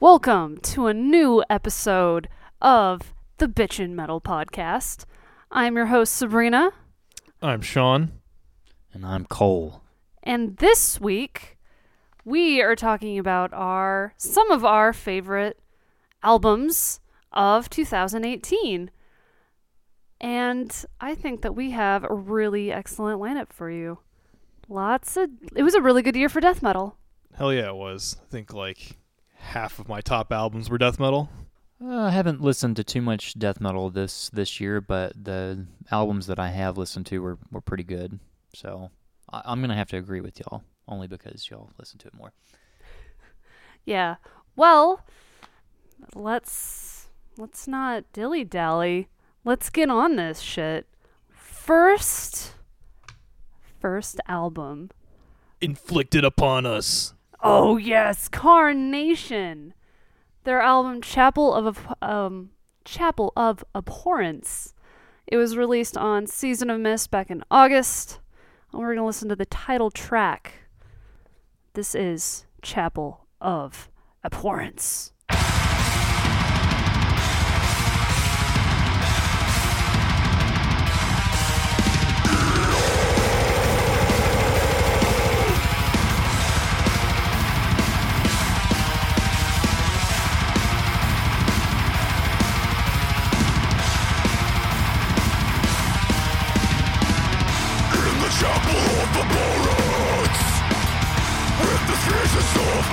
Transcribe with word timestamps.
Welcome 0.00 0.58
to 0.58 0.86
a 0.86 0.94
new 0.94 1.42
episode 1.50 2.28
of 2.62 3.12
the 3.38 3.48
Bitchin' 3.48 3.90
Metal 3.90 4.20
Podcast. 4.20 5.04
I'm 5.50 5.76
your 5.76 5.86
host, 5.86 6.14
Sabrina, 6.14 6.70
I'm 7.42 7.60
Sean. 7.62 8.12
And 8.92 9.04
I'm 9.04 9.24
Cole. 9.26 9.82
and 10.22 10.56
this 10.58 11.00
week 11.00 11.56
we 12.24 12.60
are 12.62 12.76
talking 12.76 13.18
about 13.18 13.52
our 13.52 14.14
some 14.16 14.50
of 14.50 14.64
our 14.64 14.92
favorite 14.92 15.58
albums 16.22 17.00
of 17.32 17.68
2018. 17.70 18.90
And 20.20 20.84
I 21.00 21.14
think 21.14 21.42
that 21.42 21.54
we 21.54 21.70
have 21.72 22.04
a 22.04 22.14
really 22.14 22.72
excellent 22.72 23.20
lineup 23.20 23.52
for 23.52 23.70
you. 23.70 23.98
Lots 24.68 25.16
of 25.16 25.30
it 25.54 25.62
was 25.62 25.74
a 25.74 25.80
really 25.82 26.02
good 26.02 26.16
year 26.16 26.28
for 26.28 26.40
death 26.40 26.62
metal. 26.62 26.96
Hell 27.36 27.52
yeah, 27.52 27.68
it 27.68 27.76
was. 27.76 28.16
I 28.22 28.30
think 28.30 28.52
like 28.52 28.96
half 29.48 29.78
of 29.78 29.88
my 29.88 30.00
top 30.00 30.32
albums 30.32 30.68
were 30.70 30.78
death 30.78 31.00
metal. 31.00 31.28
Uh, 31.82 32.02
I 32.02 32.10
haven't 32.10 32.40
listened 32.40 32.76
to 32.76 32.84
too 32.84 33.00
much 33.00 33.38
death 33.38 33.60
metal 33.60 33.88
this 33.90 34.30
this 34.30 34.60
year, 34.60 34.80
but 34.80 35.12
the 35.24 35.66
albums 35.90 36.26
that 36.26 36.38
I 36.38 36.48
have 36.48 36.76
listened 36.76 37.06
to 37.06 37.20
were, 37.20 37.38
were 37.50 37.60
pretty 37.60 37.84
good. 37.84 38.18
So 38.54 38.90
I, 39.32 39.42
I'm 39.44 39.60
gonna 39.60 39.76
have 39.76 39.88
to 39.90 39.96
agree 39.96 40.20
with 40.20 40.40
y'all, 40.40 40.64
only 40.86 41.06
because 41.06 41.48
y'all 41.50 41.70
listen 41.78 41.98
to 42.00 42.08
it 42.08 42.14
more. 42.14 42.32
Yeah. 43.84 44.16
Well, 44.56 45.06
let's 46.14 47.08
let's 47.36 47.66
not 47.68 48.04
dilly 48.12 48.44
dally. 48.44 49.08
Let's 49.44 49.70
get 49.70 49.88
on 49.88 50.16
this 50.16 50.40
shit. 50.40 50.86
First 51.30 52.54
first 53.80 54.20
album. 54.26 54.90
Inflicted 55.60 56.24
upon 56.24 56.66
us. 56.66 57.14
Oh 57.40 57.76
yes, 57.76 58.28
Carnation. 58.28 59.74
Their 60.44 60.60
album 60.60 61.02
Chapel 61.02 61.54
of 61.54 61.86
um 62.02 62.50
Chapel 62.84 63.32
of 63.36 63.64
Abhorrence. 63.74 64.74
It 65.26 65.36
was 65.36 65.56
released 65.56 65.96
on 65.96 66.26
Season 66.26 66.70
of 66.70 66.80
Mist 66.80 67.10
back 67.10 67.30
in 67.30 67.44
August. 67.50 68.20
And 68.72 68.80
we're 68.80 68.88
going 68.88 68.98
to 68.98 69.04
listen 69.04 69.28
to 69.28 69.36
the 69.36 69.46
title 69.46 69.90
track. 69.90 70.54
This 71.74 71.94
is 71.94 72.46
Chapel 72.62 73.26
of 73.40 73.90
Abhorrence. 74.24 75.12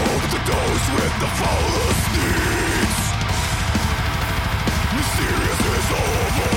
Hope 0.00 0.26
to 0.32 0.40
those 0.48 0.84
with 0.96 1.14
the 1.20 1.30
foulest 1.38 2.04
needs 2.16 3.00
Mysterious 4.96 5.62
is 5.76 5.88
over 6.00 6.52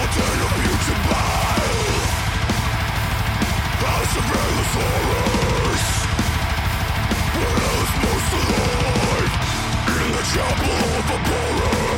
Alternative 0.00 0.80
to 0.88 0.94
bile 1.08 1.98
House 3.84 4.14
of 4.20 4.26
endless 4.38 4.72
horrors 4.78 5.86
Where 7.36 7.82
most 8.04 8.30
alive 8.38 9.32
In 9.92 10.08
the 10.16 10.22
chapel 10.32 10.72
of 10.98 11.06
abhorrence 11.16 11.97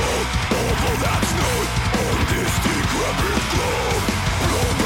soul 0.00 0.22
All 0.86 0.96
that's 1.04 1.32
known 1.38 1.66
on 2.04 2.16
this 2.32 2.52
decrepit 2.64 3.42
globe 3.52 4.04
Blown 4.48 4.79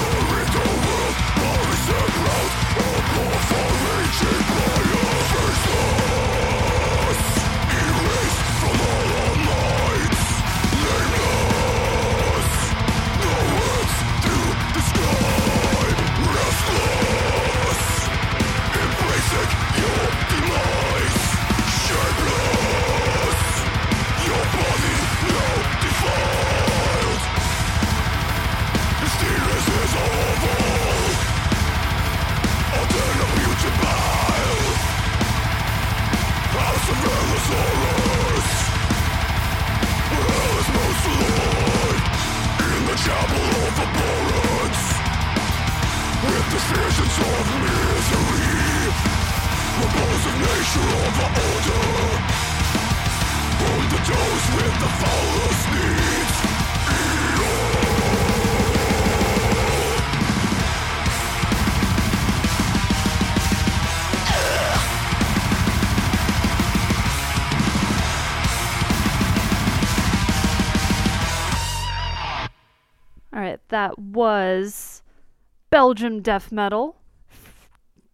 Belgium 75.94 76.22
death 76.22 76.50
metal. 76.50 76.96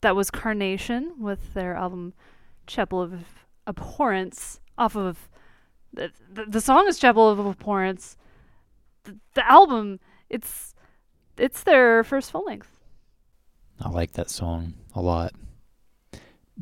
That 0.02 0.14
was 0.14 0.30
Carnation 0.30 1.14
with 1.18 1.54
their 1.54 1.74
album 1.74 2.12
Chapel 2.66 3.00
of 3.00 3.24
Abhorrence 3.66 4.60
off 4.76 4.96
of 4.96 5.30
the, 5.90 6.10
the, 6.30 6.44
the 6.44 6.60
song 6.60 6.86
is 6.88 6.98
Chapel 6.98 7.30
of 7.30 7.38
Abhorrence. 7.38 8.18
The, 9.04 9.16
the 9.32 9.50
album 9.50 9.98
it's 10.28 10.74
it's 11.38 11.62
their 11.62 12.04
first 12.04 12.30
full 12.30 12.44
length. 12.44 12.68
I 13.80 13.88
like 13.88 14.12
that 14.12 14.28
song 14.28 14.74
a 14.94 15.00
lot. 15.00 15.32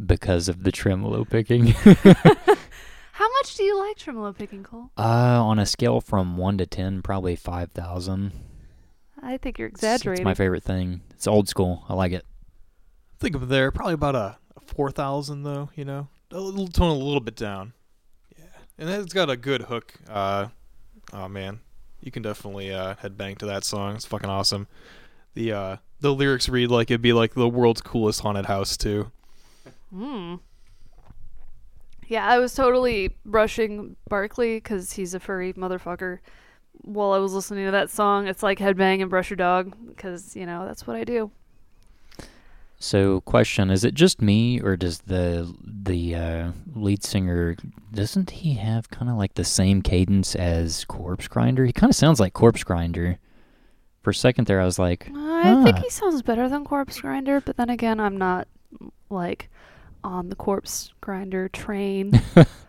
because 0.07 0.49
of 0.49 0.63
the 0.63 0.71
tremolo 0.71 1.25
picking. 1.25 1.67
How 3.13 3.29
much 3.41 3.57
do 3.57 3.65
you 3.65 3.77
like 3.77 3.97
tremolo 3.97 4.33
picking, 4.33 4.63
Cole? 4.63 4.93
uh, 4.97 5.03
on 5.43 5.59
a 5.59 5.67
scale 5.67 6.01
from 6.01 6.37
one 6.37 6.59
to 6.59 6.67
ten, 6.67 7.03
probably 7.03 7.35
five 7.35 7.73
thousand. 7.73 8.31
I 9.23 9.37
think 9.37 9.59
you're 9.59 9.69
exaggerating. 9.69 9.95
It's, 9.95 10.03
exaggerating. 10.03 10.25
my 10.25 10.35
favorite 10.35 10.65
thing. 10.65 11.01
It's 11.11 11.27
old 11.27 11.49
school. 11.49 11.85
I 11.89 11.95
like 11.95 12.13
it. 12.13 12.25
Think 13.19 13.35
of 13.35 13.49
there 13.49 13.71
probably 13.71 13.95
about 13.95 14.15
a, 14.15 14.39
a 14.57 14.61
four 14.61 14.91
thousand 14.91 15.43
though. 15.43 15.71
You 15.75 15.85
know, 15.85 16.09
a 16.31 16.41
little 16.41 16.69
tone 16.69 16.91
a 16.91 17.05
little 17.05 17.21
bit 17.21 17.37
down. 17.37 17.73
Yeah, 18.39 18.45
and 18.79 18.89
it's 18.89 19.13
got 19.13 19.31
a 19.31 19.37
good 19.37 19.63
hook. 19.63 19.95
Uh, 20.09 20.49
oh 21.13 21.29
man, 21.29 21.61
you 22.01 22.11
can 22.11 22.23
definitely 22.23 22.73
uh, 22.73 22.95
headbang 22.97 23.37
to 23.39 23.47
that 23.47 23.65
song. 23.65 23.97
It's 23.97 24.07
fucking 24.07 24.31
awesome. 24.31 24.69
The 25.35 25.53
uh, 25.53 25.77
the 26.01 26.15
lyrics 26.15 26.49
read 26.49 26.71
like 26.71 26.91
it'd 26.91 27.03
be 27.03 27.13
like 27.13 27.35
the 27.35 27.49
world's 27.49 27.81
coolest 27.81 28.21
haunted 28.21 28.47
house 28.47 28.77
too. 28.77 29.11
Hmm. 29.93 30.37
Yeah, 32.07 32.27
I 32.27 32.39
was 32.39 32.55
totally 32.55 33.15
brushing 33.27 33.97
Barkley 34.09 34.57
because 34.57 34.93
he's 34.93 35.13
a 35.13 35.21
furry 35.21 35.53
motherfucker. 35.53 36.21
While 36.83 37.13
I 37.13 37.19
was 37.19 37.33
listening 37.33 37.67
to 37.67 37.71
that 37.73 37.91
song, 37.91 38.27
it's 38.29 38.43
like 38.43 38.59
headbang 38.59 39.01
and 39.01 39.11
brush 39.11 39.31
your 39.31 39.37
dog 39.37 39.75
because 39.89 40.35
you 40.37 40.47
know 40.47 40.67
that's 40.67 40.87
what 40.87 40.97
I 40.97 41.05
do. 41.05 41.31
So, 42.81 43.21
question: 43.23 43.71
Is 43.71 43.83
it 43.83 43.95
just 43.95 44.23
me, 44.23 44.61
or 44.61 44.77
does 44.77 45.01
the 45.01 45.53
the 45.65 46.15
uh, 46.15 46.53
lead 46.75 47.03
singer 47.03 47.57
doesn't 47.93 48.31
he 48.31 48.55
have 48.55 48.89
kind 48.91 49.11
of 49.11 49.17
like 49.17 49.35
the 49.35 49.45
same 49.45 49.83
cadence 49.83 50.35
as 50.37 50.85
Corpse 50.85 51.27
Grinder? 51.27 51.65
He 51.65 51.73
kind 51.73 51.91
of 51.91 51.97
sounds 51.97 52.21
like 52.21 52.35
Corpse 52.35 52.63
Grinder. 52.63 53.19
For 54.03 54.11
a 54.11 54.15
second 54.15 54.47
there, 54.47 54.61
I 54.61 54.65
was 54.65 54.79
like, 54.79 55.11
I 55.15 55.63
think 55.65 55.77
Ah. 55.77 55.81
he 55.83 55.91
sounds 55.91 56.23
better 56.23 56.49
than 56.49 56.65
Corpse 56.65 57.01
Grinder, 57.01 57.41
but 57.41 57.57
then 57.57 57.69
again, 57.69 57.99
I'm 57.99 58.17
not 58.17 58.47
like 59.11 59.51
on 60.05 60.29
the 60.29 60.37
Corpse 60.37 60.93
Grinder 61.01 61.49
train. 61.49 62.13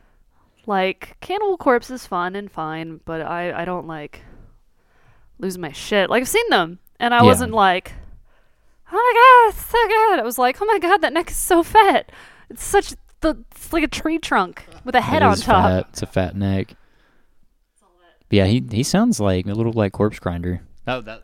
like 0.70 1.18
Cannibal 1.20 1.58
Corpse 1.58 1.90
is 1.90 2.06
fun 2.06 2.36
and 2.36 2.50
fine, 2.50 3.02
but 3.04 3.22
I 3.22 3.62
I 3.62 3.66
don't 3.66 3.88
like 3.88 4.22
lose 5.40 5.58
my 5.58 5.72
shit. 5.74 6.10
Like 6.10 6.22
I've 6.22 6.28
seen 6.30 6.50
them, 6.50 6.80
and 7.00 7.14
I 7.14 7.18
Yeah. 7.18 7.24
wasn't 7.24 7.52
like, 7.54 7.94
oh 8.92 8.94
my 8.94 9.50
god, 9.52 9.54
it's 9.58 9.66
so 9.66 9.88
good. 9.88 10.20
I 10.20 10.24
was 10.24 10.38
like, 10.38 10.62
oh 10.62 10.66
my 10.66 10.80
god, 10.80 11.02
that 11.02 11.12
neck 11.14 11.30
is 11.32 11.38
so 11.38 11.64
fat. 11.64 12.12
It's 12.50 12.64
such 12.64 12.94
the 13.22 13.44
it's 13.52 13.74
like 13.74 13.84
a 13.84 13.88
tree 13.88 14.18
trunk 14.20 14.66
with 14.86 14.96
a 14.96 15.02
head 15.02 15.22
It 15.22 15.26
on 15.26 15.36
top. 15.38 15.66
Fat. 15.66 15.86
It's 15.90 16.02
a 16.02 16.06
fat 16.08 16.36
neck. 16.36 16.76
Yeah, 18.30 18.46
he 18.46 18.64
he 18.72 18.84
sounds 18.84 19.20
like 19.20 19.48
a 19.48 19.54
little 19.54 19.74
like 19.74 19.92
Corpse 19.92 20.20
Grinder. 20.20 20.62
Oh, 20.88 21.02
that 21.02 21.24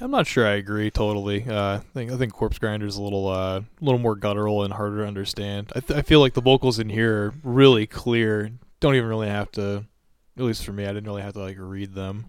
I'm 0.00 0.10
not 0.10 0.26
sure 0.26 0.46
I 0.46 0.52
agree 0.52 0.90
totally. 0.90 1.44
Uh, 1.44 1.76
I 1.76 1.78
think 1.94 2.10
I 2.10 2.16
think 2.16 2.32
Corpse 2.32 2.58
Grinder 2.58 2.86
is 2.86 2.96
a 2.96 3.02
little 3.02 3.28
uh, 3.28 3.60
a 3.60 3.64
little 3.80 3.98
more 3.98 4.16
guttural 4.16 4.64
and 4.64 4.72
harder 4.72 4.98
to 4.98 5.06
understand. 5.06 5.72
I, 5.76 5.80
th- 5.80 5.98
I 5.98 6.02
feel 6.02 6.20
like 6.20 6.34
the 6.34 6.40
vocals 6.40 6.78
in 6.78 6.88
here 6.88 7.26
are 7.26 7.34
really 7.42 7.86
clear. 7.86 8.50
Don't 8.80 8.94
even 8.94 9.08
really 9.08 9.28
have 9.28 9.52
to, 9.52 9.84
at 10.38 10.42
least 10.42 10.64
for 10.64 10.72
me, 10.72 10.84
I 10.84 10.88
didn't 10.88 11.04
really 11.04 11.22
have 11.22 11.34
to 11.34 11.40
like 11.40 11.56
read 11.58 11.94
them. 11.94 12.26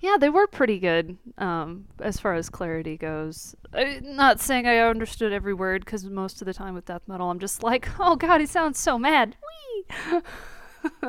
Yeah, 0.00 0.16
they 0.18 0.28
were 0.28 0.46
pretty 0.46 0.80
good 0.80 1.16
um, 1.38 1.86
as 2.00 2.18
far 2.20 2.34
as 2.34 2.50
clarity 2.50 2.96
goes. 2.96 3.54
i 3.72 4.00
not 4.02 4.40
saying 4.40 4.66
I 4.66 4.78
understood 4.78 5.32
every 5.32 5.54
word 5.54 5.84
because 5.84 6.04
most 6.04 6.42
of 6.42 6.46
the 6.46 6.52
time 6.52 6.74
with 6.74 6.86
death 6.86 7.02
metal, 7.06 7.30
I'm 7.30 7.38
just 7.38 7.62
like, 7.62 7.88
oh 8.00 8.16
god, 8.16 8.40
he 8.40 8.46
sounds 8.46 8.78
so 8.78 8.98
mad. 8.98 9.36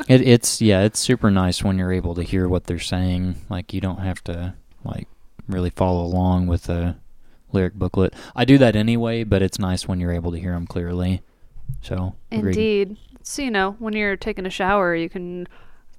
It, 0.08 0.22
it's 0.22 0.62
yeah, 0.62 0.84
it's 0.84 1.00
super 1.00 1.30
nice 1.30 1.64
when 1.64 1.78
you're 1.78 1.92
able 1.92 2.16
to 2.16 2.24
hear 2.24 2.48
what 2.48 2.66
they're 2.66 2.80
saying. 2.80 3.36
Like 3.50 3.74
you 3.74 3.82
don't 3.82 4.00
have 4.00 4.24
to 4.26 4.54
like 4.86 5.08
really 5.48 5.70
follow 5.70 6.04
along 6.04 6.48
with 6.48 6.64
the 6.64 6.96
lyric 7.52 7.74
booklet. 7.74 8.14
I 8.36 8.46
do 8.46 8.58
that 8.58 8.76
anyway, 8.76 9.24
but 9.24 9.42
it's 9.42 9.60
nice 9.60 9.88
when 9.88 10.00
you're 10.00 10.12
able 10.12 10.32
to 10.32 10.40
hear 10.40 10.52
them 10.52 10.68
clearly. 10.68 11.22
So 11.82 12.16
agreed. 12.32 12.50
Indeed. 12.50 12.98
So, 13.24 13.42
you 13.42 13.52
know, 13.52 13.76
when 13.80 13.94
you're 13.94 14.18
taking 14.18 14.46
a 14.46 14.52
shower, 14.52 14.96
you 14.96 15.10
can 15.10 15.48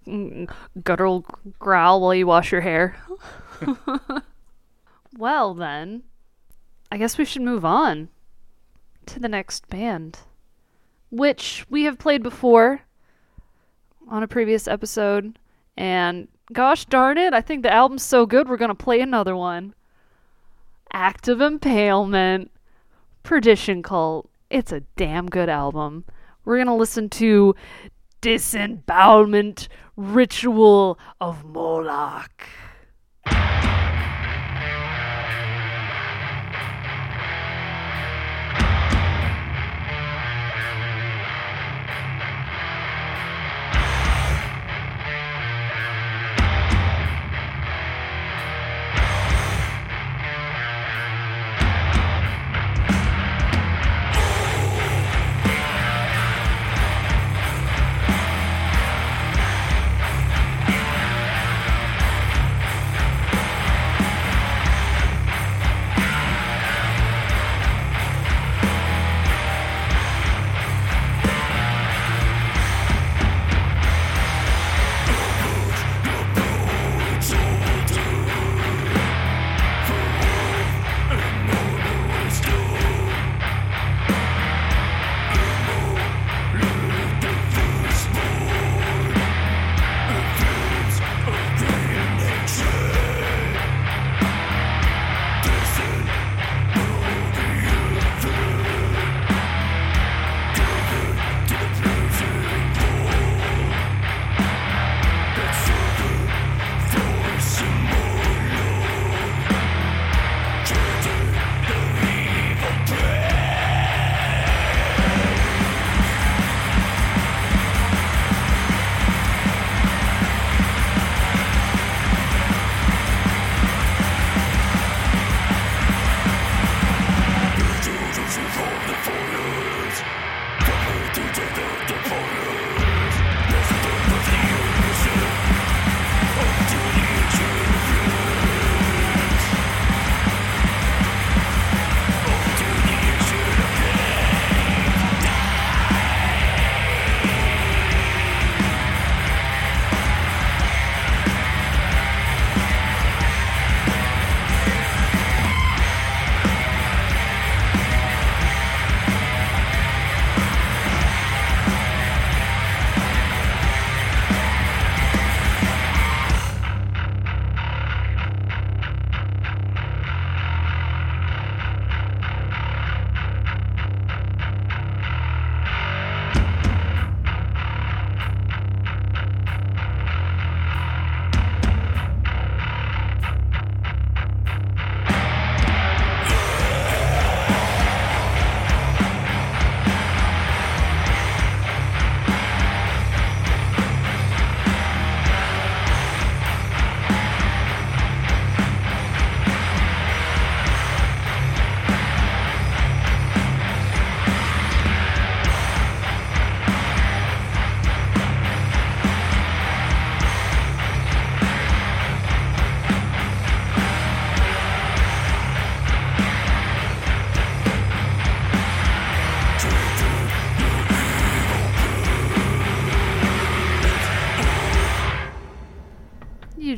mm, 0.06 0.50
guttural 0.84 1.24
growl 1.58 2.00
while 2.00 2.14
you 2.14 2.26
wash 2.26 2.52
your 2.52 2.60
hair. 2.60 2.96
well, 5.18 5.54
then, 5.54 6.04
I 6.90 6.98
guess 6.98 7.18
we 7.18 7.24
should 7.24 7.42
move 7.42 7.64
on 7.64 8.08
to 9.06 9.18
the 9.18 9.28
next 9.28 9.68
band, 9.68 10.18
which 11.10 11.66
we 11.68 11.84
have 11.84 11.98
played 11.98 12.22
before 12.22 12.82
on 14.08 14.22
a 14.22 14.28
previous 14.28 14.68
episode. 14.68 15.38
And 15.76 16.28
gosh 16.52 16.84
darn 16.86 17.18
it, 17.18 17.32
I 17.32 17.40
think 17.40 17.62
the 17.62 17.72
album's 17.72 18.02
so 18.02 18.26
good, 18.26 18.48
we're 18.48 18.56
to 18.68 18.74
play 18.74 19.00
another 19.00 19.36
one. 19.36 19.74
Act 20.92 21.28
of 21.28 21.40
Impalement, 21.40 22.50
Perdition 23.22 23.82
Cult. 23.82 24.30
It's 24.50 24.72
a 24.72 24.80
damn 24.96 25.26
good 25.28 25.48
album. 25.48 26.04
We're 26.44 26.56
to 26.68 26.74
listen 26.74 27.08
to 27.10 27.54
Disembowelment 28.20 29.68
Ritual 29.96 30.98
of 31.20 31.44
Moloch. 31.44 32.46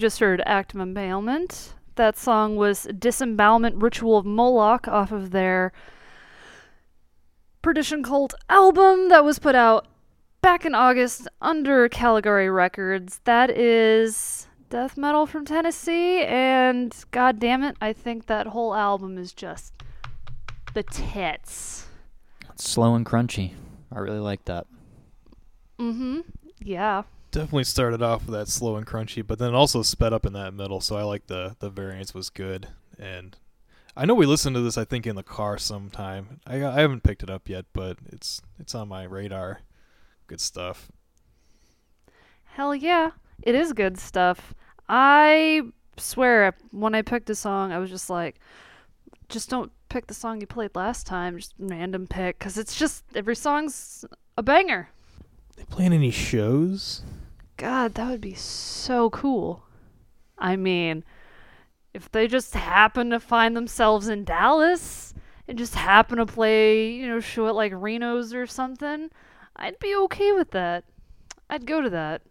Just 0.09 0.21
heard 0.21 0.43
Act 0.47 0.75
of 0.75 0.81
Impalement. 0.81 1.75
That 1.97 2.17
song 2.17 2.57
was 2.57 2.89
Disembowelment 2.99 3.77
Ritual 3.77 4.17
of 4.17 4.25
Moloch 4.25 4.89
off 4.89 5.13
of 5.13 5.33
their 5.33 5.71
Perdition 7.61 8.03
Cult 8.03 8.33
album 8.49 9.11
that 9.11 9.23
was 9.23 9.39
put 9.39 9.55
out 9.55 9.87
back 10.41 10.65
in 10.65 10.75
August 10.75 11.29
under 11.43 11.91
Caligari 11.91 12.49
Records. 12.49 13.21
That 13.25 13.51
is 13.51 14.47
death 14.71 14.97
metal 14.97 15.27
from 15.27 15.45
Tennessee, 15.45 16.23
and 16.23 16.97
god 17.11 17.39
damn 17.39 17.63
it, 17.63 17.77
I 17.79 17.93
think 17.93 18.29
that 18.29 18.47
whole 18.47 18.75
album 18.75 19.19
is 19.19 19.35
just 19.35 19.75
the 20.73 20.85
tits. 20.85 21.87
It's 22.49 22.67
slow 22.67 22.95
and 22.95 23.05
crunchy. 23.05 23.53
I 23.93 23.99
really 23.99 24.21
like 24.21 24.47
that. 24.47 24.67
Mm-hmm. 25.79 26.21
Yeah. 26.63 27.03
Definitely 27.31 27.65
started 27.65 28.03
off 28.03 28.27
with 28.27 28.35
that 28.35 28.49
slow 28.49 28.77
and 28.77 28.87
crunchy, 28.87 29.25
but 29.27 29.39
then 29.39 29.55
also 29.55 29.83
sped 29.83 30.13
up 30.13 30.25
in 30.25 30.33
that 30.33 30.55
middle. 30.55 30.81
So 30.81 30.97
I 30.97 31.03
like 31.03 31.27
the 31.27 31.57
the 31.59 31.71
variance 31.71 32.15
was 32.15 32.31
good, 32.31 32.69
and 32.99 33.37
I 33.97 34.07
know 34.07 34.15
we 34.15 34.27
listened 34.27 34.57
to 34.57 34.63
this. 34.63 34.79
I 34.79 34.85
think 34.85 35.07
in 35.07 35.15
the 35.15 35.23
car 35.23 35.59
sometime. 35.59 36.41
I 36.47 36.65
I 36.65 36.81
haven't 36.81 37.03
picked 37.03 37.23
it 37.23 37.31
up 37.31 37.49
yet, 37.49 37.67
but 37.73 37.99
it's 38.07 38.41
it's 38.59 38.75
on 38.75 38.89
my 38.89 39.05
radar. 39.05 39.61
Good 40.27 40.41
stuff. 40.41 40.91
Hell 42.45 42.75
yeah. 42.75 43.11
It 43.43 43.55
is 43.55 43.73
good 43.73 43.99
stuff. 43.99 44.55
I 44.89 45.63
swear, 45.97 46.55
when 46.71 46.95
I 46.95 47.03
picked 47.03 47.31
a 47.31 47.35
song, 47.35 47.73
I 47.73 47.79
was 47.79 47.91
just 47.91 48.11
like, 48.11 48.41
just 49.29 49.49
don't 49.49 49.71
pick 49.89 50.07
the 50.07 50.15
song 50.15 50.41
you 50.41 50.47
played 50.47 50.75
last 50.75 51.07
time. 51.07 51.37
Just 51.37 51.55
random 51.59 52.07
pick, 52.07 52.39
because 52.39 52.59
it's 52.59 52.75
just 52.75 53.05
every 53.15 53.37
song's 53.37 54.05
a 54.37 54.43
banger. 54.43 54.89
They 55.57 55.65
playing 55.65 55.93
any 55.93 56.11
shows? 56.11 57.03
God, 57.59 57.95
that 57.95 58.09
would 58.09 58.21
be 58.21 58.35
so 58.35 59.11
cool. 59.11 59.65
I 60.39 60.55
mean, 60.55 61.05
if 61.93 62.11
they 62.11 62.29
just 62.29 62.55
happen 62.55 63.11
to 63.11 63.19
find 63.19 63.57
themselves 63.57 64.09
in 64.09 64.25
Dallas 64.25 65.13
and 65.49 65.59
just 65.59 65.75
happen 65.75 66.19
to 66.19 66.27
play, 66.27 66.93
you 66.93 67.09
know, 67.09 67.19
show 67.19 67.49
at 67.49 67.57
like 67.57 67.73
Reno's 67.75 68.33
or 68.33 68.47
something, 68.47 69.11
I'd 69.57 69.79
be 69.81 69.95
okay 69.97 70.31
with 70.31 70.53
that. 70.53 70.85
I'd 71.51 71.67
go 71.67 71.81
to 71.81 71.91
that. 71.91 72.23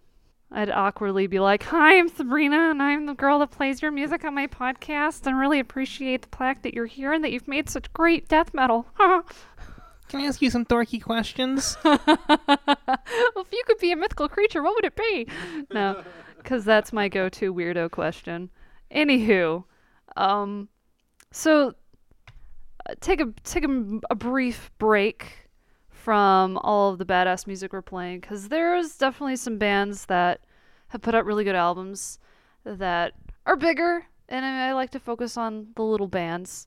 I'd 0.49 0.69
awkwardly 0.69 1.27
be 1.27 1.41
like, 1.41 1.63
Hi, 1.63 1.99
I'm 1.99 2.07
Sabrina, 2.07 2.71
and 2.71 2.81
I'm 2.81 3.05
the 3.05 3.13
girl 3.13 3.39
that 3.39 3.51
plays 3.51 3.81
your 3.81 3.91
music 3.91 4.23
on 4.23 4.33
my 4.33 4.47
podcast, 4.47 5.27
and 5.27 5.37
really 5.37 5.59
appreciate 5.59 6.21
the 6.21 6.29
plaque 6.29 6.61
that 6.61 6.73
you're 6.73 6.85
here 6.85 7.11
and 7.11 7.21
that 7.25 7.33
you've 7.33 7.49
made 7.49 7.69
such 7.69 7.91
great 7.91 8.29
death 8.29 8.53
metal. 8.53 8.87
Can 10.09 10.21
I 10.21 10.25
ask 10.25 10.41
you 10.41 10.49
some 10.49 10.65
dorky 10.65 11.01
questions? 11.01 11.77
well, 11.83 11.99
if 12.05 13.51
you 13.51 13.61
could 13.65 13.77
be 13.79 13.91
a 13.91 13.95
mythical 13.95 14.29
creature, 14.29 14.63
what 14.63 14.75
would 14.75 14.85
it 14.85 14.95
be? 14.95 15.27
No, 15.73 16.03
because 16.37 16.63
that's 16.63 16.93
my 16.93 17.09
go-to 17.09 17.53
weirdo 17.53 17.91
question. 17.91 18.49
Anywho, 18.93 19.65
um, 20.15 20.69
so 21.31 21.73
uh, 22.89 22.93
take 23.01 23.19
a 23.19 23.33
take 23.43 23.65
a, 23.65 23.99
a 24.09 24.15
brief 24.15 24.71
break 24.77 25.49
from 25.89 26.57
all 26.59 26.91
of 26.91 26.99
the 26.99 27.05
badass 27.05 27.45
music 27.45 27.73
we're 27.73 27.81
playing, 27.81 28.21
because 28.21 28.47
there's 28.47 28.95
definitely 28.95 29.35
some 29.35 29.57
bands 29.57 30.05
that 30.05 30.39
have 30.89 31.01
put 31.01 31.15
out 31.15 31.25
really 31.25 31.43
good 31.43 31.55
albums 31.55 32.17
that 32.63 33.11
are 33.45 33.57
bigger, 33.57 34.05
and 34.29 34.45
I, 34.45 34.69
I 34.69 34.73
like 34.73 34.91
to 34.91 34.99
focus 34.99 35.35
on 35.35 35.67
the 35.75 35.83
little 35.83 36.07
bands. 36.07 36.65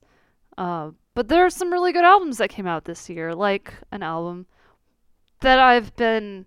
Uh, 0.59 0.91
but 1.13 1.27
there 1.27 1.45
are 1.45 1.49
some 1.49 1.71
really 1.71 1.91
good 1.91 2.05
albums 2.05 2.37
that 2.37 2.49
came 2.49 2.67
out 2.67 2.85
this 2.85 3.09
year, 3.09 3.33
like 3.35 3.73
an 3.91 4.03
album 4.03 4.45
that 5.41 5.59
I've 5.59 5.95
been 5.95 6.45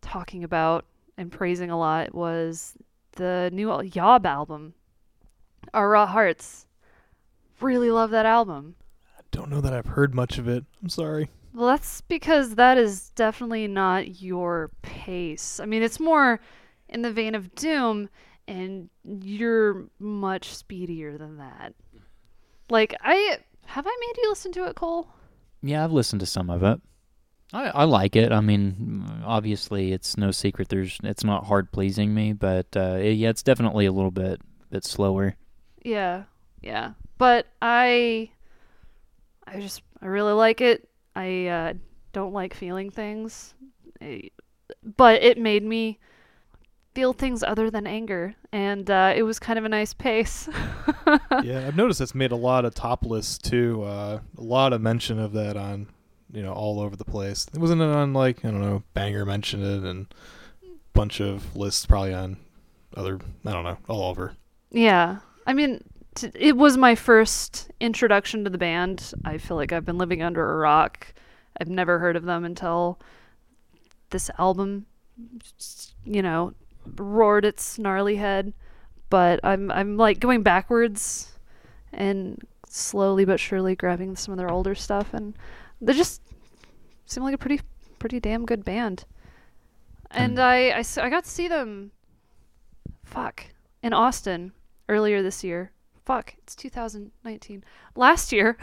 talking 0.00 0.44
about 0.44 0.86
and 1.18 1.30
praising 1.30 1.70
a 1.70 1.78
lot 1.78 2.14
was 2.14 2.74
the 3.16 3.50
new 3.52 3.82
Yob 3.82 4.24
album, 4.24 4.74
Our 5.74 5.90
Raw 5.90 6.06
Hearts. 6.06 6.66
Really 7.60 7.90
love 7.90 8.10
that 8.10 8.24
album. 8.26 8.76
I 9.18 9.22
don't 9.30 9.50
know 9.50 9.60
that 9.60 9.74
I've 9.74 9.86
heard 9.86 10.14
much 10.14 10.38
of 10.38 10.48
it. 10.48 10.64
I'm 10.82 10.88
sorry. 10.88 11.28
Well, 11.52 11.66
that's 11.66 12.00
because 12.02 12.54
that 12.54 12.78
is 12.78 13.10
definitely 13.10 13.66
not 13.66 14.22
your 14.22 14.70
pace. 14.82 15.60
I 15.60 15.66
mean, 15.66 15.82
it's 15.82 16.00
more 16.00 16.40
in 16.88 17.02
the 17.02 17.12
vein 17.12 17.34
of 17.34 17.54
Doom, 17.54 18.08
and 18.48 18.88
you're 19.04 19.86
much 19.98 20.54
speedier 20.54 21.18
than 21.18 21.38
that. 21.38 21.74
Like, 22.70 22.94
I 23.02 23.38
have 23.66 23.86
I 23.86 23.96
made 24.00 24.22
you 24.22 24.30
listen 24.30 24.52
to 24.52 24.66
it, 24.66 24.76
Cole? 24.76 25.08
Yeah, 25.62 25.84
I've 25.84 25.92
listened 25.92 26.20
to 26.20 26.26
some 26.26 26.50
of 26.50 26.62
it. 26.62 26.80
I, 27.52 27.68
I 27.70 27.84
like 27.84 28.16
it. 28.16 28.32
I 28.32 28.40
mean, 28.40 29.22
obviously, 29.24 29.92
it's 29.92 30.16
no 30.16 30.30
secret. 30.30 30.68
There's 30.68 30.98
it's 31.02 31.24
not 31.24 31.46
hard 31.46 31.72
pleasing 31.72 32.14
me, 32.14 32.32
but 32.32 32.66
uh, 32.76 32.98
it, 33.00 33.12
yeah, 33.12 33.30
it's 33.30 33.42
definitely 33.42 33.86
a 33.86 33.92
little 33.92 34.10
bit 34.10 34.40
bit 34.70 34.84
slower. 34.84 35.34
Yeah, 35.82 36.24
yeah. 36.62 36.92
But 37.18 37.46
I, 37.60 38.30
I 39.46 39.60
just 39.60 39.82
I 40.00 40.06
really 40.06 40.32
like 40.32 40.60
it. 40.60 40.88
I 41.16 41.46
uh, 41.46 41.72
don't 42.12 42.32
like 42.32 42.54
feeling 42.54 42.90
things, 42.90 43.54
I, 44.00 44.30
but 44.96 45.22
it 45.22 45.36
made 45.36 45.64
me 45.64 45.98
feel 46.94 47.12
things 47.12 47.42
other 47.42 47.70
than 47.70 47.86
anger, 47.86 48.34
and 48.52 48.90
uh, 48.90 49.12
it 49.14 49.22
was 49.22 49.38
kind 49.38 49.58
of 49.58 49.64
a 49.64 49.68
nice 49.68 49.94
pace. 49.94 50.48
yeah, 51.42 51.66
I've 51.66 51.76
noticed 51.76 52.00
it's 52.00 52.14
made 52.14 52.32
a 52.32 52.36
lot 52.36 52.64
of 52.64 52.74
top 52.74 53.04
lists 53.04 53.38
too. 53.38 53.82
Uh, 53.82 54.20
a 54.36 54.42
lot 54.42 54.72
of 54.72 54.80
mention 54.80 55.18
of 55.18 55.32
that 55.32 55.56
on, 55.56 55.86
you 56.32 56.42
know, 56.42 56.52
all 56.52 56.80
over 56.80 56.96
the 56.96 57.04
place. 57.04 57.46
It 57.52 57.58
wasn't 57.58 57.82
it 57.82 57.88
on 57.88 58.12
like 58.12 58.44
I 58.44 58.50
don't 58.50 58.60
know, 58.60 58.82
Banger 58.94 59.24
mentioned 59.24 59.64
it 59.64 59.88
and 59.88 60.12
a 60.64 60.68
bunch 60.92 61.20
of 61.20 61.56
lists 61.56 61.86
probably 61.86 62.14
on 62.14 62.38
other 62.96 63.20
I 63.44 63.52
don't 63.52 63.64
know, 63.64 63.78
all 63.88 64.10
over. 64.10 64.34
Yeah, 64.70 65.18
I 65.46 65.52
mean, 65.52 65.82
t- 66.14 66.32
it 66.34 66.56
was 66.56 66.76
my 66.76 66.94
first 66.94 67.70
introduction 67.80 68.44
to 68.44 68.50
the 68.50 68.58
band. 68.58 69.12
I 69.24 69.38
feel 69.38 69.56
like 69.56 69.72
I've 69.72 69.84
been 69.84 69.98
living 69.98 70.22
under 70.22 70.52
a 70.52 70.56
rock. 70.56 71.14
I've 71.60 71.68
never 71.68 71.98
heard 71.98 72.16
of 72.16 72.24
them 72.24 72.44
until 72.44 73.00
this 74.10 74.30
album, 74.38 74.86
you 76.04 76.22
know, 76.22 76.54
roared 76.96 77.44
its 77.44 77.62
snarly 77.62 78.16
head. 78.16 78.52
But 79.08 79.40
I'm 79.42 79.70
I'm 79.70 79.96
like 79.96 80.20
going 80.20 80.42
backwards 80.42 81.38
and 81.92 82.40
slowly 82.68 83.24
but 83.24 83.40
surely 83.40 83.74
grabbing 83.74 84.16
some 84.16 84.32
of 84.32 84.38
their 84.38 84.50
older 84.50 84.74
stuff, 84.74 85.12
and 85.12 85.34
they 85.80 85.92
just 85.92 86.22
seem 87.06 87.22
like 87.22 87.34
a 87.34 87.38
pretty 87.38 87.60
pretty 87.98 88.20
damn 88.20 88.46
good 88.46 88.64
band. 88.64 89.04
And 90.10 90.38
I 90.38 90.70
I, 90.70 90.78
I 90.78 90.84
I 91.02 91.10
got 91.10 91.24
to 91.24 91.30
see 91.30 91.48
them. 91.48 91.92
Fuck 93.04 93.46
in 93.82 93.92
Austin 93.92 94.52
earlier 94.88 95.22
this 95.22 95.42
year. 95.42 95.72
Fuck, 96.04 96.34
it's 96.38 96.56
2019. 96.56 97.64
Last 97.94 98.32
year. 98.32 98.56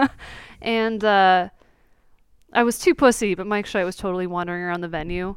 and 0.62 1.04
uh, 1.04 1.48
I 2.52 2.62
was 2.62 2.78
too 2.78 2.94
pussy, 2.94 3.34
but 3.34 3.46
Mike 3.46 3.66
Scheidt 3.66 3.84
was 3.84 3.96
totally 3.96 4.26
wandering 4.26 4.62
around 4.62 4.80
the 4.80 4.88
venue. 4.88 5.36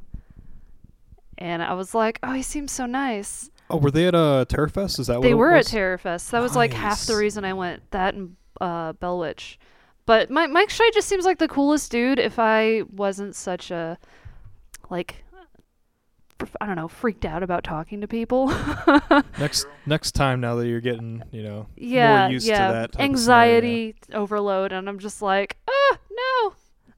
And 1.38 1.62
I 1.62 1.74
was 1.74 1.94
like, 1.94 2.20
oh, 2.24 2.32
he 2.32 2.42
seems 2.42 2.72
so 2.72 2.86
nice. 2.86 3.50
Oh, 3.70 3.78
were 3.78 3.92
they 3.92 4.08
at 4.08 4.16
uh, 4.16 4.46
Terror 4.46 4.70
Fest? 4.70 5.00
Is 5.00 5.08
that 5.08 5.20
what 5.20 5.24
They 5.24 5.34
were 5.34 5.54
at 5.54 5.60
was? 5.60 5.68
Terror 5.68 5.98
Fest. 5.98 6.32
That 6.32 6.40
was 6.40 6.56
like 6.56 6.74
half 6.74 7.06
the 7.06 7.16
reason 7.16 7.44
I 7.46 7.54
went. 7.54 7.90
That 7.92 8.14
and 8.14 8.36
uh, 8.62 8.94
Bell 8.94 9.20
Witch. 9.20 9.60
But 10.06 10.32
my, 10.32 10.48
Mike 10.48 10.70
Scheidt 10.70 10.94
just 10.94 11.10
seems 11.10 11.26
like 11.26 11.38
the 11.38 11.50
coolest 11.50 11.92
dude 11.92 12.18
if 12.18 12.40
I 12.40 12.84
wasn't 12.90 13.36
such 13.36 13.72
a, 13.72 13.98
like, 14.90 15.26
I 16.62 16.66
don't 16.66 16.78
know, 16.78 16.88
freaked 16.88 17.26
out 17.26 17.44
about 17.44 17.66
talking 17.66 18.00
to 18.02 18.08
people. 18.08 18.48
Next 19.40 19.66
next 19.86 20.12
time 20.12 20.40
now 20.40 20.56
that 20.56 20.68
you're 20.68 20.82
getting, 20.82 21.24
you 21.32 21.44
know, 21.44 21.68
yeah, 21.76 22.22
more 22.22 22.32
used 22.32 22.48
yeah. 22.48 22.68
to 22.68 22.74
that 22.74 22.92
type 22.94 23.00
of 23.00 23.02
anxiety 23.02 23.96
overload, 24.14 24.72
and 24.72 24.88
I'm 24.88 25.00
just 25.00 25.22
like, 25.22 25.58
ah, 25.68 25.98
no. 26.12 26.54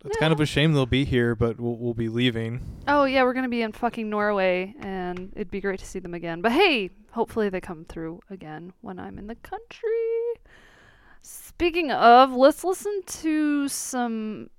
It's 0.05 0.17
kind 0.17 0.31
of 0.31 0.39
a 0.39 0.45
shame 0.45 0.73
they'll 0.73 0.85
be 0.85 1.03
here, 1.03 1.35
but 1.35 1.59
we'll, 1.59 1.75
we'll 1.75 1.93
be 1.93 2.07
leaving. 2.07 2.61
Oh 2.87 3.03
yeah, 3.03 3.23
we're 3.23 3.33
gonna 3.33 3.49
be 3.49 3.61
in 3.61 3.73
fucking 3.73 4.09
Norway, 4.09 4.73
and 4.79 5.31
it'd 5.35 5.51
be 5.51 5.59
great 5.59 5.79
to 5.79 5.85
see 5.85 5.99
them 5.99 6.13
again. 6.13 6.41
But 6.41 6.53
hey, 6.53 6.91
hopefully 7.11 7.49
they 7.49 7.59
come 7.59 7.85
through 7.85 8.21
again 8.29 8.71
when 8.81 8.97
I'm 8.97 9.17
in 9.17 9.27
the 9.27 9.35
country. 9.35 9.89
Speaking 11.21 11.91
of, 11.91 12.31
let's 12.31 12.63
listen 12.63 13.01
to 13.05 13.67
some 13.67 14.49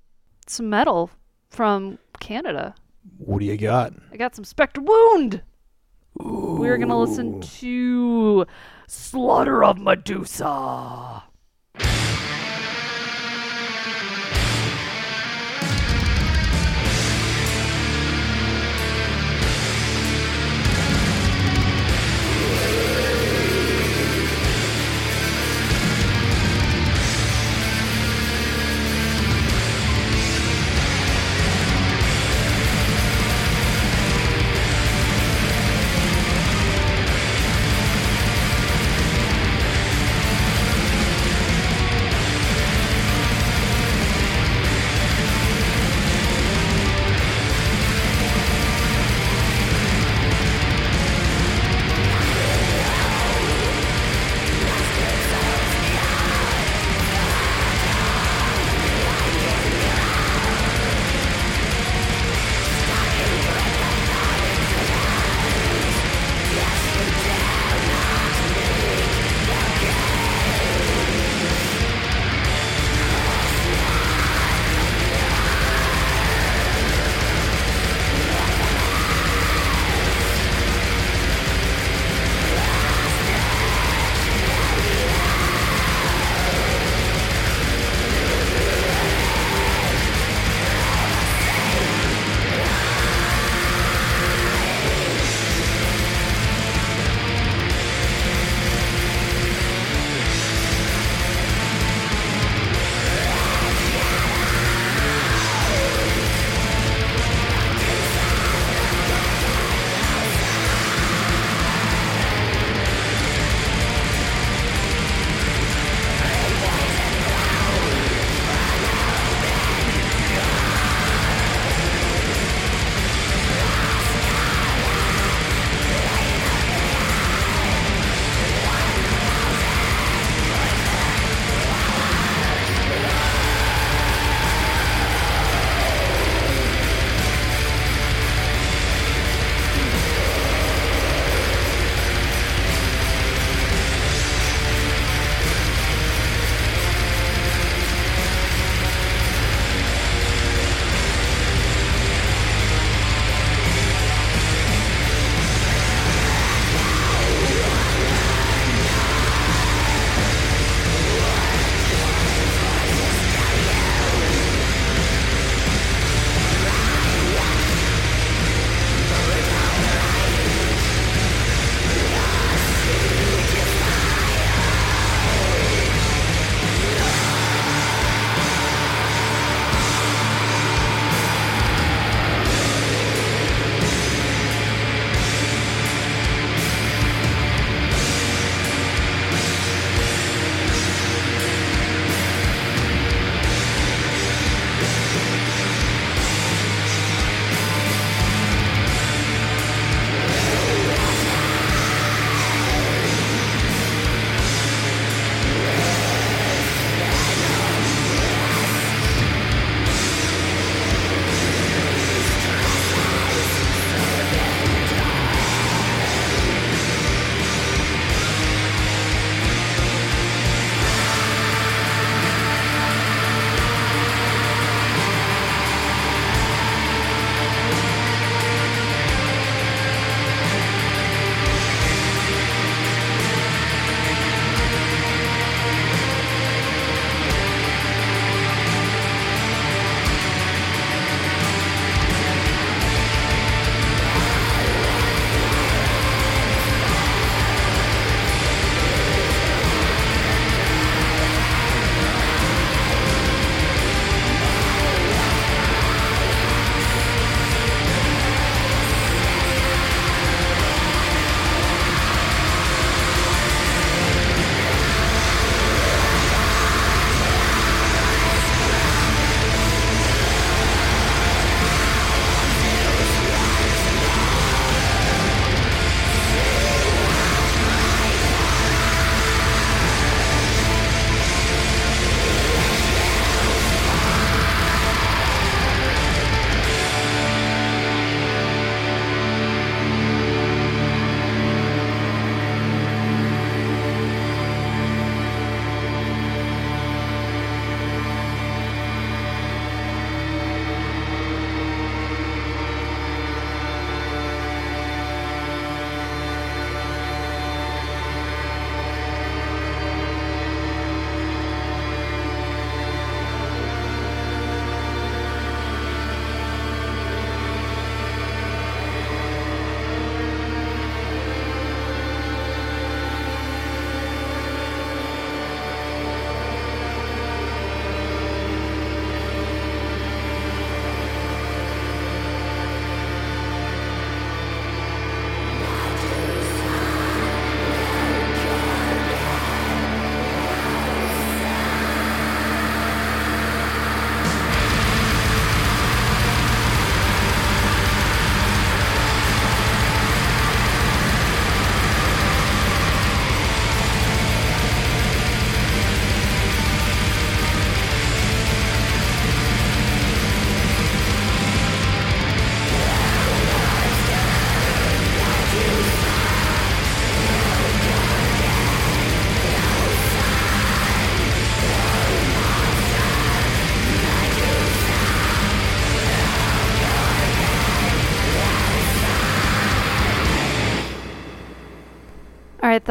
some 0.45 0.69
metal 0.69 1.09
from 1.49 1.97
Canada. 2.19 2.75
What 3.17 3.39
do 3.39 3.45
you 3.45 3.57
got? 3.57 3.93
I 4.11 4.17
got 4.17 4.35
some 4.35 4.45
Spectral 4.45 4.85
Wound. 4.85 5.41
We're 6.15 6.77
gonna 6.77 6.99
listen 6.99 7.41
to 7.41 8.45
Slaughter 8.85 9.63
of 9.63 9.79
Medusa. 9.79 11.23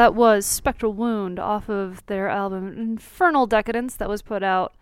That 0.01 0.15
was 0.15 0.47
Spectral 0.47 0.95
Wound 0.95 1.39
off 1.39 1.69
of 1.69 2.07
their 2.07 2.27
album 2.27 2.73
Infernal 2.73 3.47
Decadence 3.47 3.97
that 3.97 4.09
was 4.09 4.23
put 4.23 4.43
out 4.43 4.75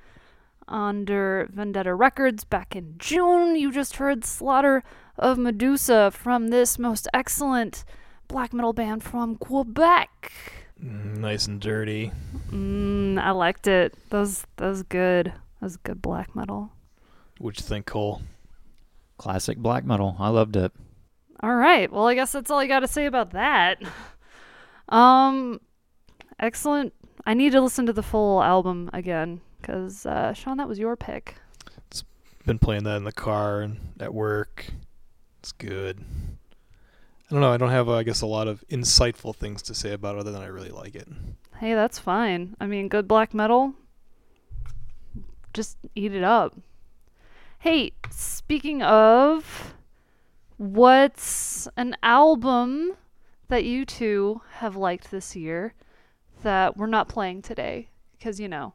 under 0.68 1.48
Vendetta 1.52 1.92
Records 1.92 2.44
back 2.44 2.76
in 2.76 2.94
June. 2.98 3.56
You 3.56 3.72
just 3.72 3.96
heard 3.96 4.24
Slaughter 4.24 4.84
of 5.18 5.36
Medusa 5.36 6.12
from 6.12 6.50
this 6.50 6.78
most 6.78 7.08
excellent 7.12 7.84
black 8.28 8.52
metal 8.52 8.72
band 8.72 9.02
from 9.02 9.34
Quebec. 9.34 10.30
Mm, 10.80 11.16
nice 11.16 11.48
and 11.48 11.60
dirty. 11.60 12.12
Mm, 12.52 13.18
I 13.18 13.32
liked 13.32 13.66
it. 13.66 13.96
That 14.10 14.20
was, 14.20 14.46
that 14.58 14.68
was 14.68 14.84
good. 14.84 15.26
That 15.26 15.62
was 15.62 15.78
good 15.78 16.00
black 16.00 16.36
metal. 16.36 16.70
What'd 17.38 17.60
you 17.60 17.66
think, 17.66 17.86
Cole? 17.86 18.22
Classic 19.16 19.58
black 19.58 19.84
metal. 19.84 20.14
I 20.20 20.28
loved 20.28 20.54
it. 20.54 20.70
All 21.40 21.56
right. 21.56 21.90
Well, 21.90 22.06
I 22.06 22.14
guess 22.14 22.30
that's 22.30 22.52
all 22.52 22.60
I 22.60 22.68
got 22.68 22.80
to 22.80 22.86
say 22.86 23.06
about 23.06 23.32
that. 23.32 23.82
Um, 24.88 25.60
excellent. 26.38 26.94
I 27.26 27.34
need 27.34 27.52
to 27.52 27.60
listen 27.60 27.86
to 27.86 27.92
the 27.92 28.02
full 28.02 28.42
album 28.42 28.90
again 28.92 29.40
because 29.60 30.06
uh, 30.06 30.32
Sean, 30.32 30.56
that 30.56 30.68
was 30.68 30.78
your 30.78 30.96
pick. 30.96 31.36
It's 31.88 32.04
been 32.46 32.58
playing 32.58 32.84
that 32.84 32.96
in 32.96 33.04
the 33.04 33.12
car 33.12 33.60
and 33.60 33.78
at 34.00 34.14
work. 34.14 34.66
It's 35.40 35.52
good. 35.52 36.00
I 37.30 37.34
don't 37.34 37.42
know. 37.42 37.52
I 37.52 37.58
don't 37.58 37.70
have, 37.70 37.88
uh, 37.88 37.96
I 37.96 38.02
guess, 38.04 38.22
a 38.22 38.26
lot 38.26 38.48
of 38.48 38.64
insightful 38.70 39.36
things 39.36 39.60
to 39.62 39.74
say 39.74 39.92
about 39.92 40.16
it 40.16 40.20
other 40.20 40.32
than 40.32 40.40
I 40.40 40.46
really 40.46 40.70
like 40.70 40.94
it. 40.94 41.08
Hey, 41.58 41.74
that's 41.74 41.98
fine. 41.98 42.56
I 42.58 42.66
mean, 42.66 42.88
good 42.88 43.06
black 43.06 43.34
metal. 43.34 43.74
Just 45.52 45.76
eat 45.94 46.14
it 46.14 46.24
up. 46.24 46.56
Hey, 47.58 47.92
speaking 48.10 48.82
of, 48.82 49.74
what's 50.56 51.68
an 51.76 51.96
album 52.02 52.96
that 53.48 53.64
you 53.64 53.84
two 53.84 54.40
have 54.56 54.76
liked 54.76 55.10
this 55.10 55.34
year 55.34 55.74
that 56.42 56.76
we're 56.76 56.86
not 56.86 57.08
playing 57.08 57.42
today? 57.42 57.88
Because, 58.18 58.40
you 58.40 58.48
know, 58.48 58.74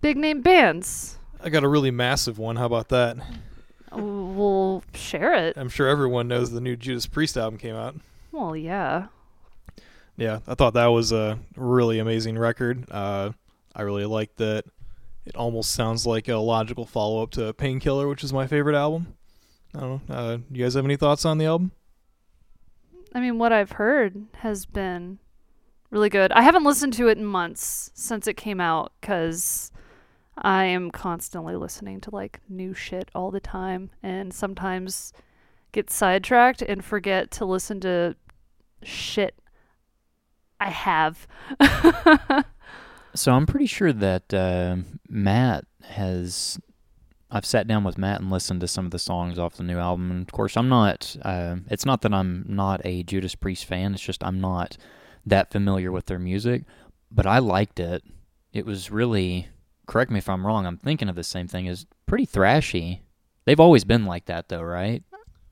big 0.00 0.16
name 0.16 0.40
bands. 0.40 1.18
I 1.42 1.50
got 1.50 1.64
a 1.64 1.68
really 1.68 1.90
massive 1.90 2.38
one. 2.38 2.56
How 2.56 2.66
about 2.66 2.88
that? 2.88 3.16
We'll 3.92 4.82
share 4.94 5.34
it. 5.34 5.56
I'm 5.56 5.68
sure 5.68 5.88
everyone 5.88 6.28
knows 6.28 6.50
the 6.50 6.60
new 6.60 6.76
Judas 6.76 7.06
Priest 7.06 7.36
album 7.36 7.58
came 7.58 7.74
out. 7.74 7.94
Well, 8.32 8.56
yeah. 8.56 9.06
Yeah, 10.16 10.40
I 10.46 10.54
thought 10.54 10.74
that 10.74 10.86
was 10.86 11.12
a 11.12 11.38
really 11.56 12.00
amazing 12.00 12.38
record. 12.38 12.84
Uh, 12.90 13.30
I 13.74 13.82
really 13.82 14.04
liked 14.04 14.36
that. 14.38 14.64
It 15.24 15.36
almost 15.36 15.70
sounds 15.72 16.06
like 16.06 16.28
a 16.28 16.36
logical 16.36 16.86
follow 16.86 17.22
up 17.22 17.30
to 17.32 17.52
Painkiller, 17.52 18.08
which 18.08 18.24
is 18.24 18.32
my 18.32 18.46
favorite 18.46 18.76
album. 18.76 19.14
I 19.74 19.80
don't 19.80 20.08
know. 20.08 20.14
Uh, 20.14 20.38
you 20.50 20.64
guys 20.64 20.74
have 20.74 20.84
any 20.84 20.96
thoughts 20.96 21.24
on 21.24 21.38
the 21.38 21.44
album? 21.44 21.70
I 23.14 23.20
mean, 23.20 23.38
what 23.38 23.52
I've 23.52 23.72
heard 23.72 24.26
has 24.38 24.66
been 24.66 25.18
really 25.90 26.10
good. 26.10 26.32
I 26.32 26.42
haven't 26.42 26.64
listened 26.64 26.92
to 26.94 27.08
it 27.08 27.18
in 27.18 27.24
months 27.24 27.90
since 27.94 28.26
it 28.26 28.36
came 28.36 28.60
out 28.60 28.92
because 29.00 29.72
I 30.36 30.64
am 30.64 30.90
constantly 30.90 31.56
listening 31.56 32.00
to 32.02 32.10
like 32.14 32.40
new 32.48 32.74
shit 32.74 33.10
all 33.14 33.30
the 33.30 33.40
time 33.40 33.90
and 34.02 34.32
sometimes 34.32 35.12
get 35.72 35.90
sidetracked 35.90 36.62
and 36.62 36.84
forget 36.84 37.30
to 37.32 37.44
listen 37.44 37.80
to 37.80 38.16
shit 38.82 39.34
I 40.60 40.70
have. 40.70 41.26
So 43.18 43.32
I'm 43.32 43.46
pretty 43.46 43.66
sure 43.66 43.92
that 43.92 44.32
uh, 44.32 44.76
Matt 45.08 45.64
has. 45.82 46.60
I've 47.30 47.44
sat 47.44 47.66
down 47.66 47.84
with 47.84 47.98
Matt 47.98 48.20
and 48.20 48.30
listened 48.30 48.60
to 48.62 48.68
some 48.68 48.86
of 48.86 48.90
the 48.90 48.98
songs 48.98 49.38
off 49.38 49.56
the 49.56 49.62
new 49.62 49.78
album. 49.78 50.10
And 50.10 50.22
of 50.22 50.32
course, 50.32 50.56
I'm 50.56 50.68
not. 50.68 51.16
Uh, 51.22 51.56
it's 51.70 51.84
not 51.84 52.02
that 52.02 52.14
I'm 52.14 52.44
not 52.48 52.80
a 52.84 53.02
Judas 53.02 53.34
Priest 53.34 53.66
fan. 53.66 53.94
It's 53.94 54.02
just 54.02 54.24
I'm 54.24 54.40
not 54.40 54.76
that 55.26 55.50
familiar 55.52 55.92
with 55.92 56.06
their 56.06 56.18
music. 56.18 56.62
But 57.10 57.26
I 57.26 57.38
liked 57.38 57.80
it. 57.80 58.02
It 58.52 58.66
was 58.66 58.90
really. 58.90 59.48
Correct 59.86 60.10
me 60.10 60.18
if 60.18 60.28
I'm 60.28 60.46
wrong. 60.46 60.66
I'm 60.66 60.76
thinking 60.76 61.08
of 61.08 61.16
the 61.16 61.24
same 61.24 61.48
thing. 61.48 61.66
Is 61.66 61.86
pretty 62.06 62.26
thrashy. 62.26 63.00
They've 63.44 63.60
always 63.60 63.84
been 63.84 64.04
like 64.04 64.26
that, 64.26 64.48
though, 64.48 64.62
right? 64.62 65.02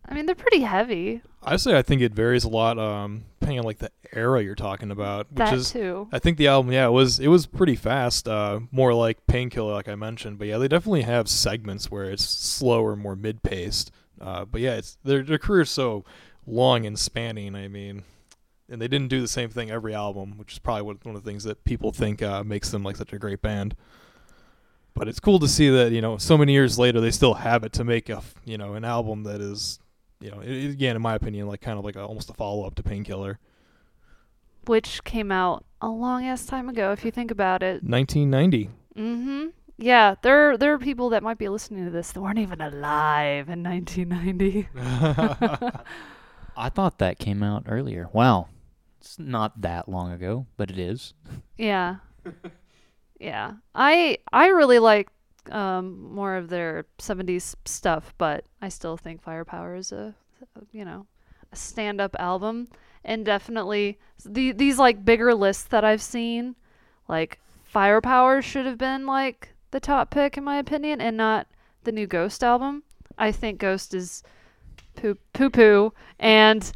I 0.08 0.14
mean, 0.14 0.26
they're 0.26 0.34
pretty 0.34 0.60
heavy. 0.60 1.22
I 1.42 1.56
say 1.56 1.76
I 1.76 1.82
think 1.82 2.02
it 2.02 2.12
varies 2.12 2.44
a 2.44 2.48
lot, 2.48 2.78
um, 2.78 3.24
depending 3.40 3.60
on 3.60 3.64
like 3.64 3.78
the 3.78 3.90
era 4.12 4.42
you're 4.42 4.54
talking 4.54 4.90
about. 4.90 5.26
Which 5.30 5.36
that 5.36 5.54
is, 5.54 5.70
too. 5.70 6.08
I 6.12 6.18
think 6.18 6.38
the 6.38 6.48
album, 6.48 6.72
yeah, 6.72 6.86
it 6.86 6.92
was 6.92 7.20
it 7.20 7.28
was 7.28 7.46
pretty 7.46 7.76
fast, 7.76 8.28
uh, 8.28 8.60
more 8.70 8.94
like 8.94 9.26
Painkiller, 9.26 9.72
like 9.72 9.88
I 9.88 9.94
mentioned. 9.94 10.38
But 10.38 10.48
yeah, 10.48 10.58
they 10.58 10.68
definitely 10.68 11.02
have 11.02 11.28
segments 11.28 11.90
where 11.90 12.10
it's 12.10 12.24
slower, 12.24 12.96
more 12.96 13.16
mid 13.16 13.42
paced. 13.42 13.90
Uh, 14.20 14.44
but 14.44 14.60
yeah, 14.60 14.74
it's 14.74 14.96
their 15.04 15.22
their 15.22 15.38
career's 15.38 15.70
so 15.70 16.04
long 16.46 16.86
and 16.86 16.98
spanning. 16.98 17.54
I 17.54 17.68
mean, 17.68 18.04
and 18.68 18.80
they 18.80 18.88
didn't 18.88 19.08
do 19.08 19.20
the 19.20 19.28
same 19.28 19.50
thing 19.50 19.70
every 19.70 19.94
album, 19.94 20.38
which 20.38 20.52
is 20.52 20.58
probably 20.58 20.82
one 20.82 21.14
of 21.14 21.22
the 21.22 21.28
things 21.28 21.44
that 21.44 21.64
people 21.64 21.92
think 21.92 22.22
uh, 22.22 22.42
makes 22.44 22.70
them 22.70 22.82
like 22.82 22.96
such 22.96 23.12
a 23.12 23.18
great 23.18 23.42
band. 23.42 23.76
But 24.94 25.08
it's 25.08 25.20
cool 25.20 25.38
to 25.40 25.48
see 25.48 25.68
that 25.68 25.92
you 25.92 26.00
know 26.00 26.16
so 26.16 26.38
many 26.38 26.52
years 26.52 26.78
later 26.78 27.00
they 27.00 27.10
still 27.10 27.34
have 27.34 27.64
it 27.64 27.72
to 27.74 27.84
make 27.84 28.08
a 28.08 28.22
you 28.44 28.56
know 28.56 28.74
an 28.74 28.84
album 28.84 29.24
that 29.24 29.40
is 29.40 29.78
you 30.20 30.30
know 30.30 30.40
it, 30.40 30.70
again 30.70 30.96
in 30.96 31.02
my 31.02 31.14
opinion 31.14 31.46
like 31.46 31.60
kind 31.60 31.78
of 31.78 31.84
like 31.84 31.96
a, 31.96 32.04
almost 32.04 32.30
a 32.30 32.34
follow 32.34 32.66
up 32.66 32.74
to 32.76 32.82
Painkiller. 32.82 33.38
Which 34.66 35.04
came 35.04 35.30
out 35.30 35.64
a 35.80 35.88
long 35.88 36.24
ass 36.24 36.44
time 36.44 36.68
ago, 36.68 36.90
if 36.90 37.04
you 37.04 37.12
think 37.12 37.30
about 37.30 37.62
it. 37.62 37.84
1990. 37.84 38.70
Mm-hmm. 38.96 39.46
Yeah, 39.78 40.14
there 40.22 40.56
there 40.56 40.72
are 40.72 40.78
people 40.78 41.10
that 41.10 41.22
might 41.22 41.38
be 41.38 41.48
listening 41.48 41.84
to 41.84 41.90
this 41.90 42.12
that 42.12 42.20
weren't 42.20 42.38
even 42.38 42.60
alive 42.60 43.48
in 43.48 43.62
1990. 43.62 44.68
I 46.56 46.70
thought 46.70 46.98
that 46.98 47.18
came 47.18 47.42
out 47.42 47.64
earlier. 47.68 48.08
Wow, 48.12 48.48
it's 49.00 49.18
not 49.18 49.60
that 49.60 49.88
long 49.88 50.12
ago, 50.12 50.46
but 50.56 50.70
it 50.70 50.78
is. 50.78 51.12
yeah, 51.58 51.96
yeah. 53.20 53.52
I 53.74 54.18
I 54.32 54.46
really 54.48 54.78
like 54.78 55.08
um, 55.52 56.12
more 56.12 56.36
of 56.36 56.48
their 56.48 56.86
70s 56.98 57.54
stuff, 57.64 58.14
but 58.18 58.44
I 58.60 58.68
still 58.68 58.96
think 58.96 59.22
Firepower 59.22 59.76
is 59.76 59.92
a 59.92 60.14
you 60.72 60.84
know 60.84 61.06
a 61.52 61.56
stand 61.56 62.00
up 62.00 62.16
album, 62.18 62.68
and 63.04 63.24
definitely 63.24 63.98
the 64.24 64.52
these 64.52 64.78
like 64.78 65.04
bigger 65.04 65.34
lists 65.34 65.64
that 65.64 65.84
I've 65.84 66.02
seen, 66.02 66.56
like 67.08 67.38
Firepower 67.64 68.42
should 68.42 68.66
have 68.66 68.78
been 68.78 69.06
like 69.06 69.50
the 69.70 69.80
top 69.80 70.10
pick 70.10 70.36
in 70.36 70.44
my 70.44 70.58
opinion, 70.58 71.00
and 71.00 71.16
not 71.16 71.46
the 71.84 71.92
new 71.92 72.06
Ghost 72.06 72.42
album. 72.42 72.82
I 73.18 73.32
think 73.32 73.58
Ghost 73.58 73.94
is 73.94 74.22
poo 74.94 75.16
poo 75.32 75.50
poo, 75.50 75.92
and 76.18 76.72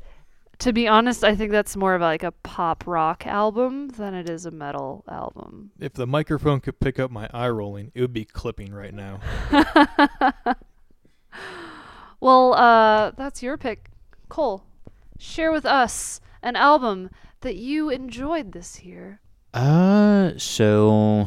to 0.60 0.72
be 0.72 0.86
honest, 0.86 1.24
I 1.24 1.34
think 1.34 1.52
that's 1.52 1.76
more 1.76 1.94
of 1.94 2.02
like 2.02 2.22
a 2.22 2.32
pop 2.32 2.86
rock 2.86 3.26
album 3.26 3.88
than 3.88 4.14
it 4.14 4.28
is 4.28 4.46
a 4.46 4.50
metal 4.50 5.04
album. 5.08 5.72
If 5.80 5.94
the 5.94 6.06
microphone 6.06 6.60
could 6.60 6.78
pick 6.80 6.98
up 6.98 7.10
my 7.10 7.28
eye 7.32 7.48
rolling, 7.48 7.90
it 7.94 8.00
would 8.02 8.12
be 8.12 8.24
clipping 8.26 8.72
right 8.72 8.94
now. 8.94 9.20
well, 12.20 12.54
uh, 12.54 13.12
that's 13.12 13.42
your 13.42 13.56
pick, 13.56 13.90
Cole. 14.28 14.62
Share 15.18 15.50
with 15.50 15.66
us 15.66 16.20
an 16.42 16.56
album 16.56 17.10
that 17.40 17.56
you 17.56 17.88
enjoyed 17.88 18.52
this 18.52 18.82
year. 18.82 19.20
Uh, 19.52 20.32
so 20.36 21.26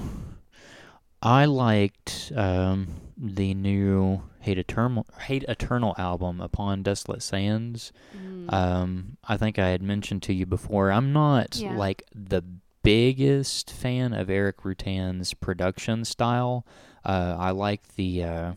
I 1.21 1.45
liked 1.45 2.31
um 2.35 2.87
the 3.17 3.53
new 3.53 4.21
Hate 4.43 4.57
Eternal 4.57 5.05
Hate 5.21 5.43
Eternal 5.47 5.95
album 5.97 6.39
upon 6.41 6.83
Desolate 6.83 7.21
Sands. 7.23 7.91
Mm. 8.17 8.51
Um, 8.53 9.17
I 9.23 9.37
think 9.37 9.57
I 9.57 9.69
had 9.69 9.81
mentioned 9.81 10.21
to 10.23 10.33
you 10.33 10.45
before. 10.45 10.91
I'm 10.91 11.11
not 11.13 11.55
Yeah. 11.55 11.75
like 11.77 12.03
the 12.13 12.43
biggest 12.83 13.71
fan 13.71 14.13
of 14.13 14.29
Erik 14.29 14.57
Rutan's 14.63 15.33
production 15.33 16.03
style. 16.05 16.65
Uh, 17.05 17.35
I 17.39 17.51
like 17.51 17.95
the 17.95 18.23
uh, 18.23 18.53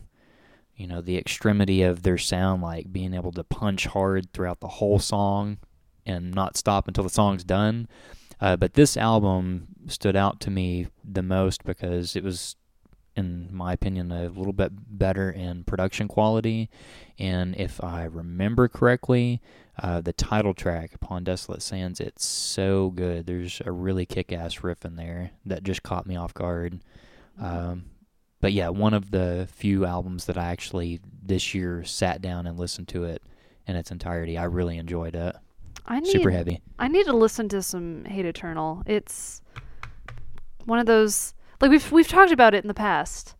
you 0.75 0.87
know 0.87 1.01
the 1.01 1.17
extremity 1.17 1.81
of 1.83 2.03
their 2.03 2.17
sound, 2.17 2.61
like 2.61 2.91
being 2.91 3.13
able 3.13 3.31
to 3.31 3.43
punch 3.43 3.87
hard 3.87 4.31
throughout 4.33 4.59
the 4.59 4.67
whole 4.67 4.99
song 4.99 5.57
and 6.05 6.33
not 6.33 6.55
stop 6.57 6.87
until 6.87 7.03
the 7.03 7.09
song's 7.09 7.43
done. 7.43 7.87
Uh, 8.39 8.55
but 8.55 8.73
this 8.75 8.95
album 8.97 9.67
stood 9.87 10.15
out 10.15 10.39
to 10.41 10.51
me 10.51 10.87
the 11.03 11.23
most 11.23 11.63
because 11.63 12.15
it 12.15 12.23
was, 12.23 12.55
in 13.17 13.49
my 13.51 13.73
opinion, 13.73 14.11
a 14.11 14.29
little 14.29 14.53
bit 14.53 14.71
better 14.73 15.31
in 15.31 15.63
production 15.63 16.07
quality. 16.07 16.69
And 17.17 17.55
if 17.55 17.83
I 17.83 18.03
remember 18.03 18.67
correctly, 18.67 19.41
uh, 19.81 20.01
the 20.01 20.13
title 20.13 20.53
track, 20.53 20.93
Upon 20.93 21.23
Desolate 21.23 21.63
Sands, 21.63 21.99
it's 21.99 22.25
so 22.25 22.91
good. 22.91 23.25
There's 23.25 23.61
a 23.65 23.71
really 23.71 24.05
kick 24.05 24.31
ass 24.31 24.63
riff 24.63 24.85
in 24.85 24.95
there 24.95 25.31
that 25.45 25.63
just 25.63 25.81
caught 25.81 26.05
me 26.05 26.15
off 26.15 26.33
guard. 26.33 26.79
Um, 27.41 27.85
but 28.39 28.53
yeah, 28.53 28.69
one 28.69 28.93
of 28.93 29.09
the 29.09 29.47
few 29.51 29.85
albums 29.85 30.25
that 30.25 30.37
I 30.37 30.45
actually 30.45 30.99
this 31.23 31.55
year 31.55 31.83
sat 31.83 32.21
down 32.21 32.45
and 32.45 32.57
listened 32.57 32.87
to 32.89 33.03
it 33.03 33.23
in 33.65 33.75
its 33.75 33.89
entirety. 33.91 34.37
I 34.37 34.43
really 34.43 34.77
enjoyed 34.77 35.15
it. 35.15 35.35
I 35.87 35.99
need 35.99 36.11
Super 36.11 36.29
heavy. 36.29 36.61
I 36.77 36.87
need 36.87 37.05
to 37.05 37.13
listen 37.13 37.49
to 37.49 37.63
some 37.63 38.05
Hate 38.05 38.25
Eternal. 38.25 38.83
It's 38.85 39.41
one 40.65 40.79
of 40.79 40.85
those 40.85 41.33
like 41.61 41.71
we've 41.71 41.91
we've 41.91 42.07
talked 42.07 42.31
about 42.31 42.53
it 42.53 42.63
in 42.63 42.67
the 42.67 42.73
past, 42.73 43.35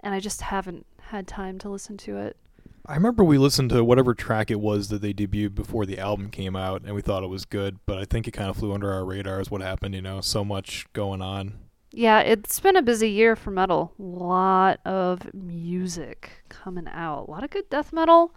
and 0.00 0.14
I 0.14 0.20
just 0.20 0.42
haven't 0.42 0.86
had 1.00 1.26
time 1.26 1.58
to 1.60 1.68
listen 1.68 1.96
to 1.98 2.16
it. 2.18 2.36
I 2.84 2.94
remember 2.94 3.22
we 3.22 3.38
listened 3.38 3.70
to 3.70 3.84
whatever 3.84 4.12
track 4.12 4.50
it 4.50 4.60
was 4.60 4.88
that 4.88 5.02
they 5.02 5.12
debuted 5.12 5.54
before 5.54 5.86
the 5.86 5.98
album 5.98 6.30
came 6.30 6.56
out, 6.56 6.82
and 6.82 6.94
we 6.94 7.02
thought 7.02 7.22
it 7.22 7.28
was 7.28 7.44
good, 7.44 7.78
but 7.86 7.98
I 7.98 8.04
think 8.04 8.26
it 8.26 8.32
kind 8.32 8.50
of 8.50 8.56
flew 8.56 8.72
under 8.72 8.92
our 8.92 9.04
radars. 9.04 9.50
What 9.50 9.60
happened? 9.60 9.94
You 9.94 10.02
know, 10.02 10.20
so 10.20 10.44
much 10.44 10.86
going 10.92 11.22
on. 11.22 11.58
Yeah, 11.92 12.20
it's 12.20 12.58
been 12.58 12.76
a 12.76 12.82
busy 12.82 13.10
year 13.10 13.36
for 13.36 13.50
metal. 13.50 13.92
A 13.98 14.02
lot 14.02 14.80
of 14.86 15.32
music 15.34 16.30
coming 16.48 16.88
out. 16.88 17.28
A 17.28 17.30
lot 17.30 17.44
of 17.44 17.50
good 17.50 17.68
death 17.68 17.92
metal. 17.92 18.34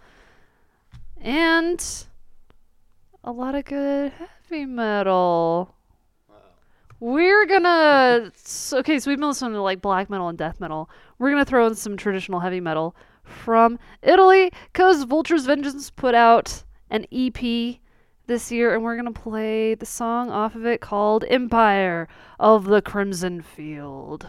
And 1.18 1.82
a 3.24 3.32
lot 3.32 3.54
of 3.54 3.64
good 3.64 4.12
heavy 4.12 4.66
metal. 4.66 5.74
We're 6.98 7.44
gonna. 7.46 8.32
Okay, 8.72 8.98
so 8.98 9.10
we've 9.10 9.18
been 9.18 9.28
listening 9.28 9.52
to 9.52 9.60
like 9.60 9.82
black 9.82 10.08
metal 10.08 10.28
and 10.28 10.38
death 10.38 10.60
metal. 10.60 10.88
We're 11.18 11.30
gonna 11.30 11.44
throw 11.44 11.66
in 11.66 11.74
some 11.74 11.96
traditional 11.96 12.40
heavy 12.40 12.60
metal 12.60 12.96
from 13.22 13.78
Italy 14.02 14.50
because 14.72 15.04
Vulture's 15.04 15.44
Vengeance 15.44 15.90
put 15.90 16.14
out 16.14 16.64
an 16.90 17.04
EP 17.12 17.80
this 18.26 18.50
year, 18.50 18.74
and 18.74 18.82
we're 18.82 18.96
gonna 18.96 19.12
play 19.12 19.74
the 19.74 19.84
song 19.84 20.30
off 20.30 20.54
of 20.54 20.64
it 20.64 20.80
called 20.80 21.24
Empire 21.28 22.08
of 22.40 22.64
the 22.64 22.80
Crimson 22.80 23.42
Field. 23.42 24.26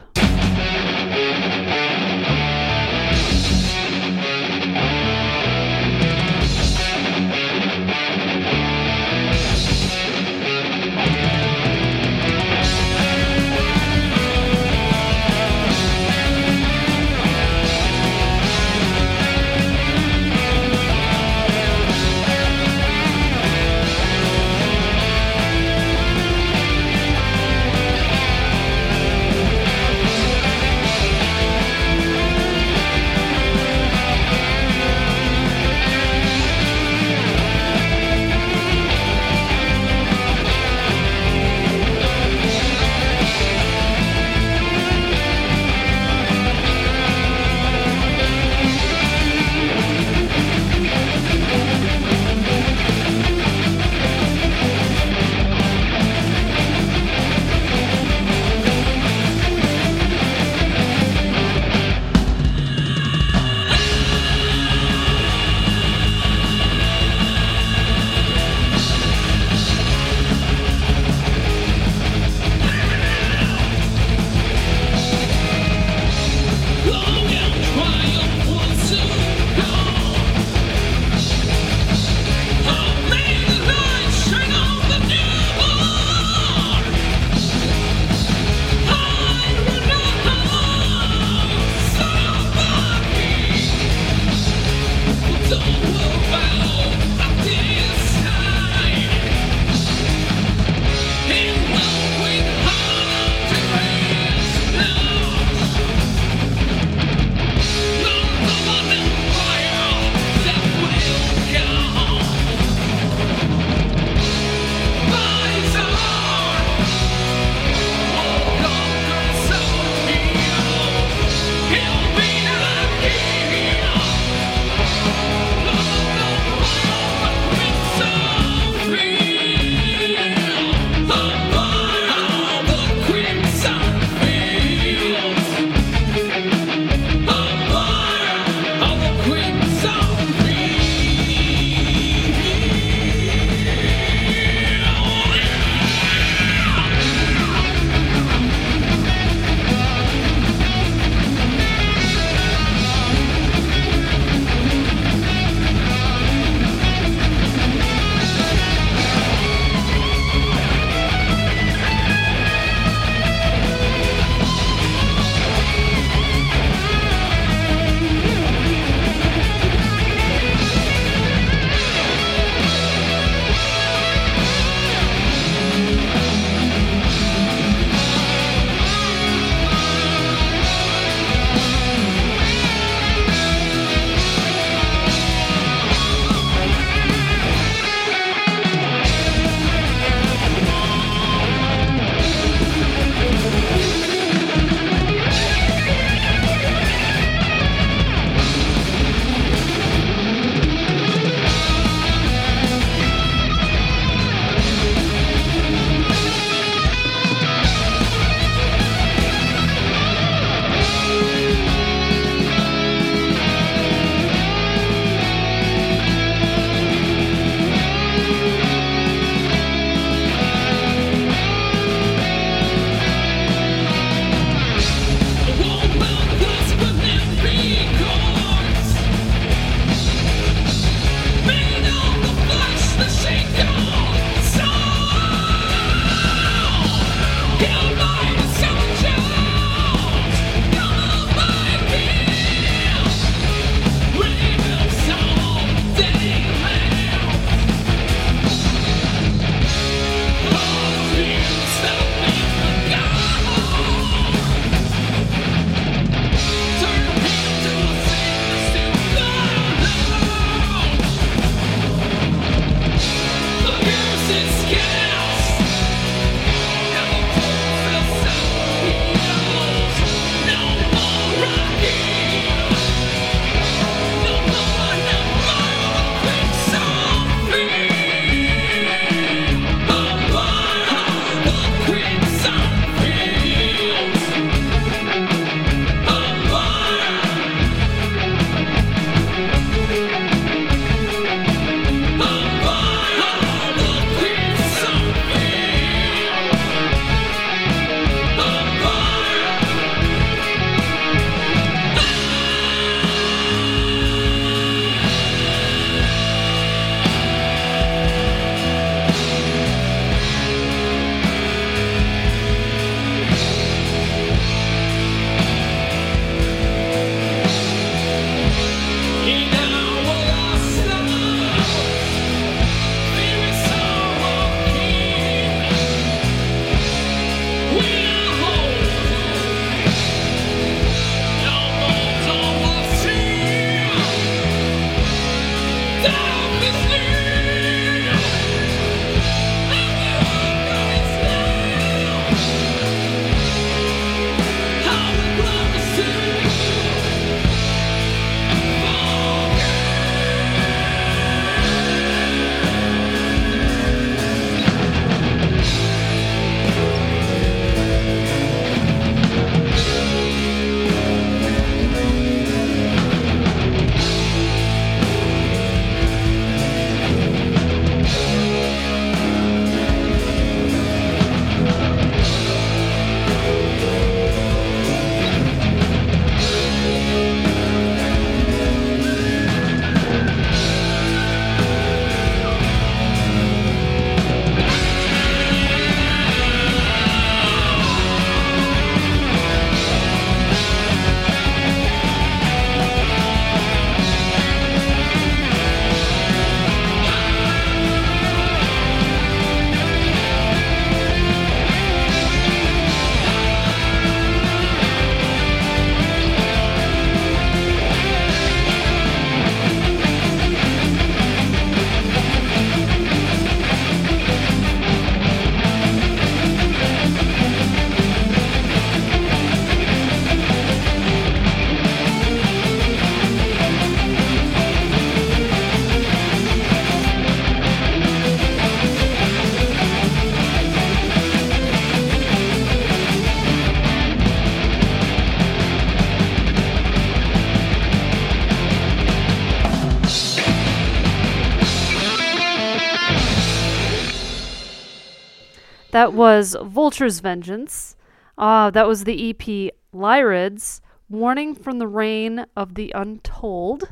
That 445.97 446.13
was 446.13 446.55
Vulture's 446.61 447.21
Vengeance. 447.21 447.95
Uh, 448.37 448.69
that 448.69 448.87
was 448.87 449.05
the 449.05 449.31
EP 449.31 449.73
Lyrids, 449.91 450.79
Warning 451.09 451.55
from 451.55 451.79
the 451.79 451.87
Reign 451.87 452.45
of 452.55 452.75
the 452.75 452.91
Untold. 452.93 453.91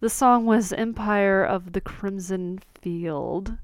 The 0.00 0.10
song 0.10 0.44
was 0.44 0.72
Empire 0.72 1.44
of 1.44 1.72
the 1.72 1.80
Crimson 1.80 2.58
Field. 2.82 3.58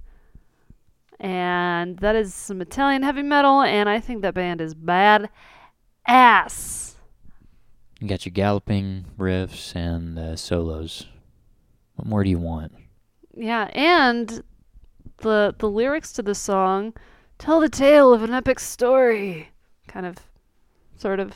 And 1.18 1.98
that 1.98 2.14
is 2.14 2.32
some 2.32 2.60
Italian 2.60 3.02
heavy 3.02 3.22
metal, 3.22 3.62
and 3.62 3.88
I 3.88 3.98
think 3.98 4.22
that 4.22 4.34
band 4.34 4.60
is 4.60 4.72
bad 4.72 5.28
ass. 6.06 6.94
You 7.98 8.06
got 8.06 8.24
your 8.24 8.32
galloping 8.32 9.06
riffs 9.18 9.74
and 9.74 10.20
uh, 10.20 10.36
solos. 10.36 11.06
What 11.96 12.06
more 12.06 12.22
do 12.22 12.30
you 12.30 12.38
want? 12.38 12.70
Yeah, 13.36 13.64
and 13.72 14.44
the 15.16 15.52
the 15.58 15.68
lyrics 15.68 16.12
to 16.12 16.22
the 16.22 16.36
song 16.36 16.94
tell 17.38 17.60
the 17.60 17.68
tale 17.68 18.12
of 18.12 18.22
an 18.22 18.32
epic 18.32 18.60
story. 18.60 19.50
Kind 19.86 20.06
of, 20.06 20.16
sort 20.96 21.20
of, 21.20 21.32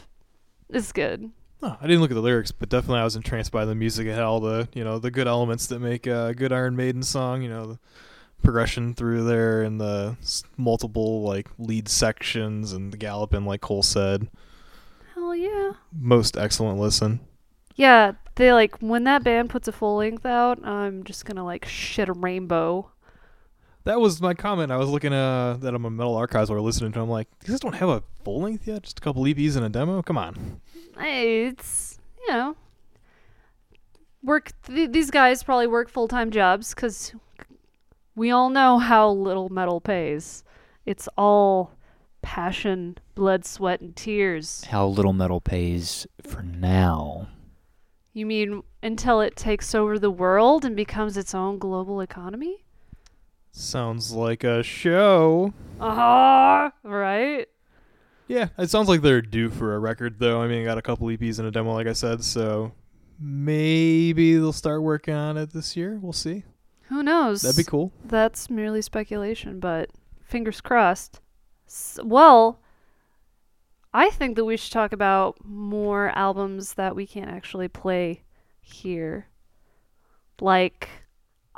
is 0.69 0.93
good. 0.93 1.31
Oh, 1.63 1.77
I 1.81 1.87
didn't 1.87 2.01
look 2.01 2.11
at 2.11 2.15
the 2.15 2.21
lyrics, 2.21 2.53
but 2.53 2.69
definitely 2.69 3.01
I 3.01 3.05
was 3.05 3.17
entranced 3.17 3.51
by 3.51 3.65
the 3.65 3.75
music. 3.75 4.07
It 4.07 4.13
had 4.13 4.23
all 4.23 4.41
the 4.41 4.69
you 4.75 4.85
know 4.85 4.99
the 4.99 5.11
good 5.11 5.27
elements 5.27 5.67
that 5.67 5.81
make 5.81 6.07
a 6.07 6.35
good 6.37 6.53
Iron 6.53 6.77
Maiden 6.77 7.03
song. 7.03 7.43
You 7.43 7.49
know, 7.49 7.67
the 7.67 7.79
progression 8.43 8.95
through 8.95 9.25
there 9.25 9.63
and 9.63 9.81
the 9.81 10.17
multiple 10.57 11.23
like 11.23 11.49
lead 11.59 11.89
sections 11.89 12.73
and 12.73 12.93
the 12.93 12.97
galloping, 12.97 13.45
like 13.45 13.61
Cole 13.61 13.83
said. 13.83 14.29
Hell 15.15 15.35
yeah. 15.35 15.73
Most 15.93 16.37
excellent 16.37 16.79
listen. 16.79 17.21
Yeah, 17.75 18.13
they 18.37 18.53
like 18.53 18.77
when 18.79 19.05
that 19.05 19.25
band 19.25 19.51
puts 19.51 19.69
a 19.69 19.73
full 19.73 19.97
length 19.97 20.27
out, 20.27 20.65
I'm 20.65 21.05
just 21.05 21.25
gonna 21.25 21.45
like 21.45 21.65
shit 21.65 22.09
a 22.09 22.13
rainbow. 22.13 22.91
That 23.85 24.01
was 24.01 24.21
my 24.21 24.35
comment. 24.35 24.71
I 24.71 24.77
was 24.77 24.89
looking 24.89 25.13
uh, 25.13 25.57
that 25.61 25.75
I'm 25.75 25.85
a 25.85 25.91
Metal 25.91 26.15
Archives 26.15 26.51
while 26.51 26.61
listening 26.63 26.93
to. 26.93 27.01
I'm 27.01 27.09
like, 27.09 27.29
you 27.45 27.51
guys 27.53 27.61
don't 27.61 27.75
have 27.75 27.89
a 27.89 28.03
full 28.25 28.43
length 28.43 28.67
yet? 28.67 28.83
Just 28.83 28.99
a 28.99 29.03
couple 29.03 29.23
EPs 29.23 29.57
and 29.57 29.65
a 29.65 29.69
demo? 29.69 30.03
Come 30.03 30.19
on. 30.19 30.61
It's 31.01 31.99
you 32.27 32.35
know, 32.35 32.57
work. 34.23 34.53
Th- 34.67 34.91
these 34.91 35.11
guys 35.11 35.43
probably 35.43 35.67
work 35.67 35.89
full 35.89 36.09
time 36.09 36.31
jobs 36.31 36.75
because 36.75 37.15
we 38.15 38.31
all 38.31 38.51
know 38.51 38.79
how 38.79 39.11
little 39.11 39.49
metal 39.49 39.81
pays. 39.81 40.45
It's 40.85 41.09
all 41.17 41.73
passion, 42.23 42.99
blood, 43.15 43.45
sweat, 43.45 43.81
and 43.81 43.95
tears. 43.95 44.65
How 44.65 44.87
little 44.87 45.13
metal 45.13 45.41
pays 45.41 46.07
for 46.23 46.43
now. 46.43 47.29
You 48.13 48.27
mean 48.27 48.63
until 48.83 49.21
it 49.21 49.37
takes 49.37 49.75
over 49.75 49.99
the 49.99 50.11
world 50.11 50.65
and 50.65 50.75
becomes 50.75 51.17
its 51.17 51.35
own 51.35 51.59
global 51.59 52.01
economy? 52.01 52.65
Sounds 53.53 54.13
like 54.13 54.45
a 54.45 54.63
show. 54.63 55.53
Ah, 55.81 56.73
right. 56.83 57.47
Yeah, 58.29 58.49
it 58.59 58.69
sounds 58.71 58.89
like 58.89 59.01
they're 59.01 59.23
due 59.23 59.49
for 59.49 59.75
a 59.75 59.79
record, 59.79 60.19
though. 60.19 60.41
I 60.43 60.49
mean, 60.49 60.61
I 60.63 60.65
got 60.65 60.79
a 60.79 60.83
couple 60.83 61.07
EPs 61.09 61.39
and 61.39 61.49
a 61.49 61.51
demo, 61.51 61.73
like 61.73 61.87
I 61.87 61.93
said, 61.95 62.23
so 62.23 62.73
maybe 63.19 64.35
they'll 64.35 64.53
start 64.53 64.83
working 64.83 65.15
on 65.15 65.37
it 65.37 65.53
this 65.53 65.77
year. 65.77 65.99
We'll 66.01 66.13
see. 66.13 66.45
Who 66.89 67.03
knows? 67.03 67.43
That'd 67.43 67.57
be 67.57 67.65
cool. 67.69 67.93
That's 68.05 68.51
merely 68.51 68.83
speculation, 68.83 69.61
but 69.61 69.91
fingers 70.23 70.61
crossed. 70.61 71.21
S- 71.67 71.99
well, 72.03 72.61
I 73.93 74.11
think 74.11 74.37
that 74.37 74.45
we 74.45 74.57
should 74.57 74.73
talk 74.73 74.93
about 74.93 75.37
more 75.45 76.11
albums 76.15 76.75
that 76.75 76.95
we 76.95 77.07
can't 77.07 77.31
actually 77.31 77.69
play 77.69 78.23
here. 78.61 79.27
Like, 80.41 80.89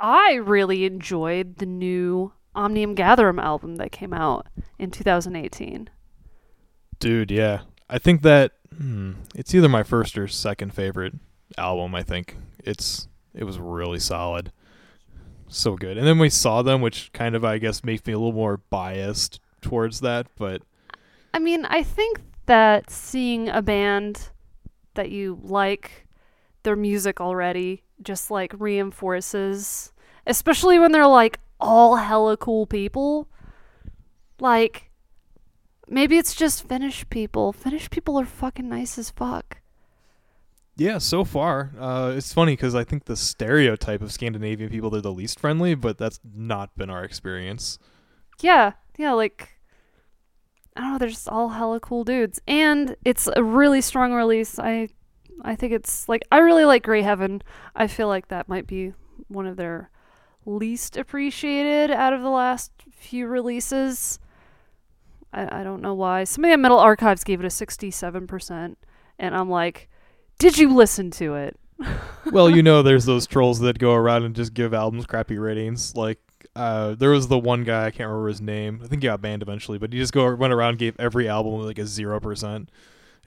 I 0.01 0.33
really 0.33 0.85
enjoyed 0.85 1.57
the 1.57 1.67
new 1.67 2.33
Omnium 2.55 2.95
Gatherum 2.95 3.39
album 3.39 3.75
that 3.75 3.91
came 3.91 4.13
out 4.13 4.47
in 4.79 4.89
2018. 4.89 5.89
Dude, 6.99 7.29
yeah. 7.29 7.61
I 7.87 7.99
think 7.99 8.23
that 8.23 8.53
hmm, 8.75 9.13
it's 9.35 9.53
either 9.53 9.69
my 9.69 9.83
first 9.83 10.17
or 10.17 10.27
second 10.27 10.73
favorite 10.73 11.13
album, 11.57 11.93
I 11.93 12.01
think. 12.01 12.35
It's 12.63 13.07
it 13.35 13.43
was 13.43 13.59
really 13.59 13.99
solid. 13.99 14.51
So 15.47 15.75
good. 15.75 15.97
And 15.97 16.07
then 16.07 16.17
we 16.17 16.29
saw 16.29 16.61
them, 16.63 16.81
which 16.81 17.11
kind 17.13 17.35
of 17.35 17.45
I 17.45 17.59
guess 17.59 17.83
makes 17.83 18.05
me 18.05 18.13
a 18.13 18.17
little 18.17 18.33
more 18.33 18.57
biased 18.57 19.39
towards 19.61 19.99
that, 19.99 20.27
but 20.35 20.63
I 21.33 21.39
mean, 21.39 21.65
I 21.65 21.83
think 21.83 22.21
that 22.47 22.89
seeing 22.89 23.49
a 23.49 23.61
band 23.61 24.29
that 24.95 25.11
you 25.11 25.39
like 25.43 26.07
their 26.63 26.75
music 26.75 27.21
already 27.21 27.83
just 28.03 28.31
like 28.31 28.53
reinforces, 28.57 29.91
especially 30.25 30.79
when 30.79 30.91
they're 30.91 31.07
like 31.07 31.39
all 31.59 31.95
hella 31.95 32.37
cool 32.37 32.65
people. 32.65 33.27
Like, 34.39 34.89
maybe 35.87 36.17
it's 36.17 36.33
just 36.33 36.67
Finnish 36.67 37.07
people. 37.09 37.53
Finnish 37.53 37.89
people 37.89 38.19
are 38.19 38.25
fucking 38.25 38.67
nice 38.67 38.97
as 38.97 39.11
fuck. 39.11 39.61
Yeah, 40.77 40.97
so 40.97 41.23
far, 41.23 41.73
uh, 41.79 42.13
it's 42.15 42.33
funny 42.33 42.53
because 42.53 42.73
I 42.73 42.83
think 42.83 43.05
the 43.05 43.15
stereotype 43.15 44.01
of 44.01 44.11
Scandinavian 44.11 44.69
people 44.69 44.89
they're 44.89 45.01
the 45.01 45.11
least 45.11 45.39
friendly, 45.39 45.75
but 45.75 45.97
that's 45.97 46.19
not 46.33 46.75
been 46.75 46.89
our 46.89 47.03
experience. 47.03 47.77
Yeah, 48.41 48.71
yeah, 48.97 49.11
like 49.11 49.59
I 50.75 50.81
don't 50.81 50.91
know, 50.93 50.97
they're 50.97 51.09
just 51.09 51.27
all 51.27 51.49
hella 51.49 51.79
cool 51.79 52.03
dudes. 52.03 52.39
And 52.47 52.95
it's 53.03 53.29
a 53.35 53.43
really 53.43 53.81
strong 53.81 54.13
release. 54.13 54.57
I 54.57 54.89
I 55.43 55.55
think 55.55 55.73
it's 55.73 56.07
like 56.07 56.21
I 56.31 56.39
really 56.39 56.65
like 56.65 56.83
Grey 56.83 57.01
Heaven. 57.01 57.41
I 57.75 57.87
feel 57.87 58.07
like 58.07 58.27
that 58.27 58.47
might 58.47 58.67
be 58.67 58.93
one 59.27 59.47
of 59.47 59.57
their 59.57 59.89
least 60.45 60.97
appreciated 60.97 61.91
out 61.91 62.13
of 62.13 62.21
the 62.21 62.29
last 62.29 62.71
few 62.91 63.27
releases. 63.27 64.19
I, 65.33 65.61
I 65.61 65.63
don't 65.63 65.81
know 65.81 65.93
why. 65.93 66.23
Somebody 66.23 66.53
at 66.53 66.59
Metal 66.59 66.79
Archives 66.79 67.23
gave 67.23 67.39
it 67.39 67.45
a 67.45 67.49
67%. 67.49 68.75
And 69.19 69.35
I'm 69.35 69.49
like, 69.49 69.89
did 70.39 70.57
you 70.57 70.73
listen 70.73 71.11
to 71.11 71.35
it? 71.35 71.59
well, 72.31 72.49
you 72.49 72.63
know, 72.63 72.81
there's 72.81 73.05
those 73.05 73.27
trolls 73.27 73.59
that 73.59 73.79
go 73.79 73.93
around 73.93 74.23
and 74.23 74.35
just 74.35 74.53
give 74.53 74.73
albums 74.73 75.05
crappy 75.05 75.37
ratings. 75.37 75.95
Like, 75.95 76.19
uh, 76.55 76.95
there 76.95 77.11
was 77.11 77.27
the 77.27 77.39
one 77.39 77.63
guy 77.63 77.85
I 77.85 77.91
can't 77.91 78.09
remember 78.09 78.27
his 78.27 78.41
name. 78.41 78.81
I 78.83 78.87
think 78.87 79.01
he 79.01 79.07
got 79.07 79.21
banned 79.21 79.41
eventually, 79.41 79.77
but 79.77 79.93
he 79.93 79.99
just 79.99 80.13
go 80.13 80.33
went 80.35 80.53
around 80.53 80.79
gave 80.79 80.95
every 80.99 81.29
album 81.29 81.53
like 81.61 81.79
a 81.79 81.85
zero 81.85 82.19
percent, 82.19 82.69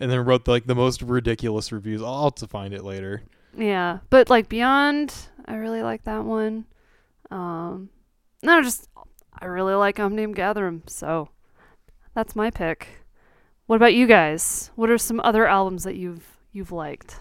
and 0.00 0.10
then 0.10 0.24
wrote 0.24 0.48
like 0.48 0.66
the 0.66 0.74
most 0.74 1.02
ridiculous 1.02 1.72
reviews. 1.72 2.02
I'll 2.02 2.24
have 2.24 2.34
to 2.36 2.46
find 2.46 2.74
it 2.74 2.84
later. 2.84 3.22
Yeah, 3.56 3.98
but 4.10 4.30
like 4.30 4.48
Beyond, 4.48 5.14
I 5.46 5.54
really 5.54 5.82
like 5.82 6.04
that 6.04 6.24
one. 6.24 6.66
Um, 7.30 7.90
no, 8.42 8.62
just 8.62 8.88
I 9.38 9.46
really 9.46 9.74
like 9.74 10.00
Omnium 10.00 10.34
Gatherum, 10.34 10.82
so 10.88 11.28
that's 12.14 12.36
my 12.36 12.50
pick. 12.50 12.88
What 13.66 13.76
about 13.76 13.94
you 13.94 14.06
guys? 14.06 14.70
What 14.74 14.90
are 14.90 14.98
some 14.98 15.20
other 15.20 15.46
albums 15.46 15.84
that 15.84 15.96
you've 15.96 16.26
you've 16.52 16.72
liked? 16.72 17.20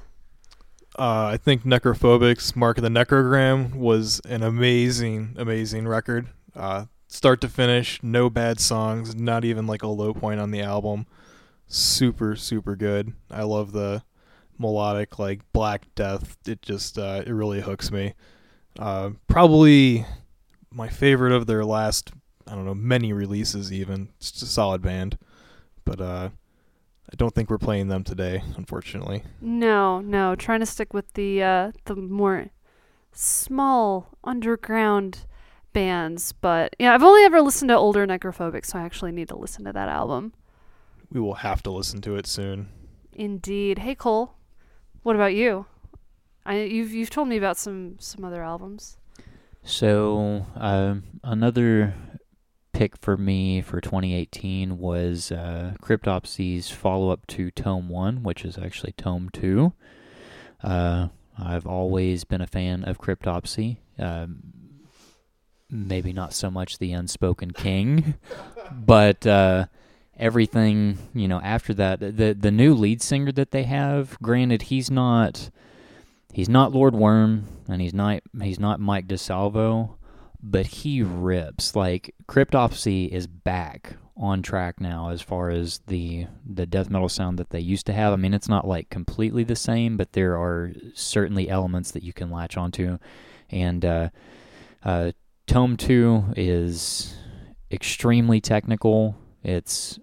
Uh, 0.98 1.26
I 1.26 1.38
think 1.38 1.64
Necrophobic's 1.64 2.56
Mark 2.56 2.78
of 2.78 2.84
the 2.84 2.90
Necrogram 2.90 3.76
was 3.76 4.20
an 4.22 4.44
amazing, 4.44 5.36
amazing 5.40 5.88
record. 5.88 6.28
Uh, 6.56 6.86
start 7.08 7.42
to 7.42 7.50
finish, 7.50 8.02
no 8.04 8.30
bad 8.30 8.60
songs, 8.60 9.16
not 9.16 9.44
even 9.44 9.66
like 9.66 9.82
a 9.82 9.88
low 9.88 10.14
point 10.14 10.40
on 10.40 10.52
the 10.52 10.62
album. 10.62 11.08
Super, 11.74 12.36
super 12.36 12.76
good. 12.76 13.14
I 13.32 13.42
love 13.42 13.72
the 13.72 14.04
melodic, 14.60 15.18
like 15.18 15.42
Black 15.54 15.88
Death. 15.96 16.38
It 16.46 16.62
just, 16.62 17.00
uh, 17.00 17.24
it 17.26 17.32
really 17.32 17.62
hooks 17.62 17.90
me. 17.90 18.14
Uh, 18.78 19.10
probably 19.26 20.06
my 20.72 20.88
favorite 20.88 21.34
of 21.34 21.48
their 21.48 21.66
last, 21.66 22.12
I 22.46 22.54
don't 22.54 22.66
know, 22.66 22.76
many 22.76 23.12
releases. 23.12 23.74
Even 23.74 24.10
it's 24.18 24.40
a 24.44 24.46
solid 24.46 24.84
band, 24.84 25.18
but 25.84 26.00
uh, 26.00 26.30
I 27.12 27.16
don't 27.16 27.34
think 27.34 27.50
we're 27.50 27.58
playing 27.58 27.88
them 27.88 28.04
today, 28.04 28.44
unfortunately. 28.56 29.24
No, 29.42 30.00
no, 30.00 30.36
trying 30.36 30.60
to 30.60 30.68
stick 30.68 30.94
with 30.94 31.12
the 31.14 31.42
uh, 31.42 31.72
the 31.86 31.96
more 31.96 32.52
small 33.14 34.16
underground 34.24 35.26
bands, 35.74 36.34
but 36.34 36.76
yeah, 36.78 36.94
I've 36.94 37.02
only 37.02 37.24
ever 37.24 37.42
listened 37.42 37.70
to 37.70 37.76
older 37.76 38.06
Necrophobic, 38.06 38.64
so 38.64 38.78
I 38.78 38.84
actually 38.84 39.12
need 39.12 39.30
to 39.30 39.36
listen 39.36 39.66
to 39.66 39.74
that 39.74 39.90
album. 39.90 40.34
We 41.14 41.20
will 41.20 41.36
have 41.36 41.62
to 41.64 41.72
listen 41.72 42.02
to 42.02 42.16
it 42.16 42.26
soon. 42.26 42.70
Indeed. 43.14 43.78
Hey 43.78 43.94
Cole, 43.94 44.34
what 45.04 45.16
about 45.16 45.36
you? 45.36 45.68
I 46.44 46.64
you've 46.64 46.92
you've 46.92 47.12
told 47.12 47.28
me 47.28 47.38
about 47.38 47.56
some 47.56 47.98
some 48.00 48.26
other 48.26 48.44
albums. 48.44 48.98
So 49.62 50.48
um, 50.56 51.04
another 51.24 51.94
pick 52.74 52.98
for 52.98 53.16
me 53.16 53.62
for 53.62 53.80
2018 53.80 54.80
was 54.80 55.32
uh, 55.32 55.76
Cryptopsy's 55.82 56.70
follow-up 56.72 57.28
to 57.28 57.52
Tome 57.52 57.88
One, 57.88 58.24
which 58.24 58.44
is 58.44 58.58
actually 58.58 58.94
Tome 58.94 59.30
Two. 59.32 59.74
Uh, 60.64 61.10
I've 61.38 61.68
always 61.68 62.24
been 62.24 62.42
a 62.42 62.48
fan 62.48 62.84
of 62.84 62.98
Cryptopsy. 62.98 63.78
Um, 64.00 64.42
maybe 65.70 66.12
not 66.12 66.34
so 66.34 66.50
much 66.50 66.80
the 66.80 66.92
Unspoken 66.92 67.52
King, 67.52 68.16
but 68.72 69.26
uh, 69.28 69.68
everything 70.18 70.98
you 71.14 71.28
know 71.28 71.40
after 71.42 71.74
that. 71.76 72.00
The 72.00 72.34
the 72.34 72.52
new 72.52 72.74
lead 72.74 73.02
singer 73.02 73.32
that 73.34 73.52
they 73.52 73.64
have, 73.64 74.18
granted, 74.22 74.64
he's 74.64 74.90
not 74.92 75.50
he's 76.34 76.50
not 76.50 76.72
Lord 76.72 76.96
Worm 76.96 77.46
and 77.68 77.82
he's 77.82 77.94
not 77.94 78.22
he's 78.42 78.60
not 78.60 78.80
Mike 78.80 79.08
DiSalvo, 79.08 79.96
but 80.42 80.68
he 80.68 81.02
rips. 81.02 81.76
Like 81.76 82.14
Cryptopsy 82.28 83.10
is 83.10 83.28
back 83.28 83.96
on 84.16 84.44
track 84.44 84.80
now 84.80 85.10
as 85.10 85.22
far 85.22 85.50
as 85.50 85.80
the 85.88 86.28
the 86.46 86.66
death 86.66 86.90
metal 86.90 87.10
sound 87.10 87.40
that 87.40 87.50
they 87.50 87.60
used 87.60 87.86
to 87.88 87.94
have. 87.94 88.14
I 88.14 88.18
mean, 88.18 88.34
it's 88.34 88.50
not 88.50 88.68
like 88.68 88.90
completely 88.90 89.44
the 89.44 89.56
same, 89.56 89.98
but 89.98 90.14
there 90.14 90.38
are 90.38 90.72
certainly 90.94 91.50
elements 91.50 91.92
that 91.92 92.04
you 92.04 92.14
can 92.14 92.30
latch 92.30 92.58
onto. 92.58 93.00
And 93.50 93.84
uh, 93.86 94.10
uh, 94.84 95.12
Tome 95.48 95.78
Two 95.78 96.26
is 96.36 97.16
extremely 97.72 98.40
technical. 98.40 99.16
It's 99.44 100.00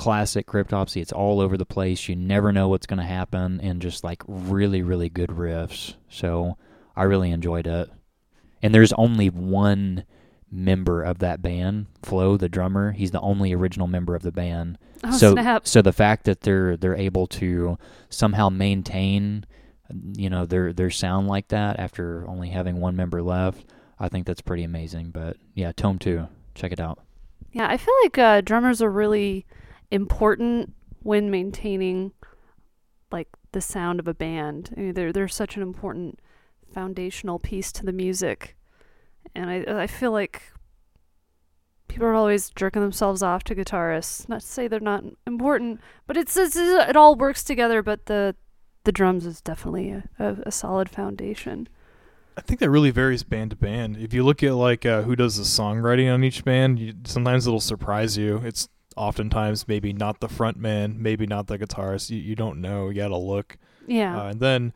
classic 0.00 0.46
cryptopsy. 0.46 1.02
It's 1.02 1.12
all 1.12 1.42
over 1.42 1.58
the 1.58 1.66
place. 1.66 2.08
You 2.08 2.16
never 2.16 2.52
know 2.52 2.68
what's 2.68 2.86
going 2.86 3.00
to 3.00 3.04
happen, 3.04 3.60
and 3.60 3.82
just 3.82 4.02
like 4.02 4.22
really, 4.26 4.80
really 4.80 5.10
good 5.10 5.28
riffs. 5.28 5.92
So 6.08 6.56
I 6.96 7.02
really 7.02 7.30
enjoyed 7.30 7.66
it. 7.66 7.90
And 8.62 8.74
there's 8.74 8.94
only 8.94 9.28
one 9.28 10.04
member 10.50 11.02
of 11.02 11.18
that 11.18 11.42
band, 11.42 11.86
Flo, 12.02 12.38
the 12.38 12.48
drummer. 12.48 12.92
He's 12.92 13.10
the 13.10 13.20
only 13.20 13.52
original 13.52 13.88
member 13.88 14.14
of 14.14 14.22
the 14.22 14.32
band. 14.32 14.78
Oh, 15.04 15.18
so, 15.18 15.32
snap. 15.32 15.66
so 15.66 15.82
the 15.82 15.92
fact 15.92 16.24
that 16.24 16.40
they're 16.40 16.78
they're 16.78 16.96
able 16.96 17.26
to 17.26 17.76
somehow 18.08 18.48
maintain, 18.48 19.44
you 20.14 20.30
know, 20.30 20.46
their 20.46 20.72
their 20.72 20.90
sound 20.90 21.28
like 21.28 21.48
that 21.48 21.78
after 21.78 22.26
only 22.26 22.48
having 22.48 22.80
one 22.80 22.96
member 22.96 23.22
left, 23.22 23.66
I 23.98 24.08
think 24.08 24.26
that's 24.26 24.40
pretty 24.40 24.64
amazing. 24.64 25.10
But 25.10 25.36
yeah, 25.52 25.72
Tome 25.72 25.98
Two, 25.98 26.28
check 26.54 26.72
it 26.72 26.80
out. 26.80 27.00
Yeah, 27.52 27.68
I 27.68 27.76
feel 27.76 27.94
like 28.02 28.16
uh, 28.16 28.40
drummers 28.40 28.80
are 28.80 28.90
really 28.90 29.44
important 29.90 30.74
when 31.02 31.30
maintaining 31.30 32.12
like 33.10 33.28
the 33.52 33.60
sound 33.60 34.00
of 34.00 34.08
a 34.08 34.14
band. 34.14 34.72
I 34.76 34.80
mean, 34.80 34.94
they're 34.94 35.12
they're 35.12 35.28
such 35.28 35.56
an 35.56 35.62
important 35.62 36.20
foundational 36.72 37.38
piece 37.38 37.72
to 37.72 37.84
the 37.84 37.92
music, 37.92 38.56
and 39.34 39.50
I 39.50 39.82
I 39.82 39.86
feel 39.86 40.12
like 40.12 40.42
people 41.88 42.06
are 42.06 42.14
always 42.14 42.50
jerking 42.50 42.82
themselves 42.82 43.22
off 43.22 43.44
to 43.44 43.54
guitarists. 43.54 44.28
Not 44.28 44.40
to 44.40 44.46
say 44.46 44.68
they're 44.68 44.80
not 44.80 45.04
important, 45.26 45.80
but 46.06 46.16
it's, 46.16 46.36
it's 46.36 46.56
it 46.56 46.96
all 46.96 47.16
works 47.16 47.42
together. 47.42 47.82
But 47.82 48.06
the 48.06 48.36
the 48.84 48.92
drums 48.92 49.26
is 49.26 49.40
definitely 49.40 49.90
a, 49.90 50.04
a, 50.18 50.36
a 50.46 50.52
solid 50.52 50.88
foundation. 50.88 51.68
I 52.36 52.40
think 52.42 52.60
that 52.60 52.70
really 52.70 52.90
varies 52.90 53.24
band 53.24 53.50
to 53.50 53.56
band. 53.56 53.96
If 53.98 54.14
you 54.14 54.24
look 54.24 54.42
at 54.42 54.54
like 54.54 54.86
uh, 54.86 55.02
who 55.02 55.16
does 55.16 55.36
the 55.36 55.42
songwriting 55.42 56.12
on 56.12 56.24
each 56.24 56.44
band, 56.44 56.78
you, 56.78 56.94
sometimes 57.04 57.46
it'll 57.46 57.60
surprise 57.60 58.16
you. 58.16 58.40
It's 58.44 58.68
oftentimes 58.96 59.68
maybe 59.68 59.92
not 59.92 60.20
the 60.20 60.28
front 60.28 60.56
man, 60.56 61.00
maybe 61.00 61.26
not 61.26 61.46
the 61.46 61.58
guitarist. 61.58 62.10
You, 62.10 62.18
you 62.18 62.34
don't 62.34 62.60
know. 62.60 62.88
You 62.88 62.94
gotta 62.94 63.16
look. 63.16 63.56
Yeah. 63.86 64.20
Uh, 64.20 64.28
and 64.28 64.40
then 64.40 64.72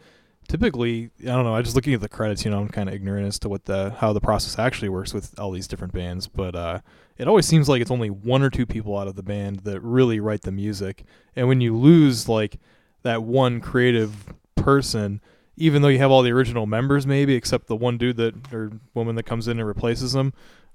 typically, 0.48 1.10
I 1.22 1.26
don't 1.26 1.44
know. 1.44 1.54
I 1.54 1.62
just 1.62 1.74
looking 1.74 1.94
at 1.94 2.00
the 2.00 2.08
credits. 2.08 2.44
You 2.44 2.50
know, 2.50 2.60
I'm 2.60 2.68
kind 2.68 2.88
of 2.88 2.94
ignorant 2.94 3.26
as 3.26 3.38
to 3.40 3.48
what 3.48 3.64
the 3.64 3.90
how 3.98 4.12
the 4.12 4.20
process 4.20 4.58
actually 4.58 4.88
works 4.88 5.14
with 5.14 5.38
all 5.38 5.50
these 5.50 5.68
different 5.68 5.92
bands. 5.92 6.26
But 6.26 6.54
uh, 6.54 6.80
it 7.16 7.28
always 7.28 7.46
seems 7.46 7.68
like 7.68 7.80
it's 7.80 7.90
only 7.90 8.10
one 8.10 8.42
or 8.42 8.50
two 8.50 8.66
people 8.66 8.98
out 8.98 9.08
of 9.08 9.16
the 9.16 9.22
band 9.22 9.60
that 9.60 9.80
really 9.80 10.20
write 10.20 10.42
the 10.42 10.52
music. 10.52 11.04
And 11.36 11.48
when 11.48 11.60
you 11.60 11.76
lose 11.76 12.28
like 12.28 12.58
that 13.02 13.22
one 13.22 13.60
creative 13.60 14.32
person, 14.56 15.20
even 15.56 15.82
though 15.82 15.88
you 15.88 15.98
have 15.98 16.10
all 16.10 16.22
the 16.22 16.32
original 16.32 16.66
members, 16.66 17.06
maybe 17.06 17.34
except 17.34 17.66
the 17.66 17.76
one 17.76 17.98
dude 17.98 18.16
that 18.16 18.52
or 18.52 18.72
woman 18.94 19.14
that 19.16 19.24
comes 19.24 19.48
in 19.48 19.58
and 19.58 19.66
replaces 19.66 20.12
them, 20.12 20.32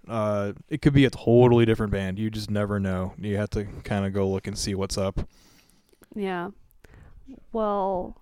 uh, 0.08 0.54
it 0.70 0.82
could 0.82 0.94
be 0.94 1.06
a 1.06 1.10
totally 1.10 1.66
different 1.66 1.92
band. 1.92 2.20
You 2.20 2.30
just 2.30 2.50
never 2.50 2.80
know. 2.80 3.14
You 3.18 3.38
have 3.38 3.50
to 3.52 3.66
kind 3.84 4.06
of 4.06 4.14
go 4.14 4.30
look 4.30 4.48
and 4.48 4.58
see 4.58 4.76
what's 4.76 4.98
up. 4.98 5.28
Yeah. 6.16 6.50
Well, 7.52 8.22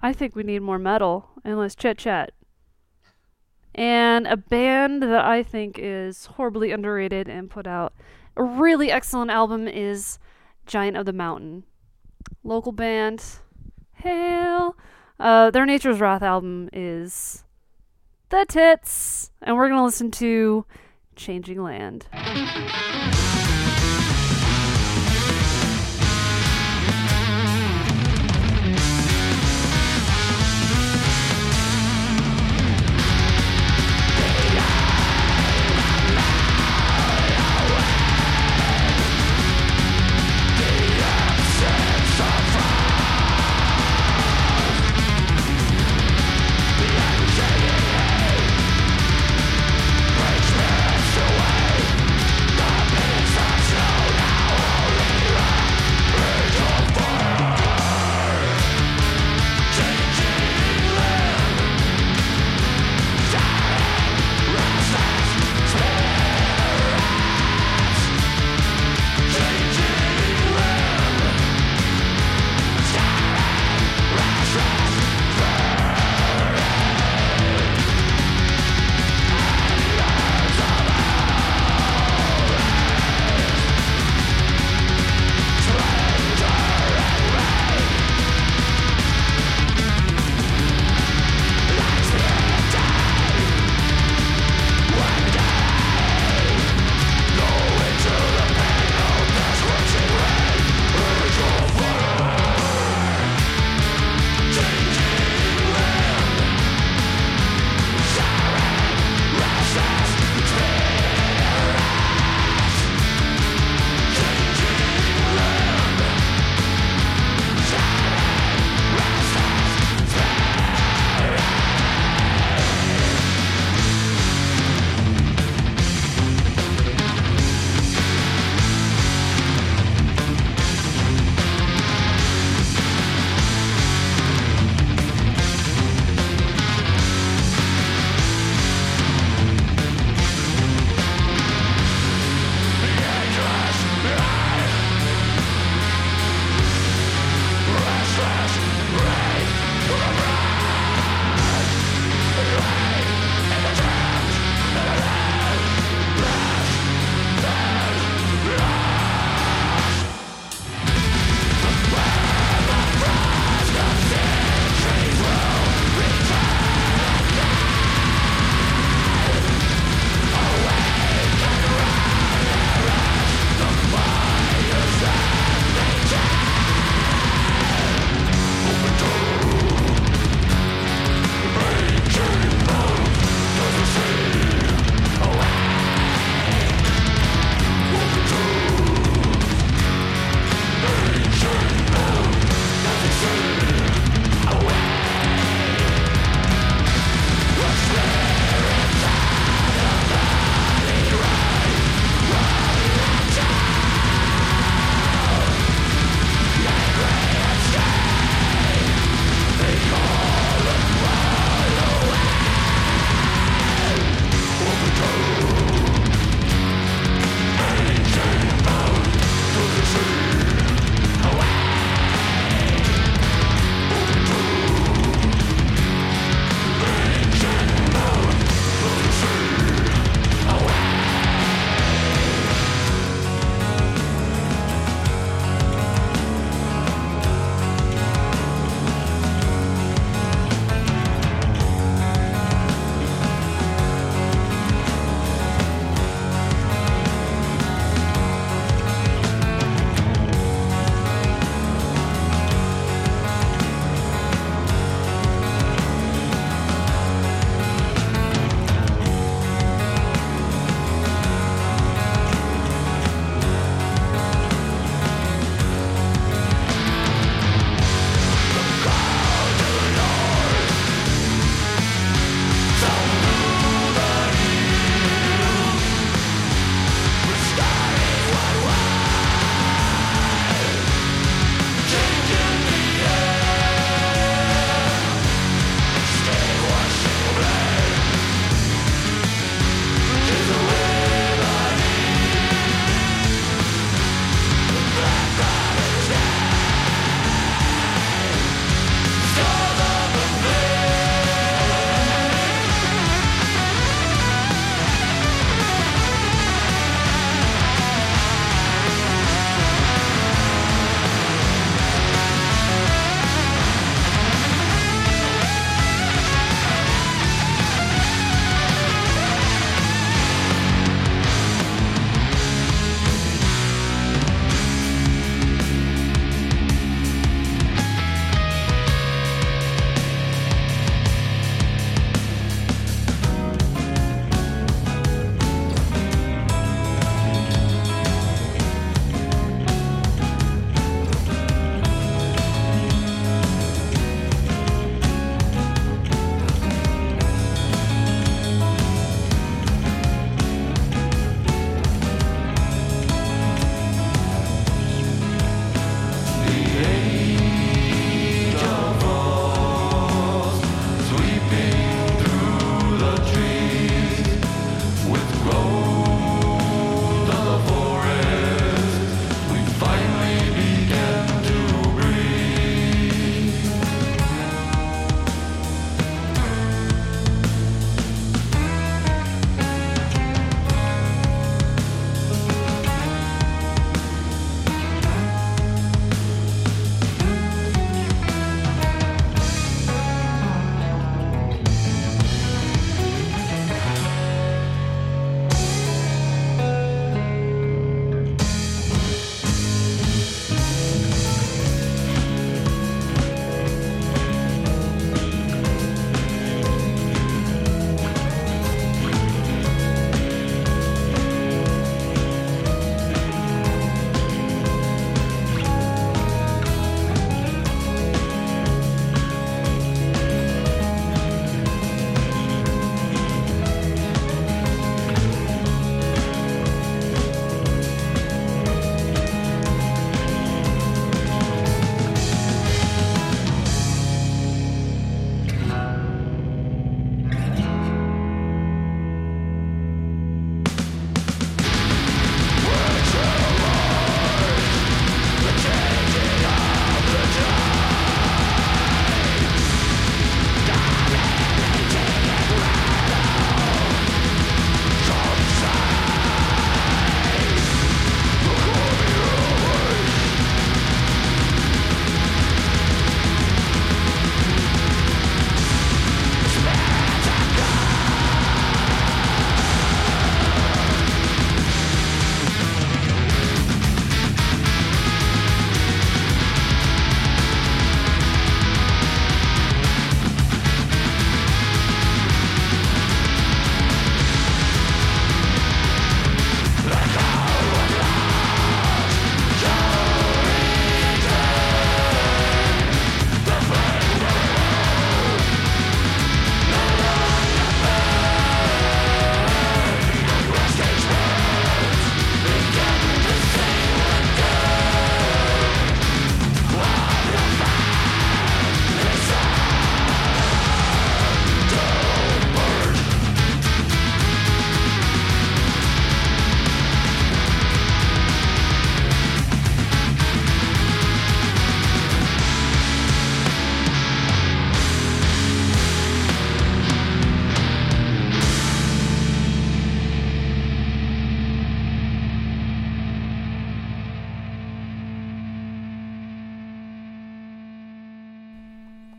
I 0.00 0.12
think 0.12 0.34
we 0.34 0.42
need 0.42 0.60
more 0.60 0.78
metal 0.78 1.28
and 1.44 1.58
less 1.58 1.74
chit 1.74 1.98
chat. 1.98 2.32
And 3.74 4.26
a 4.26 4.36
band 4.36 5.02
that 5.02 5.24
I 5.24 5.42
think 5.42 5.78
is 5.78 6.26
horribly 6.26 6.72
underrated 6.72 7.28
and 7.28 7.50
put 7.50 7.66
out 7.66 7.92
a 8.36 8.42
really 8.42 8.90
excellent 8.90 9.30
album 9.30 9.68
is 9.68 10.18
Giant 10.66 10.96
of 10.96 11.06
the 11.06 11.12
Mountain. 11.12 11.64
Local 12.42 12.72
band. 12.72 13.24
Hail. 13.94 14.76
Uh, 15.20 15.50
their 15.50 15.66
Nature's 15.66 16.00
Wrath 16.00 16.22
album 16.22 16.70
is 16.72 17.44
The 18.30 18.44
Tits. 18.46 19.30
And 19.40 19.56
we're 19.56 19.68
going 19.68 19.78
to 19.78 19.84
listen 19.84 20.10
to 20.12 20.66
Changing 21.16 21.62
Land. 21.62 22.06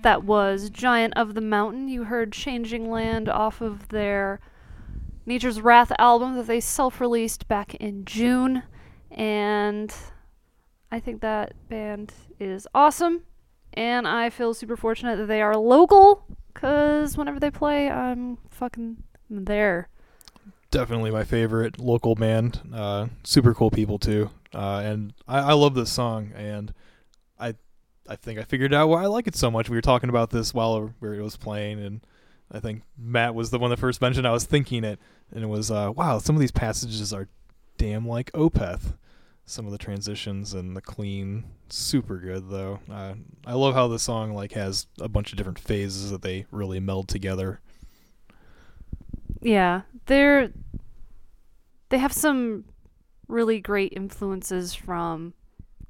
That 0.10 0.24
was 0.24 0.72
Giant 0.72 1.14
of 1.16 1.36
the 1.36 1.40
Mountain. 1.40 1.88
You 1.88 2.06
heard 2.06 2.32
Changing 2.32 2.90
Land 2.90 3.30
off 3.30 3.62
of 3.62 3.90
their 3.90 4.40
Nature's 5.28 5.62
Wrath 5.62 5.92
album 6.00 6.36
that 6.36 6.48
they 6.48 6.60
self 6.60 7.00
released 7.00 7.48
back 7.48 7.76
in 7.76 8.06
June. 8.06 8.64
And 9.12 9.94
I 10.92 11.00
think 11.00 11.22
that 11.22 11.54
band 11.70 12.12
is 12.40 12.68
awesome. 12.74 13.22
And 13.76 14.08
I 14.08 14.32
feel 14.32 14.56
super 14.56 14.76
fortunate 14.76 15.18
that 15.18 15.28
they 15.28 15.44
are 15.44 15.56
local 15.56 16.26
because 16.56 17.16
whenever 17.16 17.40
they 17.40 17.52
play, 17.52 17.88
I'm 17.88 18.40
fucking 18.50 19.04
there. 19.30 19.90
Definitely 20.72 21.12
my 21.12 21.24
favorite 21.24 21.80
local 21.80 22.16
band. 22.16 22.62
Uh, 22.74 23.10
super 23.24 23.54
cool 23.54 23.70
people 23.70 24.00
too. 24.00 24.32
Uh, 24.56 24.82
and 24.84 25.14
I, 25.28 25.52
I 25.52 25.54
love 25.54 25.76
this 25.76 25.92
song, 25.92 26.32
and 26.36 26.74
I 28.10 28.16
think 28.16 28.40
I 28.40 28.44
figured 28.44 28.74
out 28.74 28.90
why 28.90 29.04
I 29.04 29.06
like 29.06 29.28
it 29.28 29.36
so 29.36 29.52
much. 29.52 29.70
We 29.70 29.78
were 29.78 29.82
talking 29.82 30.10
about 30.10 30.32
this 30.32 30.52
while 30.52 30.92
it 31.00 31.22
was 31.22 31.38
playing, 31.38 31.80
and 31.80 32.02
I 32.52 32.60
think 32.60 32.82
Matt 32.98 33.36
was 33.36 33.52
the 33.52 33.60
one 33.60 33.70
that 33.70 33.78
first 33.78 34.02
mentioned. 34.02 34.28
I 34.28 34.32
was 34.32 34.46
thinking 34.46 34.84
it, 34.84 35.00
and 35.32 35.44
it 35.44 35.48
was 35.48 35.70
uh, 35.70 35.94
wow. 35.96 36.18
Some 36.18 36.36
of 36.36 36.40
these 36.40 36.52
passages 36.52 37.14
are 37.14 37.30
damn 37.78 38.08
like 38.08 38.32
Opeth. 38.32 38.96
Some 39.46 39.66
of 39.66 39.72
the 39.72 39.78
transitions 39.78 40.54
and 40.54 40.76
the 40.76 40.82
clean, 40.82 41.44
super 41.70 42.18
good 42.18 42.50
though. 42.50 42.80
Uh, 42.92 43.14
I 43.46 43.54
love 43.54 43.76
how 43.76 43.88
the 43.88 44.00
song 44.00 44.34
like 44.34 44.54
has 44.54 44.88
a 45.00 45.08
bunch 45.08 45.32
of 45.32 45.38
different 45.38 45.60
phases 45.60 46.10
that 46.10 46.24
they 46.24 46.46
really 46.52 46.80
meld 46.80 47.08
together. 47.08 47.62
Yeah, 49.42 49.82
they're 50.08 50.52
they 51.90 52.00
have 52.00 52.14
some 52.14 52.66
really 53.28 53.60
great 53.60 53.94
influences 53.96 54.74
from 54.74 55.34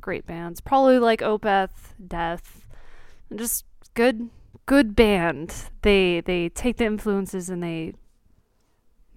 great 0.02 0.26
bands. 0.26 0.62
Probably 0.62 1.00
like 1.00 1.22
Opeth, 1.22 1.94
Death, 2.06 2.66
and 3.30 3.38
just 3.40 3.66
good 3.94 4.30
good 4.66 4.96
band. 4.96 5.54
They 5.82 6.22
they 6.22 6.50
take 6.50 6.78
the 6.78 6.86
influences 6.86 7.50
and 7.50 7.62
they 7.64 7.94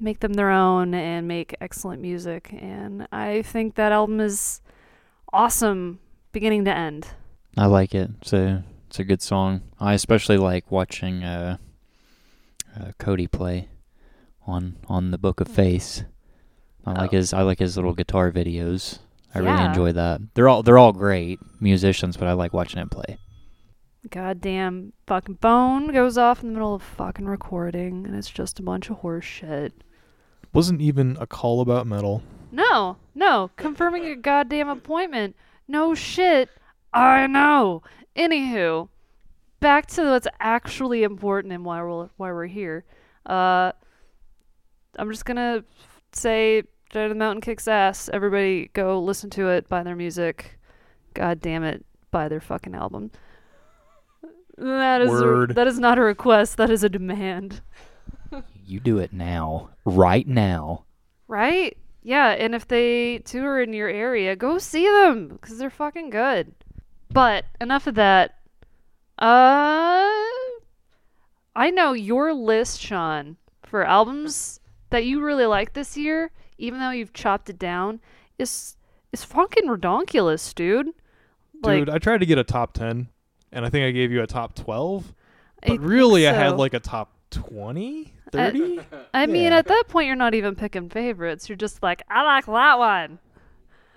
make 0.00 0.20
them 0.20 0.32
their 0.32 0.50
own 0.50 0.94
and 0.94 1.28
make 1.28 1.54
excellent 1.60 2.02
music 2.02 2.52
and 2.58 3.06
I 3.12 3.42
think 3.42 3.76
that 3.76 3.92
album 3.92 4.18
is 4.20 4.60
awesome 5.32 6.00
beginning 6.32 6.64
to 6.64 6.74
end. 6.76 7.06
I 7.56 7.66
like 7.66 7.94
it. 7.94 8.10
It's 8.20 8.32
a 8.32 8.64
it's 8.88 8.98
a 8.98 9.04
good 9.04 9.22
song. 9.22 9.62
I 9.78 9.94
especially 9.94 10.38
like 10.38 10.70
watching 10.70 11.22
uh, 11.22 11.58
uh, 12.78 12.92
Cody 12.98 13.26
play 13.26 13.68
on 14.46 14.76
on 14.88 15.10
the 15.12 15.18
Book 15.18 15.40
of 15.40 15.48
Face. 15.48 16.04
I 16.84 16.92
like 16.92 17.12
Oh. 17.12 17.16
his 17.16 17.32
I 17.32 17.42
like 17.42 17.60
his 17.60 17.76
little 17.76 17.94
guitar 17.94 18.32
videos. 18.32 18.98
I 19.34 19.38
really 19.38 19.64
enjoy 19.64 19.92
that. 19.92 20.20
They're 20.34 20.48
all 20.48 20.62
they're 20.62 20.78
all 20.78 20.92
great 20.92 21.40
musicians, 21.60 22.16
but 22.16 22.28
I 22.28 22.32
like 22.32 22.52
watching 22.52 22.80
him 22.80 22.88
play. 22.88 23.18
Goddamn 24.10 24.92
fucking 25.06 25.38
phone 25.40 25.92
goes 25.92 26.18
off 26.18 26.42
in 26.42 26.48
the 26.48 26.54
middle 26.54 26.74
of 26.74 26.82
fucking 26.82 27.26
recording 27.26 28.04
and 28.04 28.16
it's 28.16 28.28
just 28.30 28.58
a 28.58 28.62
bunch 28.62 28.90
of 28.90 28.98
horse 28.98 29.24
shit. 29.24 29.72
Wasn't 30.52 30.80
even 30.80 31.16
a 31.20 31.26
call 31.26 31.60
about 31.60 31.86
metal. 31.86 32.22
No, 32.50 32.96
no, 33.14 33.50
confirming 33.56 34.04
a 34.06 34.16
goddamn 34.16 34.68
appointment. 34.68 35.36
No 35.66 35.94
shit. 35.94 36.50
I 36.92 37.26
know. 37.26 37.82
Anywho, 38.14 38.88
back 39.60 39.86
to 39.86 40.10
what's 40.10 40.26
actually 40.40 41.02
important 41.04 41.54
and 41.54 41.64
why 41.64 41.82
we're 41.82 42.08
why 42.16 42.32
we're 42.32 42.46
here. 42.46 42.84
Uh, 43.24 43.72
I'm 44.98 45.10
just 45.10 45.24
gonna 45.24 45.64
say, 46.12 46.64
Giant 46.92 47.10
of 47.10 47.16
the 47.16 47.18
Mountain 47.18 47.40
kicks 47.40 47.66
ass. 47.66 48.10
Everybody 48.12 48.68
go 48.74 49.00
listen 49.00 49.30
to 49.30 49.48
it, 49.48 49.66
buy 49.66 49.82
their 49.82 49.96
music. 49.96 50.58
God 51.14 51.40
damn 51.40 51.64
it, 51.64 51.86
buy 52.10 52.28
their 52.28 52.40
fucking 52.40 52.74
album. 52.74 53.10
That 54.58 55.00
is 55.00 55.10
a, 55.10 55.46
that 55.54 55.66
is 55.66 55.78
not 55.78 55.98
a 55.98 56.02
request. 56.02 56.58
That 56.58 56.68
is 56.68 56.84
a 56.84 56.90
demand. 56.90 57.62
You 58.66 58.78
do 58.78 58.98
it 58.98 59.12
now, 59.12 59.70
right 59.86 60.28
now. 60.28 60.84
Right? 61.28 61.78
Yeah, 62.02 62.28
and 62.28 62.54
if 62.54 62.68
they 62.68 63.18
tour 63.20 63.62
in 63.62 63.72
your 63.72 63.88
area, 63.88 64.36
go 64.36 64.58
see 64.58 64.86
them 64.86 65.28
because 65.28 65.56
they're 65.56 65.70
fucking 65.70 66.10
good. 66.10 66.54
But 67.10 67.46
enough 67.58 67.86
of 67.86 67.94
that. 67.94 68.38
Uh, 69.18 70.10
I 71.56 71.70
know 71.70 71.94
your 71.94 72.34
list, 72.34 72.80
Sean, 72.80 73.38
for 73.62 73.84
albums 73.84 74.60
that 74.90 75.06
you 75.06 75.22
really 75.22 75.46
like 75.46 75.72
this 75.72 75.96
year, 75.96 76.30
even 76.62 76.78
though 76.78 76.90
you've 76.90 77.12
chopped 77.12 77.50
it 77.50 77.58
down, 77.58 78.00
is 78.38 78.76
is 79.12 79.24
fucking 79.24 79.66
redonkulous, 79.68 80.54
dude. 80.54 80.90
Dude, 81.62 81.90
I 81.90 81.98
tried 81.98 82.18
to 82.18 82.26
get 82.26 82.38
a 82.38 82.44
top 82.44 82.72
10, 82.72 83.08
and 83.52 83.66
I 83.66 83.68
think 83.68 83.84
I 83.84 83.90
gave 83.90 84.10
you 84.10 84.22
a 84.22 84.26
top 84.26 84.54
12. 84.54 85.12
But 85.60 85.66
think 85.68 85.80
really, 85.82 86.26
I 86.26 86.32
had 86.32 86.56
like 86.56 86.72
a 86.74 86.80
top 86.80 87.12
20, 87.30 88.12
30. 88.32 88.80
I 89.12 89.26
mean, 89.26 89.44
yeah. 89.52 89.58
at 89.58 89.66
that 89.66 89.84
point, 89.88 90.06
you're 90.06 90.16
not 90.16 90.34
even 90.34 90.54
picking 90.56 90.88
favorites. 90.88 91.48
You're 91.48 91.56
just 91.56 91.82
like, 91.82 92.02
I 92.08 92.22
like 92.24 92.46
that 92.46 92.78
one. 92.78 93.18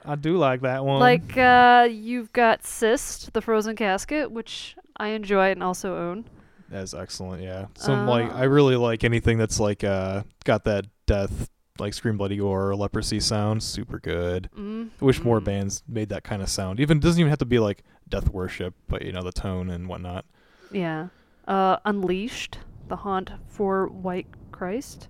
I 0.03 0.15
do 0.15 0.37
like 0.37 0.61
that 0.61 0.85
one. 0.85 0.99
Like 0.99 1.35
uh, 1.37 1.87
you've 1.89 2.31
got 2.33 2.63
Cyst, 2.63 3.33
the 3.33 3.41
Frozen 3.41 3.75
Casket, 3.75 4.31
which 4.31 4.75
I 4.97 5.09
enjoy 5.09 5.51
and 5.51 5.63
also 5.63 5.95
own. 5.97 6.25
That's 6.69 6.93
excellent, 6.93 7.41
yeah. 7.41 7.67
Some 7.75 8.07
like 8.07 8.31
I 8.31 8.45
Uh, 8.45 8.49
really 8.49 8.75
like 8.75 9.03
anything 9.03 9.37
that's 9.37 9.59
like 9.59 9.83
uh 9.83 10.23
got 10.43 10.63
that 10.65 10.85
death 11.07 11.49
like 11.79 11.93
Scream 11.93 12.17
Bloody 12.17 12.37
Gore 12.37 12.69
or 12.69 12.75
Leprosy 12.75 13.19
sound, 13.19 13.63
super 13.63 13.99
good. 13.99 14.49
Mm. 14.57 14.89
I 15.01 15.05
wish 15.05 15.23
more 15.23 15.39
mm. 15.39 15.45
bands 15.45 15.83
made 15.87 16.09
that 16.09 16.23
kind 16.23 16.41
of 16.41 16.49
sound. 16.49 16.79
Even 16.79 16.99
doesn't 16.99 17.19
even 17.19 17.29
have 17.29 17.39
to 17.39 17.45
be 17.45 17.59
like 17.59 17.83
death 18.07 18.29
worship, 18.29 18.73
but 18.87 19.03
you 19.03 19.11
know 19.11 19.21
the 19.21 19.31
tone 19.31 19.69
and 19.69 19.87
whatnot. 19.87 20.25
Yeah. 20.71 21.07
Uh, 21.47 21.77
Unleashed, 21.85 22.59
the 22.87 22.97
Hunt 22.97 23.31
for 23.47 23.87
White 23.87 24.27
Christ. 24.51 25.09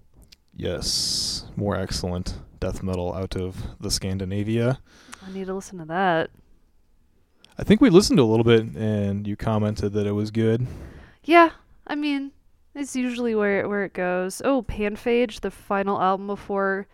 Yes, 0.55 1.45
more 1.55 1.75
excellent 1.75 2.39
death 2.59 2.81
metal 2.81 3.13
out 3.13 3.35
of 3.35 3.79
the 3.79 3.91
Scandinavia. 3.91 4.79
I 5.25 5.31
need 5.31 5.47
to 5.47 5.53
listen 5.53 5.79
to 5.79 5.85
that. 5.85 6.29
I 7.57 7.63
think 7.63 7.79
we 7.79 7.89
listened 7.89 8.17
to 8.17 8.23
a 8.23 8.25
little 8.25 8.43
bit, 8.43 8.75
and 8.75 9.27
you 9.27 9.35
commented 9.35 9.93
that 9.93 10.05
it 10.05 10.11
was 10.11 10.31
good. 10.31 10.67
Yeah, 11.23 11.51
I 11.87 11.95
mean, 11.95 12.31
it's 12.75 12.95
usually 12.95 13.35
where 13.35 13.67
where 13.67 13.83
it 13.85 13.93
goes. 13.93 14.41
Oh, 14.45 14.61
Panphage, 14.61 15.39
the 15.39 15.51
final 15.51 16.01
album 16.01 16.27
before 16.27 16.87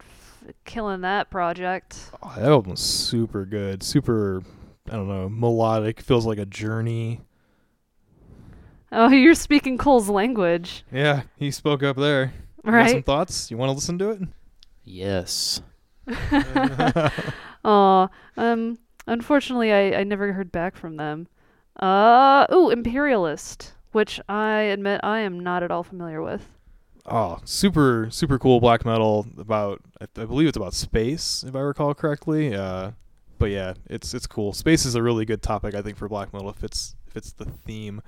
f- 0.00 0.44
killing 0.64 1.00
that 1.00 1.30
project. 1.30 2.10
Oh, 2.22 2.32
that 2.36 2.48
album 2.48 2.72
was 2.72 2.80
super 2.80 3.44
good, 3.44 3.82
super. 3.82 4.42
I 4.90 4.92
don't 4.96 5.08
know, 5.08 5.28
melodic. 5.28 6.00
Feels 6.00 6.26
like 6.26 6.38
a 6.38 6.46
journey. 6.46 7.20
Oh, 8.90 9.08
you're 9.10 9.34
speaking 9.34 9.78
Cole's 9.78 10.08
language, 10.08 10.84
Yeah, 10.92 11.22
he 11.36 11.50
spoke 11.50 11.82
up 11.82 11.96
there. 11.96 12.34
You 12.64 12.70
got 12.70 12.90
some 12.90 13.02
thoughts? 13.02 13.50
You 13.50 13.56
want 13.56 13.70
to 13.70 13.74
listen 13.74 13.98
to 13.98 14.10
it? 14.10 14.20
Yes. 14.84 15.62
Aw, 17.64 18.08
um, 18.36 18.78
unfortunately, 19.06 19.72
I, 19.72 20.00
I 20.00 20.04
never 20.04 20.32
heard 20.32 20.52
back 20.52 20.76
from 20.76 20.96
them. 20.96 21.26
Uh, 21.78 22.46
ooh, 22.52 22.70
Imperialist, 22.70 23.72
which 23.92 24.20
I 24.28 24.60
admit 24.62 25.00
I 25.02 25.20
am 25.20 25.40
not 25.40 25.62
at 25.62 25.70
all 25.70 25.82
familiar 25.82 26.22
with. 26.22 26.48
Oh, 27.04 27.40
super, 27.44 28.08
super 28.10 28.38
cool 28.38 28.60
black 28.60 28.84
metal 28.84 29.26
about. 29.38 29.80
I, 30.00 30.04
I 30.20 30.24
believe 30.24 30.48
it's 30.48 30.56
about 30.56 30.74
space, 30.74 31.44
if 31.46 31.54
I 31.56 31.60
recall 31.60 31.94
correctly. 31.94 32.54
Uh, 32.54 32.92
but 33.38 33.50
yeah, 33.50 33.74
it's 33.90 34.14
it's 34.14 34.26
cool. 34.26 34.52
Space 34.52 34.84
is 34.84 34.94
a 34.94 35.02
really 35.02 35.24
good 35.24 35.42
topic, 35.42 35.74
I 35.74 35.82
think, 35.82 35.96
for 35.96 36.08
black 36.08 36.32
metal 36.32 36.50
if 36.50 36.62
it's 36.62 36.94
if 37.08 37.16
it's 37.16 37.32
the 37.32 37.44
theme. 37.44 38.02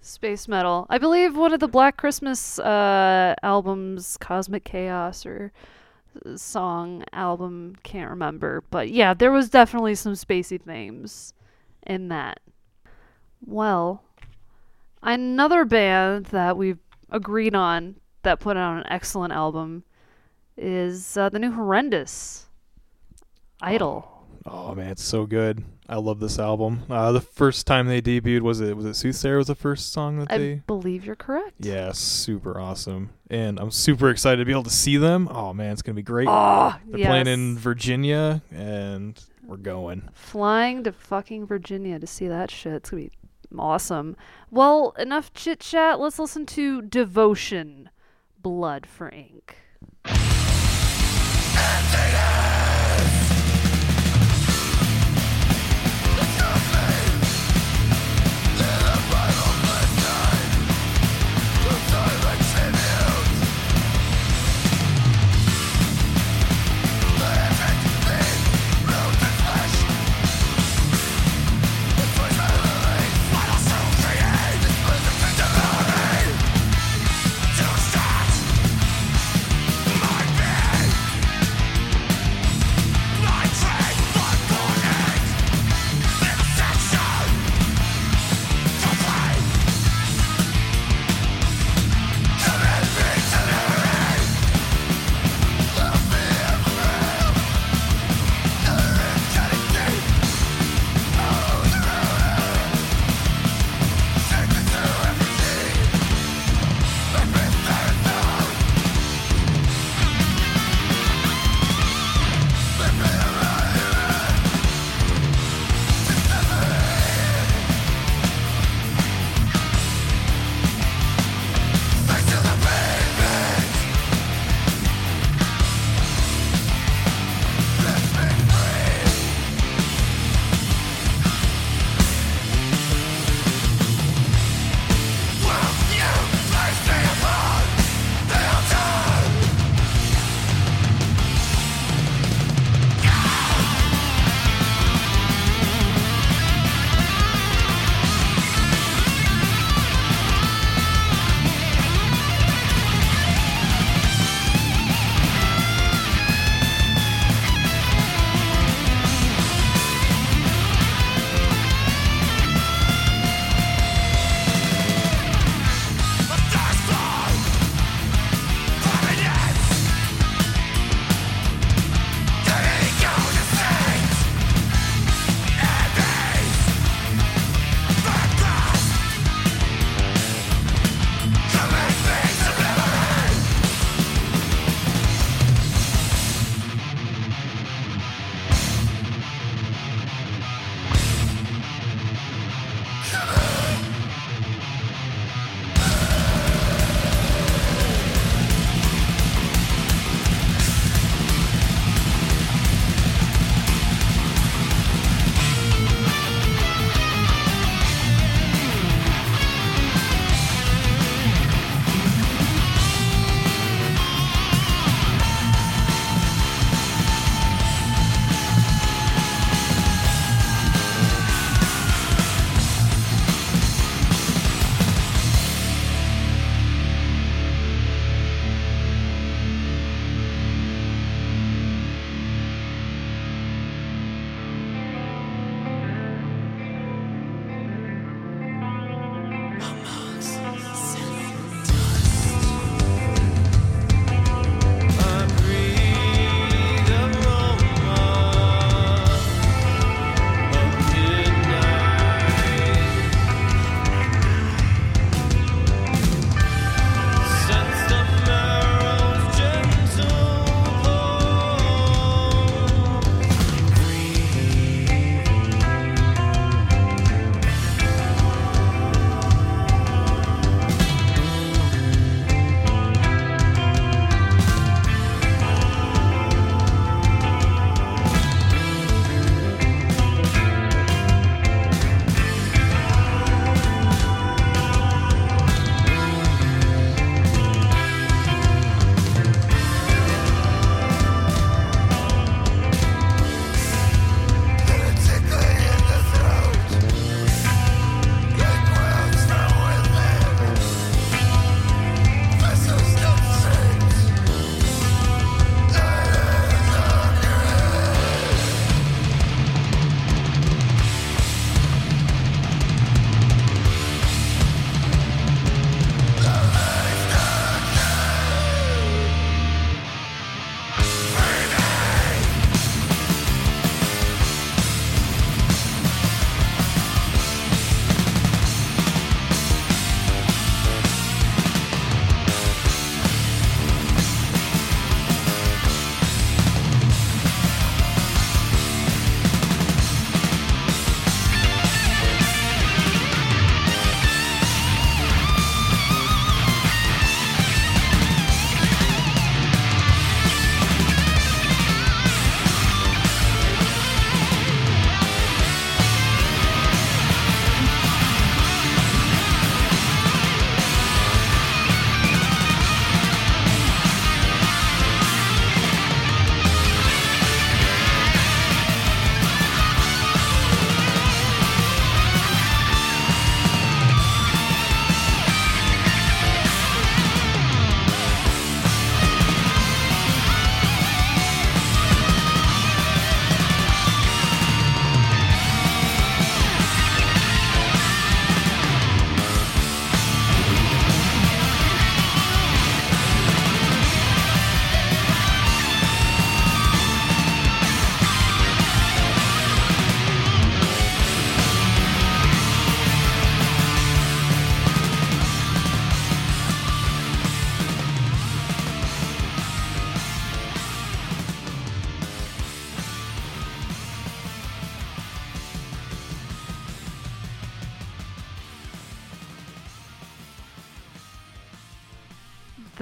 Space 0.00 0.48
metal. 0.48 0.86
I 0.90 0.98
believe 0.98 1.36
one 1.36 1.52
of 1.52 1.60
the 1.60 1.68
Black 1.68 1.96
Christmas 1.96 2.58
uh, 2.58 3.36
albums, 3.42 4.16
Cosmic 4.16 4.64
Chaos 4.64 5.24
or 5.24 5.52
song 6.34 7.04
album, 7.12 7.76
can't 7.84 8.10
remember. 8.10 8.64
But 8.70 8.90
yeah, 8.90 9.14
there 9.14 9.30
was 9.30 9.48
definitely 9.48 9.94
some 9.94 10.14
spacey 10.14 10.60
themes 10.60 11.34
in 11.86 12.08
that. 12.08 12.40
Well, 13.44 14.02
another 15.02 15.64
band 15.64 16.26
that 16.26 16.56
we've 16.56 16.78
agreed 17.10 17.54
on 17.54 17.96
that 18.22 18.40
put 18.40 18.56
out 18.56 18.78
an 18.78 18.84
excellent 18.92 19.32
album 19.32 19.84
is 20.56 21.16
uh, 21.16 21.28
the 21.28 21.38
new 21.38 21.50
Horrendous. 21.52 22.46
Idol. 23.60 24.08
Oh 24.44 24.74
man, 24.74 24.90
it's 24.90 25.04
so 25.04 25.24
good. 25.24 25.64
I 25.88 25.96
love 25.96 26.18
this 26.18 26.38
album. 26.38 26.82
Uh, 26.90 27.12
the 27.12 27.20
first 27.20 27.64
time 27.66 27.86
they 27.86 28.02
debuted 28.02 28.40
was 28.40 28.60
it 28.60 28.76
was 28.76 28.86
it 28.86 28.96
Soothsayer 28.96 29.36
was 29.36 29.46
the 29.46 29.54
first 29.54 29.92
song 29.92 30.18
that 30.18 30.32
I 30.32 30.38
they. 30.38 30.54
believe 30.66 31.04
you're 31.04 31.14
correct. 31.14 31.54
Yeah, 31.60 31.92
super 31.92 32.58
awesome, 32.58 33.10
and 33.30 33.60
I'm 33.60 33.70
super 33.70 34.10
excited 34.10 34.38
to 34.38 34.44
be 34.44 34.50
able 34.50 34.64
to 34.64 34.70
see 34.70 34.96
them. 34.96 35.28
Oh 35.30 35.52
man, 35.52 35.72
it's 35.72 35.82
gonna 35.82 35.94
be 35.94 36.02
great. 36.02 36.26
Oh, 36.28 36.74
They're 36.88 37.06
playing 37.06 37.28
in 37.28 37.56
Virginia, 37.56 38.42
and 38.50 39.22
we're 39.46 39.58
going. 39.58 40.08
Flying 40.12 40.82
to 40.84 40.92
fucking 40.92 41.46
Virginia 41.46 42.00
to 42.00 42.06
see 42.08 42.26
that 42.26 42.50
shit. 42.50 42.72
It's 42.74 42.90
gonna 42.90 43.04
be 43.04 43.12
awesome. 43.60 44.16
Well, 44.50 44.94
enough 44.98 45.32
chit 45.32 45.60
chat. 45.60 46.00
Let's 46.00 46.18
listen 46.18 46.46
to 46.46 46.82
Devotion 46.82 47.90
Blood 48.42 48.86
for 48.86 49.08
Ink. 49.10 49.56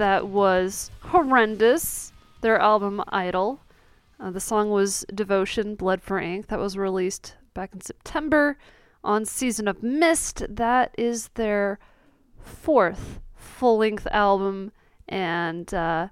That 0.01 0.27
was 0.27 0.89
Horrendous, 1.01 2.11
their 2.41 2.57
album 2.57 3.03
Idol. 3.09 3.61
Uh, 4.19 4.31
the 4.31 4.39
song 4.39 4.71
was 4.71 5.05
Devotion, 5.13 5.75
Blood 5.75 6.01
for 6.01 6.19
Ink. 6.19 6.47
That 6.47 6.57
was 6.57 6.75
released 6.75 7.35
back 7.53 7.69
in 7.71 7.81
September 7.81 8.57
on 9.03 9.25
Season 9.25 9.67
of 9.67 9.83
Mist. 9.83 10.43
That 10.49 10.95
is 10.97 11.27
their 11.35 11.77
fourth 12.39 13.19
full 13.35 13.77
length 13.77 14.07
album. 14.09 14.71
And 15.07 15.71
uh, 15.71 16.07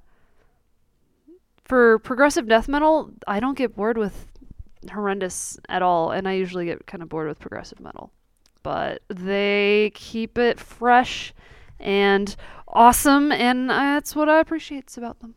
for 1.65 1.97
progressive 1.97 2.47
death 2.47 2.67
metal, 2.67 3.09
I 3.27 3.39
don't 3.39 3.57
get 3.57 3.75
bored 3.75 3.97
with 3.97 4.27
Horrendous 4.91 5.57
at 5.67 5.81
all. 5.81 6.11
And 6.11 6.27
I 6.27 6.33
usually 6.33 6.65
get 6.65 6.85
kind 6.85 7.01
of 7.01 7.09
bored 7.09 7.27
with 7.27 7.39
progressive 7.39 7.79
metal. 7.79 8.11
But 8.61 9.01
they 9.07 9.91
keep 9.95 10.37
it 10.37 10.59
fresh 10.59 11.33
and 11.79 12.35
awesome. 12.69 13.31
And 13.31 13.69
that's 13.69 14.15
what 14.15 14.29
I 14.29 14.39
appreciate 14.39 14.95
about 14.97 15.19
them. 15.19 15.35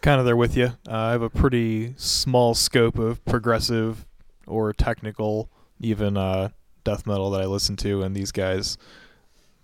kind 0.00 0.18
of 0.20 0.26
there 0.26 0.36
with 0.36 0.56
you. 0.56 0.66
Uh, 0.88 0.92
I 0.94 1.10
have 1.12 1.22
a 1.22 1.30
pretty 1.30 1.94
small 1.96 2.54
scope 2.54 2.98
of 2.98 3.24
progressive 3.24 4.06
or 4.46 4.72
technical, 4.72 5.50
even 5.80 6.16
uh, 6.16 6.48
death 6.84 7.06
metal 7.06 7.30
that 7.30 7.40
I 7.40 7.46
listen 7.46 7.76
to, 7.78 8.02
and 8.02 8.14
these 8.16 8.32
guys. 8.32 8.76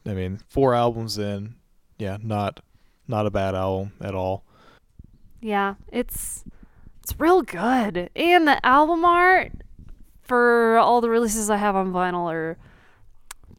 I 0.07 0.15
mean, 0.15 0.39
four 0.49 0.75
albums 0.75 1.19
in, 1.19 1.57
yeah, 1.99 2.19
not 2.23 2.61
not 3.09 3.27
a 3.27 3.31
bad 3.31 3.55
album 3.55 3.93
at 4.01 4.15
all. 4.15 4.45
Yeah, 5.41 5.75
it's 5.91 6.45
it's 7.03 7.19
real 7.19 7.43
good. 7.43 8.11
And 8.15 8.47
the 8.47 8.65
album 8.65 9.05
art 9.05 9.53
for 10.23 10.77
all 10.79 11.01
the 11.01 11.09
releases 11.11 11.51
I 11.51 11.57
have 11.57 11.75
on 11.77 11.93
vinyl 11.93 12.31
are 12.33 12.57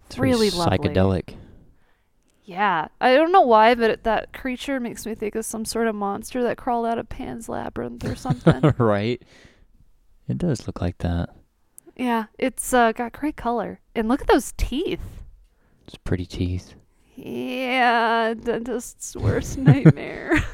It's 0.06 0.16
very 0.16 0.30
really 0.32 0.50
lovely. 0.52 0.78
psychedelic. 0.78 1.36
Yeah. 2.48 2.88
I 3.00 3.14
don't 3.16 3.32
know 3.34 3.42
why, 3.42 3.76
but 3.76 4.04
that 4.06 4.32
creature 4.34 4.80
makes 4.80 5.06
me 5.06 5.14
think 5.14 5.36
of 5.36 5.46
some 5.46 5.66
sort 5.66 5.88
of 5.88 5.94
monster 5.96 6.42
that 6.44 6.58
crawled 6.58 6.86
out 6.88 6.98
of 6.98 7.10
Pan's 7.10 7.48
Labyrinth 7.50 8.04
or 8.06 8.16
something. 8.16 8.74
right? 8.80 9.22
It 10.28 10.38
does 10.38 10.66
look 10.66 10.82
like 10.82 10.98
that. 11.00 11.30
yeah, 11.98 12.26
it's 12.40 12.74
uh, 12.74 12.94
got 12.94 13.12
great 13.12 13.36
color. 13.38 13.82
And 13.94 14.08
look 14.08 14.22
at 14.22 14.28
those 14.28 14.54
teeth. 14.58 15.02
It's 15.86 15.98
pretty 15.98 16.26
teeth. 16.26 16.74
Yeah, 17.16 18.34
dentist's 18.34 19.16
worst 19.16 19.58
nightmare. 19.60 20.44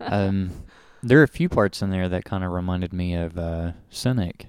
Um, 0.00 0.50
there 1.02 1.20
are 1.20 1.24
a 1.24 1.28
few 1.28 1.48
parts 1.48 1.80
in 1.80 1.90
there 1.90 2.08
that 2.08 2.24
kind 2.24 2.42
of 2.42 2.50
reminded 2.50 2.92
me 2.92 3.14
of 3.14 3.38
uh, 3.38 3.72
Cynic. 3.88 4.46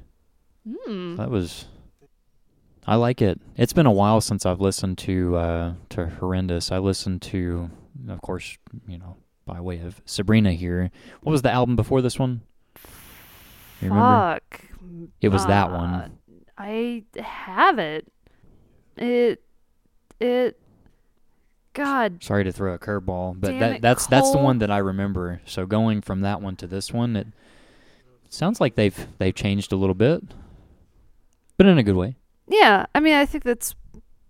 Hmm. 0.68 1.16
That 1.18 1.30
was. 1.30 1.66
I 2.88 2.96
like 2.96 3.22
it. 3.22 3.40
It's 3.58 3.74
been 3.74 3.86
a 3.88 3.92
while 3.92 4.22
since 4.22 4.46
I've 4.46 4.62
listened 4.62 4.98
to 5.00 5.36
uh, 5.36 5.74
to 5.90 6.06
Horrendous. 6.08 6.72
I 6.72 6.78
listened 6.78 7.22
to, 7.24 7.70
of 8.08 8.22
course, 8.22 8.58
you 8.88 8.98
know, 9.00 9.18
by 9.46 9.60
way 9.60 9.80
of 9.80 10.02
Sabrina 10.06 10.52
here. 10.54 10.92
What 11.22 11.32
was 11.32 11.42
the 11.42 11.52
album 11.52 11.76
before 11.76 12.02
this 12.02 12.20
one? 12.20 12.42
You 13.82 13.90
remember? 13.90 14.40
Fuck. 14.52 14.62
It 15.22 15.30
was 15.30 15.46
that 15.48 15.70
Uh, 15.72 15.78
one. 15.78 16.18
I 16.58 17.04
have 17.20 17.80
it. 17.80 18.12
It. 18.98 19.42
It. 20.20 20.60
God. 21.74 22.24
Sorry 22.24 22.44
to 22.44 22.52
throw 22.52 22.74
a 22.74 22.80
curveball, 22.80 23.40
but 23.40 23.60
that 23.60 23.82
that's 23.82 24.06
that's 24.08 24.32
the 24.32 24.38
one 24.38 24.60
that 24.60 24.70
I 24.72 24.78
remember. 24.78 25.42
So 25.46 25.66
going 25.66 26.02
from 26.02 26.22
that 26.22 26.42
one 26.42 26.56
to 26.58 26.68
this 26.68 26.94
one, 26.94 27.16
it 27.16 27.28
sounds 28.30 28.62
like 28.62 28.76
they've 28.76 29.08
they've 29.18 29.36
changed 29.36 29.74
a 29.74 29.76
little 29.76 29.96
bit, 29.96 30.24
but 31.58 31.66
in 31.66 31.78
a 31.78 31.84
good 31.84 31.96
way. 31.96 32.16
Yeah, 32.48 32.86
I 32.94 33.00
mean, 33.00 33.16
I 33.16 33.26
think 33.26 33.44
that's 33.44 33.76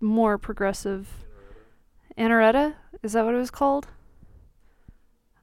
more 0.00 0.38
progressive. 0.38 1.08
Anareta? 2.16 2.74
Is 3.02 3.12
that 3.12 3.24
what 3.24 3.34
it 3.34 3.38
was 3.38 3.50
called? 3.50 3.88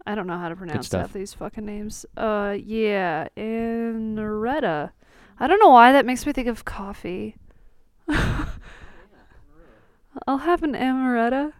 I 0.05 0.15
don't 0.15 0.27
know 0.27 0.37
how 0.37 0.49
to 0.49 0.55
pronounce 0.55 0.91
half 0.91 1.13
these 1.13 1.33
fucking 1.33 1.65
names. 1.65 2.05
Uh, 2.17 2.57
yeah, 2.59 3.27
Anareta. 3.37 4.91
I 5.39 5.47
don't 5.47 5.59
know 5.59 5.69
why 5.69 5.91
that 5.93 6.05
makes 6.05 6.25
me 6.25 6.33
think 6.33 6.47
of 6.47 6.65
coffee. 6.65 7.35
I'll 8.09 8.47
have 10.39 10.63
an 10.63 10.73
amaretto. 10.73 11.53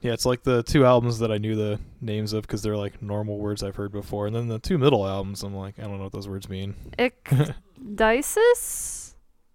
Yeah, 0.00 0.12
it's 0.12 0.26
like 0.26 0.42
the 0.42 0.62
two 0.64 0.84
albums 0.84 1.20
that 1.20 1.30
I 1.30 1.38
knew 1.38 1.54
the 1.54 1.78
names 2.00 2.32
of 2.32 2.42
because 2.42 2.62
they're 2.62 2.76
like 2.76 3.00
normal 3.00 3.38
words 3.38 3.62
I've 3.62 3.76
heard 3.76 3.92
before, 3.92 4.26
and 4.26 4.34
then 4.34 4.48
the 4.48 4.58
two 4.58 4.76
middle 4.76 5.06
albums, 5.06 5.42
I'm 5.42 5.54
like, 5.54 5.78
I 5.78 5.82
don't 5.82 5.98
know 5.98 6.04
what 6.04 6.12
those 6.12 6.28
words 6.28 6.48
mean. 6.48 6.74
Ecdysis? 6.98 8.98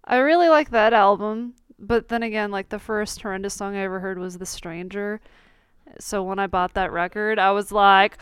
I 0.08 0.16
really 0.16 0.48
like 0.48 0.70
that 0.70 0.94
album, 0.94 1.54
but 1.78 2.08
then 2.08 2.22
again, 2.22 2.50
like 2.50 2.70
the 2.70 2.78
first 2.78 3.20
horrendous 3.20 3.52
song 3.52 3.76
I 3.76 3.80
ever 3.80 4.00
heard 4.00 4.18
was 4.18 4.38
The 4.38 4.46
Stranger. 4.46 5.20
So 6.00 6.22
when 6.22 6.38
I 6.38 6.46
bought 6.46 6.72
that 6.74 6.92
record, 6.92 7.38
I 7.38 7.50
was 7.50 7.70
like, 7.70 8.16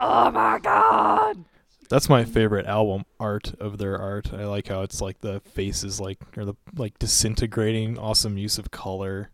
"Oh 0.00 0.30
my 0.32 0.58
god!" 0.58 1.44
That's 1.88 2.08
my 2.08 2.24
favorite 2.24 2.66
album 2.66 3.04
art 3.20 3.54
of 3.60 3.78
their 3.78 3.96
art. 3.96 4.32
I 4.32 4.44
like 4.44 4.68
how 4.68 4.82
it's 4.82 5.00
like 5.00 5.20
the 5.20 5.40
faces 5.40 6.00
like 6.00 6.18
or 6.36 6.44
the 6.44 6.54
like 6.76 6.98
disintegrating, 6.98 7.96
awesome 7.96 8.36
use 8.36 8.58
of 8.58 8.72
color. 8.72 9.30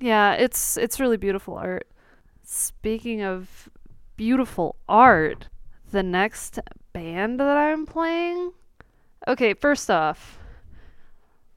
Yeah, 0.00 0.34
it's 0.34 0.76
it's 0.76 1.00
really 1.00 1.16
beautiful 1.16 1.54
art. 1.54 1.86
Speaking 2.44 3.22
of 3.22 3.70
beautiful 4.16 4.76
art, 4.86 5.48
the 5.90 6.02
next 6.02 6.58
band 6.92 7.40
that 7.40 7.56
I'm 7.56 7.86
playing. 7.86 8.52
Okay, 9.26 9.54
first 9.54 9.90
off, 9.90 10.38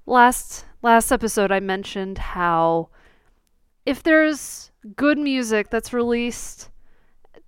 last 0.05 0.65
last 0.81 1.11
episode 1.11 1.51
I 1.51 1.59
mentioned 1.59 2.17
how 2.17 2.89
if 3.85 4.03
there's 4.03 4.71
good 4.95 5.17
music 5.17 5.69
that's 5.69 5.93
released 5.93 6.69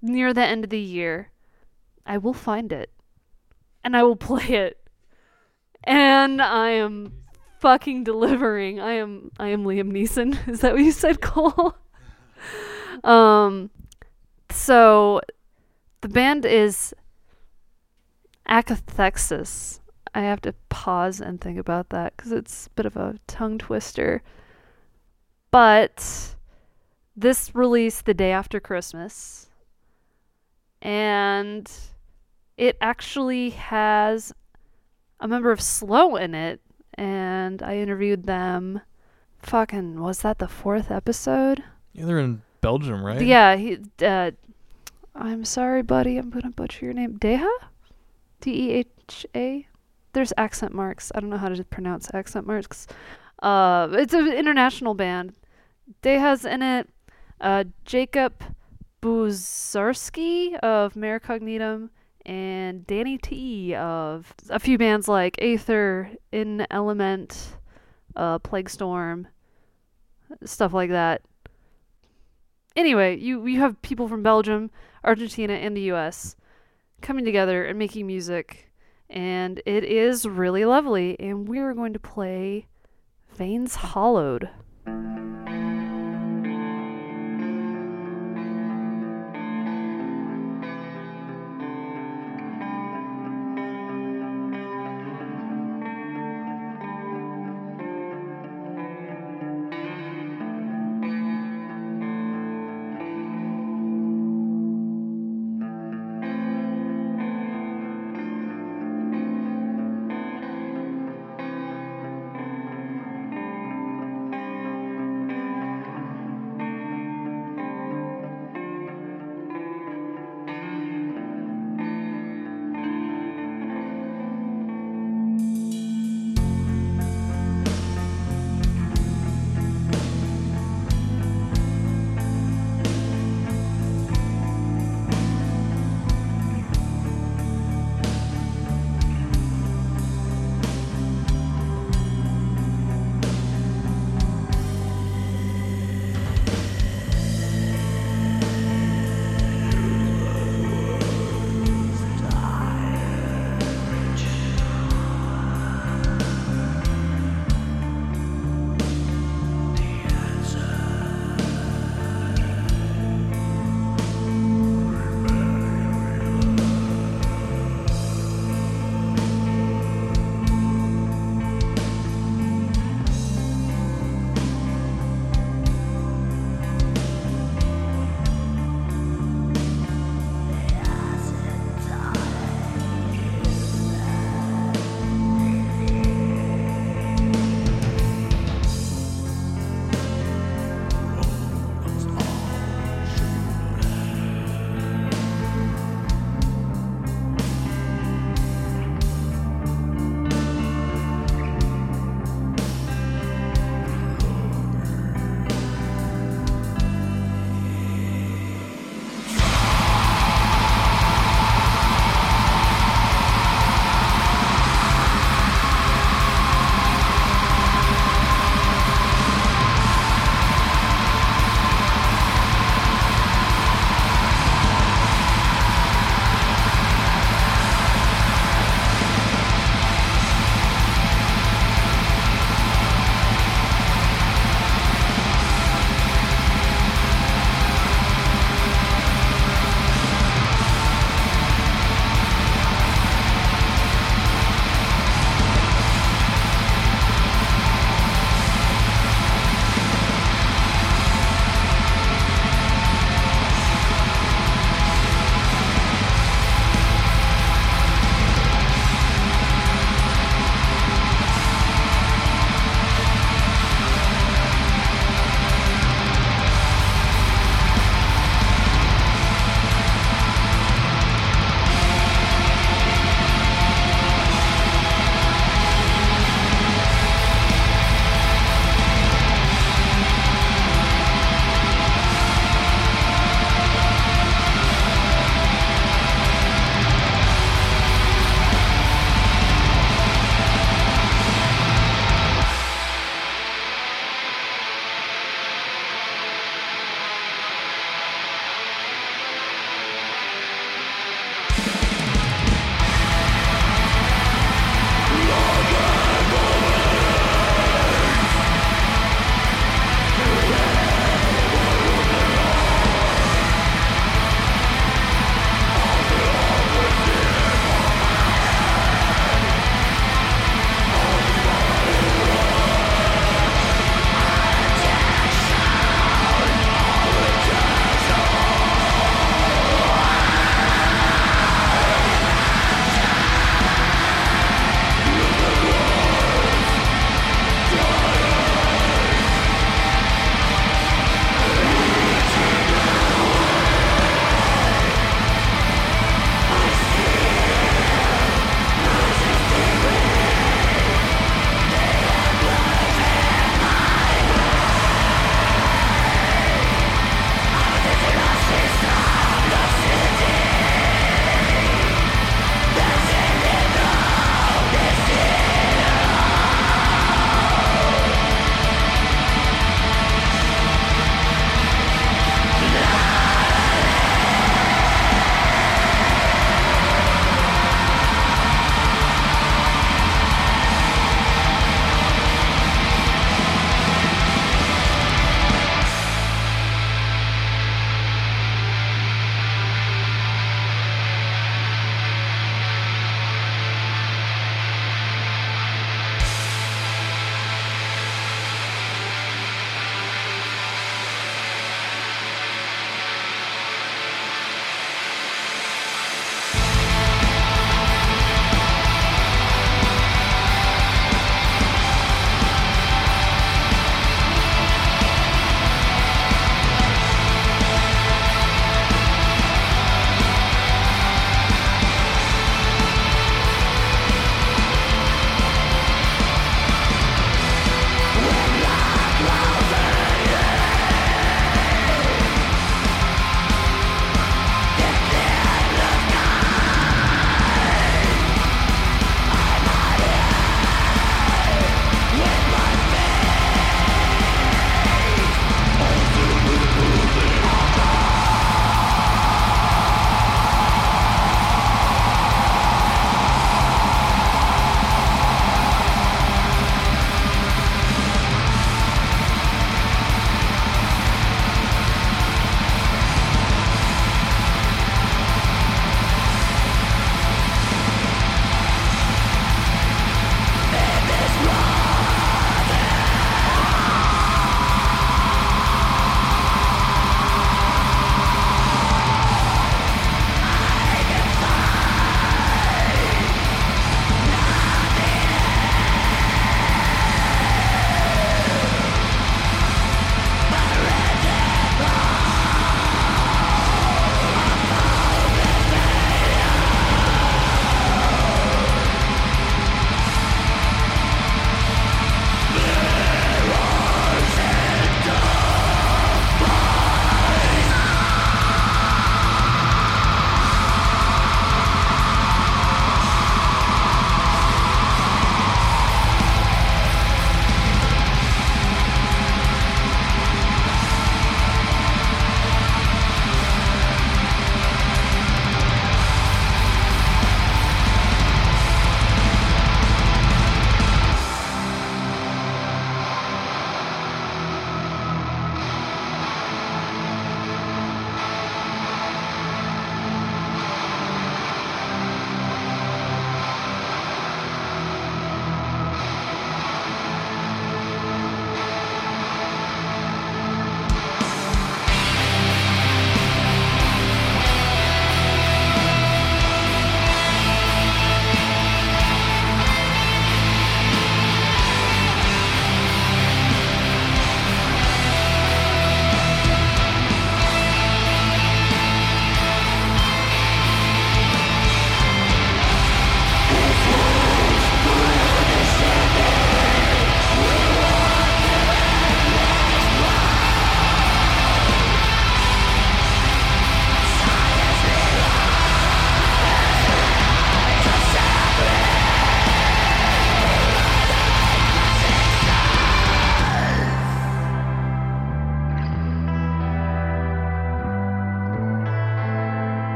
near 0.00 0.32
the 0.32 0.44
end 0.44 0.64
of 0.64 0.70
the 0.70 0.78
year, 0.78 1.30
I 2.06 2.18
will 2.18 2.32
find 2.34 2.72
it 2.72 2.90
and 3.84 3.96
I 3.96 4.02
will 4.02 4.16
play 4.30 4.44
it. 4.44 4.78
And 5.84 6.42
I 6.42 6.70
am 6.70 7.24
fucking 7.60 8.04
delivering. 8.04 8.80
I 8.80 8.92
am 8.92 9.30
I 9.38 9.48
am 9.48 9.64
Liam 9.64 9.92
Neeson. 9.92 10.36
Is 10.48 10.60
that 10.60 10.72
what 10.72 10.82
you 10.82 10.92
said, 10.92 11.20
Cole? 11.22 11.76
um 13.04 13.70
so 14.50 15.20
the 16.00 16.08
band 16.08 16.44
is 16.44 16.94
Acathexis. 18.48 19.80
I 20.14 20.20
have 20.20 20.40
to 20.42 20.54
pause 20.68 21.20
and 21.20 21.40
think 21.40 21.58
about 21.58 21.90
that 21.90 22.16
cuz 22.16 22.32
it's 22.32 22.66
a 22.66 22.70
bit 22.70 22.86
of 22.86 22.96
a 22.96 23.16
tongue 23.26 23.58
twister. 23.58 24.22
But 25.50 26.36
this 27.16 27.54
released 27.54 28.04
the 28.04 28.14
day 28.14 28.32
after 28.32 28.60
Christmas. 28.60 29.48
And 30.80 31.70
it 32.56 32.76
actually 32.80 33.50
has 33.50 34.32
a 35.20 35.28
member 35.28 35.50
of 35.50 35.60
Slow 35.60 36.16
in 36.16 36.34
it 36.34 36.60
and 36.94 37.62
I 37.62 37.76
interviewed 37.76 38.24
them. 38.24 38.80
Fucking, 39.42 40.00
was 40.00 40.22
that 40.22 40.38
the 40.38 40.48
fourth 40.48 40.90
episode? 40.90 41.62
Yeah, 41.92 42.06
they're 42.06 42.18
in 42.18 42.42
Belgium, 42.60 43.04
right? 43.04 43.22
Yeah, 43.22 43.56
he. 43.56 43.78
Uh, 44.02 44.32
I'm 45.14 45.44
sorry, 45.44 45.82
buddy. 45.82 46.18
I'm 46.18 46.30
gonna 46.30 46.50
butcher 46.50 46.86
your 46.86 46.94
name. 46.94 47.18
Deha, 47.18 47.48
D 48.40 48.50
E 48.50 48.70
H 48.72 49.26
A. 49.34 49.47
There's 50.18 50.32
accent 50.36 50.74
marks. 50.74 51.12
I 51.14 51.20
don't 51.20 51.30
know 51.30 51.36
how 51.36 51.48
to 51.48 51.62
pronounce 51.62 52.10
accent 52.12 52.44
marks. 52.44 52.88
Uh, 53.40 53.86
it's 53.92 54.12
an 54.12 54.26
international 54.26 54.94
band. 54.94 55.32
Deha's 56.02 56.44
in 56.44 56.60
it. 56.60 56.88
Uh, 57.40 57.62
Jacob 57.84 58.42
Buczarski 59.00 60.56
of 60.56 60.96
Mare 60.96 61.20
Cognitum 61.20 61.90
and 62.26 62.84
Danny 62.84 63.16
T 63.16 63.76
of 63.76 64.34
a 64.50 64.58
few 64.58 64.76
bands 64.76 65.06
like 65.06 65.40
Aether, 65.40 66.10
In 66.32 66.66
Element, 66.68 67.56
uh, 68.16 68.40
Plague 68.40 68.70
Storm, 68.70 69.28
stuff 70.44 70.72
like 70.72 70.90
that. 70.90 71.22
Anyway, 72.74 73.16
you 73.20 73.46
you 73.46 73.60
have 73.60 73.80
people 73.82 74.08
from 74.08 74.24
Belgium, 74.24 74.72
Argentina, 75.04 75.52
and 75.52 75.76
the 75.76 75.82
U.S. 75.82 76.34
coming 77.02 77.24
together 77.24 77.64
and 77.64 77.78
making 77.78 78.08
music, 78.08 78.67
and 79.10 79.60
it 79.64 79.84
is 79.84 80.26
really 80.26 80.64
lovely. 80.64 81.18
And 81.18 81.48
we 81.48 81.58
are 81.58 81.74
going 81.74 81.92
to 81.92 81.98
play 81.98 82.66
Veins 83.34 83.76
Hollowed. 83.76 84.50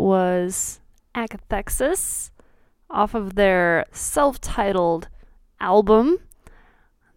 That 0.00 0.06
was 0.06 0.80
Acathexis 1.14 2.30
off 2.88 3.14
of 3.14 3.34
their 3.34 3.84
self 3.92 4.40
titled 4.40 5.08
album 5.60 6.16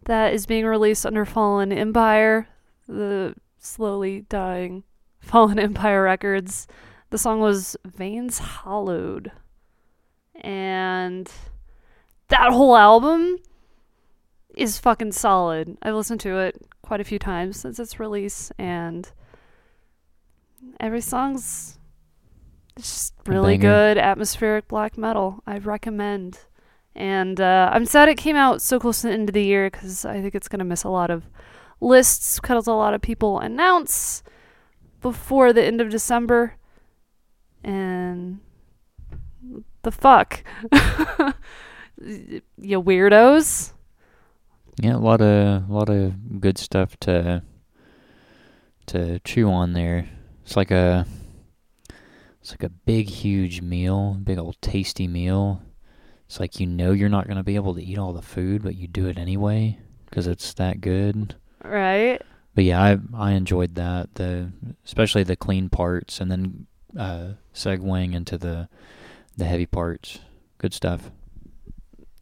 that 0.04 0.34
is 0.34 0.44
being 0.44 0.66
released 0.66 1.06
under 1.06 1.24
Fallen 1.24 1.72
Empire, 1.72 2.46
the 2.86 3.36
slowly 3.58 4.26
dying 4.28 4.84
Fallen 5.18 5.58
Empire 5.58 6.02
Records. 6.02 6.66
The 7.08 7.16
song 7.16 7.40
was 7.40 7.74
Veins 7.86 8.38
Hollowed. 8.38 9.32
And 10.42 11.32
that 12.28 12.52
whole 12.52 12.76
album 12.76 13.38
is 14.54 14.78
fucking 14.78 15.12
solid. 15.12 15.78
I've 15.80 15.94
listened 15.94 16.20
to 16.20 16.36
it 16.36 16.60
quite 16.82 17.00
a 17.00 17.04
few 17.04 17.18
times 17.18 17.58
since 17.58 17.78
its 17.78 17.98
release, 17.98 18.52
and 18.58 19.10
every 20.78 21.00
song's 21.00 21.78
just 22.76 23.14
really 23.26 23.56
good 23.56 23.98
atmospheric 23.98 24.68
black 24.68 24.98
metal. 24.98 25.42
I 25.46 25.58
recommend. 25.58 26.40
And 26.96 27.40
uh, 27.40 27.70
I'm 27.72 27.86
sad 27.86 28.08
it 28.08 28.16
came 28.16 28.36
out 28.36 28.62
so 28.62 28.78
close 28.78 29.00
to 29.00 29.08
the 29.08 29.12
end 29.12 29.28
of 29.28 29.34
the 29.34 29.44
year 29.44 29.68
because 29.70 30.04
I 30.04 30.20
think 30.20 30.34
it's 30.34 30.48
going 30.48 30.60
to 30.60 30.64
miss 30.64 30.84
a 30.84 30.88
lot 30.88 31.10
of 31.10 31.24
lists 31.80 32.38
because 32.40 32.66
a 32.66 32.72
lot 32.72 32.94
of 32.94 33.00
people 33.00 33.40
announce 33.40 34.22
before 35.00 35.52
the 35.52 35.64
end 35.64 35.80
of 35.80 35.90
December. 35.90 36.54
And 37.62 38.40
the 39.82 39.90
fuck? 39.90 40.44
you 42.00 42.82
weirdos. 42.82 43.72
Yeah, 44.80 44.96
a 44.96 44.98
lot 44.98 45.20
of 45.20 45.68
a 45.68 45.72
lot 45.72 45.88
of 45.88 46.40
good 46.40 46.58
stuff 46.58 46.98
to 47.00 47.42
to 48.86 49.18
chew 49.20 49.48
on 49.50 49.72
there. 49.72 50.08
It's 50.44 50.56
like 50.56 50.70
a 50.70 51.06
it's 52.44 52.50
like 52.50 52.62
a 52.62 52.68
big 52.68 53.08
huge 53.08 53.62
meal, 53.62 54.18
big 54.22 54.36
old 54.36 54.60
tasty 54.60 55.08
meal. 55.08 55.62
It's 56.26 56.38
like 56.38 56.60
you 56.60 56.66
know 56.66 56.92
you're 56.92 57.08
not 57.08 57.26
going 57.26 57.38
to 57.38 57.42
be 57.42 57.54
able 57.54 57.74
to 57.74 57.82
eat 57.82 57.96
all 57.96 58.12
the 58.12 58.20
food, 58.20 58.62
but 58.62 58.74
you 58.74 58.86
do 58.86 59.06
it 59.06 59.16
anyway 59.16 59.78
because 60.04 60.26
it's 60.26 60.52
that 60.54 60.82
good. 60.82 61.36
Right? 61.64 62.20
But 62.54 62.64
yeah, 62.64 62.82
I 62.82 62.98
I 63.16 63.30
enjoyed 63.30 63.76
that 63.76 64.16
the 64.16 64.52
especially 64.84 65.22
the 65.22 65.36
clean 65.36 65.70
parts 65.70 66.20
and 66.20 66.30
then 66.30 66.66
uh 66.98 67.32
segueing 67.54 68.12
into 68.12 68.36
the 68.36 68.68
the 69.38 69.46
heavy 69.46 69.64
parts. 69.64 70.18
Good 70.58 70.74
stuff. 70.74 71.10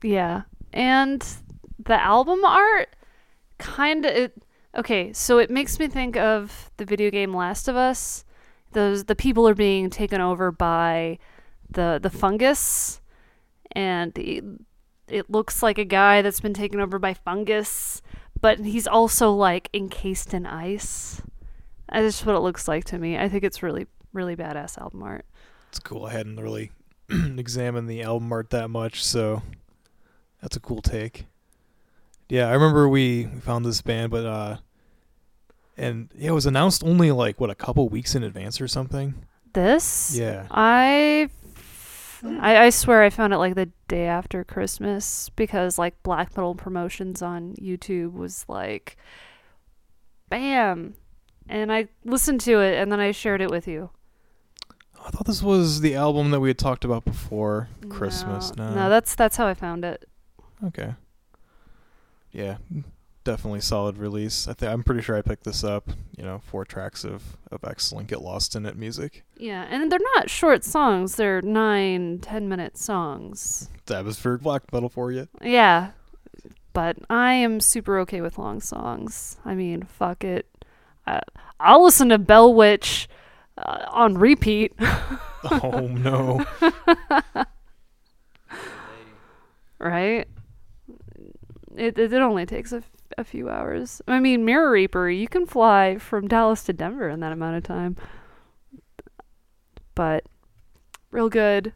Yeah. 0.04 0.42
And 0.72 1.26
the 1.84 2.00
album 2.00 2.44
art 2.44 2.94
kind 3.58 4.06
of 4.06 4.12
it 4.14 4.42
okay, 4.76 5.12
so 5.12 5.38
it 5.38 5.50
makes 5.50 5.80
me 5.80 5.88
think 5.88 6.16
of 6.16 6.70
the 6.76 6.84
video 6.84 7.10
game 7.10 7.34
Last 7.34 7.66
of 7.66 7.74
Us. 7.74 8.24
Those 8.72 9.04
the 9.04 9.14
people 9.14 9.48
are 9.48 9.54
being 9.54 9.90
taken 9.90 10.20
over 10.20 10.50
by 10.50 11.18
the 11.70 11.98
the 12.02 12.10
fungus 12.10 13.00
and 13.72 14.16
it, 14.18 14.44
it 15.08 15.30
looks 15.30 15.62
like 15.62 15.78
a 15.78 15.84
guy 15.84 16.22
that's 16.22 16.40
been 16.40 16.54
taken 16.54 16.80
over 16.80 16.98
by 16.98 17.14
fungus, 17.14 18.02
but 18.40 18.58
he's 18.58 18.86
also 18.86 19.32
like 19.32 19.68
encased 19.72 20.34
in 20.34 20.46
ice. 20.46 21.22
That's 21.90 22.16
just 22.16 22.26
what 22.26 22.36
it 22.36 22.40
looks 22.40 22.68
like 22.68 22.84
to 22.86 22.98
me. 22.98 23.18
I 23.18 23.28
think 23.28 23.44
it's 23.44 23.62
really 23.62 23.86
really 24.12 24.36
badass 24.36 24.78
album 24.78 25.02
art. 25.02 25.26
It's 25.68 25.78
cool. 25.78 26.04
I 26.04 26.12
hadn't 26.12 26.38
really 26.38 26.70
examined 27.10 27.88
the 27.88 28.02
album 28.02 28.32
art 28.32 28.50
that 28.50 28.68
much, 28.68 29.04
so 29.04 29.42
that's 30.40 30.56
a 30.56 30.60
cool 30.60 30.82
take. 30.82 31.26
Yeah, 32.28 32.48
I 32.48 32.52
remember 32.52 32.88
we, 32.88 33.24
found 33.42 33.64
this 33.64 33.82
band, 33.82 34.10
but 34.10 34.24
uh, 34.24 34.56
and 35.82 36.08
yeah, 36.16 36.30
it 36.30 36.32
was 36.32 36.46
announced 36.46 36.84
only 36.84 37.10
like 37.10 37.40
what 37.40 37.50
a 37.50 37.54
couple 37.54 37.88
weeks 37.88 38.14
in 38.14 38.22
advance 38.22 38.60
or 38.60 38.68
something. 38.68 39.14
This 39.52 40.16
Yeah, 40.16 40.46
I, 40.50 41.28
I 42.40 42.66
I 42.66 42.70
swear 42.70 43.02
I 43.02 43.10
found 43.10 43.32
it 43.32 43.38
like 43.38 43.54
the 43.54 43.68
day 43.88 44.06
after 44.06 44.44
Christmas 44.44 45.28
because 45.36 45.78
like 45.78 46.02
black 46.02 46.36
metal 46.36 46.54
promotions 46.54 47.20
on 47.20 47.54
YouTube 47.60 48.12
was 48.12 48.44
like 48.48 48.96
bam 50.28 50.94
and 51.48 51.72
I 51.72 51.88
listened 52.04 52.40
to 52.42 52.60
it 52.60 52.78
and 52.78 52.90
then 52.90 53.00
I 53.00 53.10
shared 53.10 53.40
it 53.42 53.50
with 53.50 53.68
you. 53.68 53.90
I 55.04 55.10
thought 55.10 55.26
this 55.26 55.42
was 55.42 55.80
the 55.80 55.96
album 55.96 56.30
that 56.30 56.40
we 56.40 56.48
had 56.48 56.58
talked 56.58 56.84
about 56.84 57.04
before 57.04 57.68
Christmas. 57.88 58.54
No, 58.56 58.68
No, 58.70 58.74
no 58.76 58.88
that's 58.88 59.14
that's 59.14 59.36
how 59.36 59.46
I 59.46 59.54
found 59.54 59.84
it. 59.84 60.08
okay. 60.64 60.94
Yeah, 62.30 62.56
definitely 63.24 63.60
solid 63.60 63.98
release. 63.98 64.48
I 64.48 64.54
think 64.54 64.72
I'm 64.72 64.82
pretty 64.82 65.02
sure 65.02 65.16
I 65.16 65.22
picked 65.22 65.44
this 65.44 65.64
up. 65.64 65.90
You 66.16 66.24
know, 66.24 66.40
four 66.44 66.64
tracks 66.64 67.04
of 67.04 67.36
of 67.50 67.64
excellent 67.64 68.08
get 68.08 68.22
lost 68.22 68.54
in 68.56 68.66
it 68.66 68.76
music. 68.76 69.24
Yeah, 69.36 69.66
and 69.70 69.90
they're 69.90 69.98
not 70.16 70.30
short 70.30 70.64
songs. 70.64 71.16
They're 71.16 71.42
nine, 71.42 72.18
ten 72.20 72.48
minute 72.48 72.76
songs. 72.76 73.68
It's 73.78 73.90
atmospheric 73.90 74.42
black 74.42 74.72
metal 74.72 74.88
for 74.88 75.12
you. 75.12 75.28
Yeah, 75.40 75.90
but 76.72 76.96
I 77.10 77.34
am 77.34 77.60
super 77.60 77.98
okay 78.00 78.20
with 78.20 78.38
long 78.38 78.60
songs. 78.60 79.38
I 79.44 79.54
mean, 79.54 79.82
fuck 79.82 80.24
it. 80.24 80.46
Uh, 81.06 81.20
I'll 81.58 81.84
listen 81.84 82.08
to 82.10 82.18
Bell 82.18 82.52
Witch 82.52 83.08
uh, 83.58 83.86
on 83.88 84.18
repeat. 84.18 84.72
oh 85.50 85.88
no. 85.88 86.44
right? 89.78 90.28
It, 91.76 91.98
it, 91.98 92.12
it 92.12 92.22
only 92.22 92.46
takes 92.46 92.72
a, 92.72 92.82
a 93.18 93.24
few 93.24 93.48
hours. 93.48 94.00
I 94.06 94.20
mean, 94.20 94.44
Mirror 94.44 94.70
Reaper, 94.72 95.08
you 95.08 95.28
can 95.28 95.46
fly 95.46 95.98
from 95.98 96.28
Dallas 96.28 96.64
to 96.64 96.72
Denver 96.72 97.08
in 97.08 97.20
that 97.20 97.32
amount 97.32 97.56
of 97.56 97.62
time. 97.62 97.96
But, 99.94 100.24
real 101.10 101.28
good. 101.28 101.72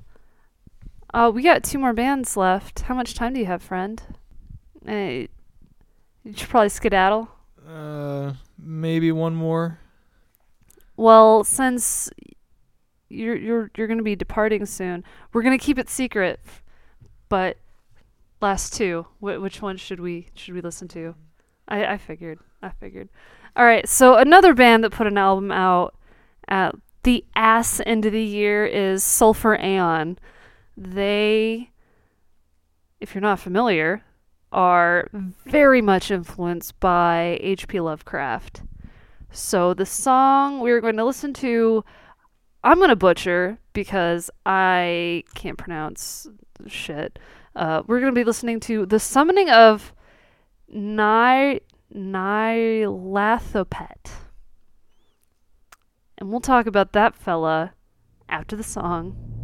Uh, 1.13 1.31
we 1.35 1.43
got 1.43 1.65
two 1.65 1.79
more 1.79 1.93
bands 1.93 2.37
left. 2.37 2.81
How 2.83 2.95
much 2.95 3.15
time 3.15 3.35
do 3.35 3.41
you 3.41 3.47
have, 3.47 3.63
friend? 3.63 4.03
Uh, 4.89 4.93
you 6.25 6.33
should 6.35 6.49
probably 6.49 6.69
skedaddle. 6.69 7.29
Uh, 7.69 8.35
maybe 8.59 9.13
one 9.13 9.35
more. 9.35 9.79
Well, 10.97 11.45
since 11.45 12.11
you're 13.09 13.37
you're 13.37 13.71
you're 13.77 13.87
gonna 13.87 14.03
be 14.03 14.17
departing 14.17 14.67
soon, 14.67 15.05
we're 15.33 15.43
gonna 15.43 15.59
keep 15.59 15.79
it 15.79 15.89
secret. 15.89 16.41
But 17.29 17.59
last 18.41 18.73
two, 18.73 19.07
wh- 19.21 19.41
which 19.41 19.61
one 19.61 19.77
should 19.77 20.01
we 20.01 20.29
should 20.35 20.55
we 20.55 20.61
listen 20.61 20.89
to? 20.89 21.15
I 21.69 21.85
I 21.85 21.99
figured. 21.99 22.39
I 22.63 22.71
figured. 22.71 23.09
All 23.57 23.65
right. 23.65 23.89
So 23.89 24.17
another 24.17 24.55
band 24.55 24.85
that 24.85 24.91
put 24.91 25.07
an 25.07 25.19
album 25.19 25.51
out 25.51 25.95
at 26.49 26.75
the 27.03 27.25
ass 27.35 27.81
end 27.87 28.05
of 28.05 28.13
the 28.13 28.23
year 28.23 28.67
is 28.67 29.05
Sulphur 29.05 29.57
Aeon. 29.57 30.19
They, 30.77 31.71
if 33.01 33.15
you're 33.15 33.23
not 33.23 33.39
familiar, 33.39 34.03
are 34.53 35.09
very 35.45 35.81
much 35.81 36.11
influenced 36.11 36.79
by 36.81 37.39
H.P. 37.41 37.81
Lovecraft. 37.81 38.63
So 39.31 39.75
the 39.75 39.87
song 39.87 40.61
we're 40.61 40.81
going 40.81 40.97
to 40.97 41.05
listen 41.05 41.33
to, 41.35 41.85
I'm 42.65 42.79
going 42.79 42.89
to 42.89 42.97
butcher 42.97 43.59
because 43.73 44.31
I 44.45 45.25
can't 45.35 45.59
pronounce 45.59 46.27
shit. 46.67 47.19
Uh, 47.55 47.83
we're 47.87 48.01
going 48.01 48.13
to 48.13 48.19
be 48.19 48.25
listening 48.25 48.61
to 48.61 48.87
The 48.87 48.99
Summoning 48.99 49.51
of 49.51 49.93
Nylathopet. 50.73 51.61
And 56.19 56.31
we'll 56.31 56.41
talk 56.41 56.67
about 56.67 56.93
that 56.93 57.15
fella 57.15 57.75
after 58.29 58.57
the 58.57 58.63
song. 58.63 59.36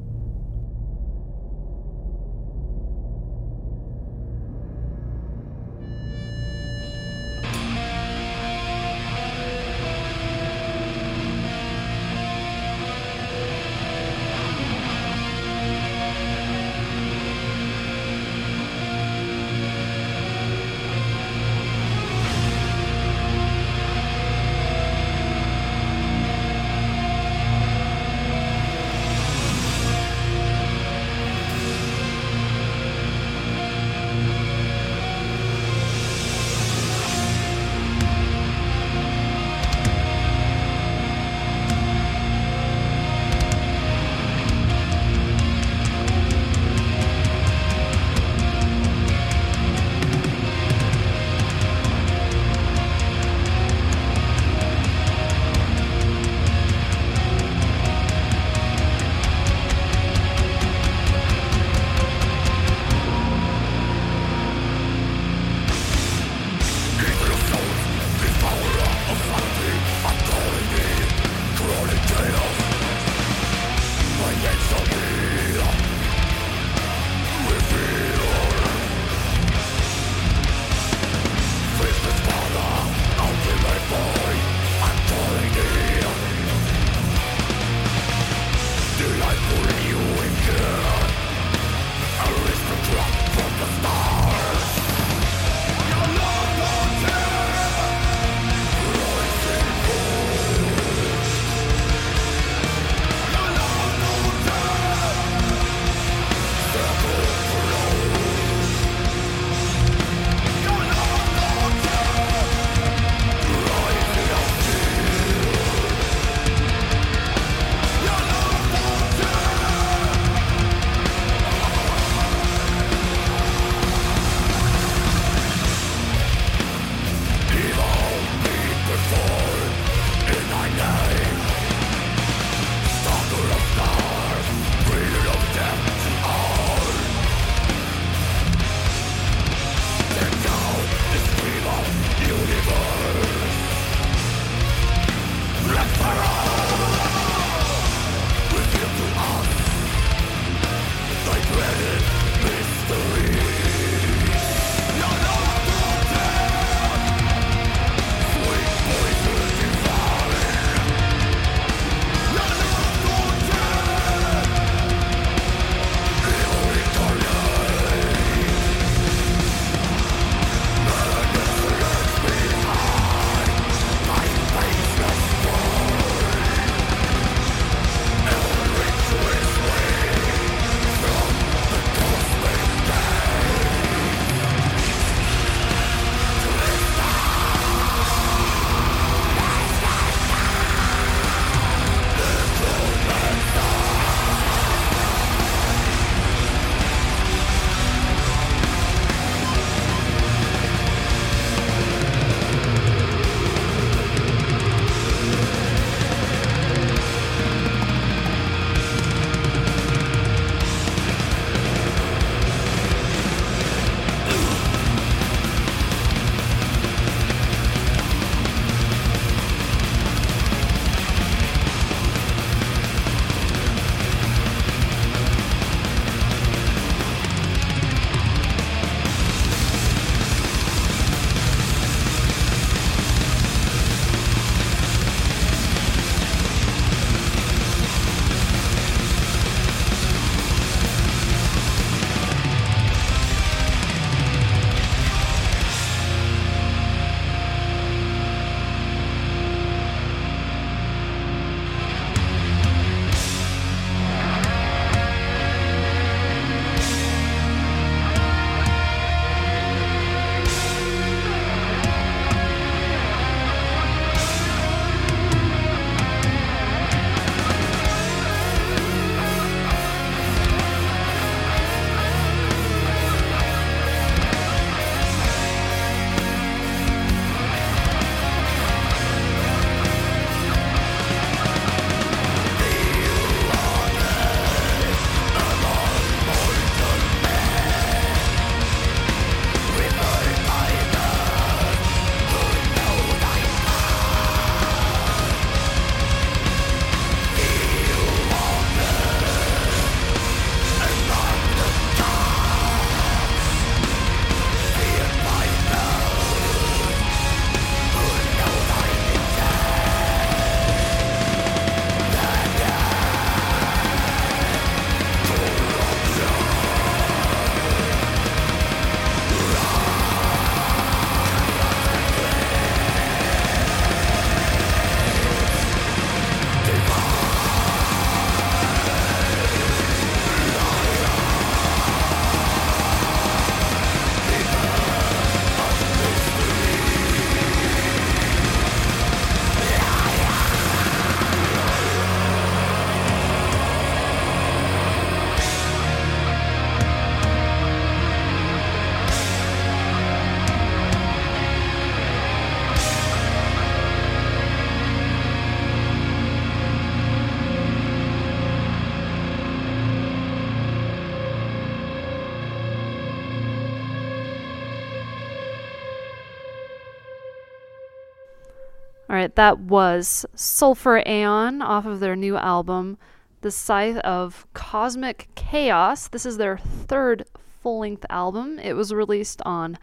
That 369.35 369.59
was 369.59 370.27
Sulphur 370.35 371.03
Aeon 371.07 371.63
off 371.63 371.87
of 371.87 372.01
their 372.01 372.17
new 372.17 372.37
album, 372.37 372.99
The 373.41 373.51
Scythe 373.51 373.99
of 373.99 374.47
Cosmic 374.53 375.29
Chaos. 375.35 376.09
This 376.09 376.27
is 376.27 376.37
their 376.37 376.59
third 376.59 377.25
full 377.63 377.79
length 377.79 378.05
album. 378.11 378.59
It 378.59 378.75
was 378.75 378.93
released 378.93 379.41
on 379.47 379.79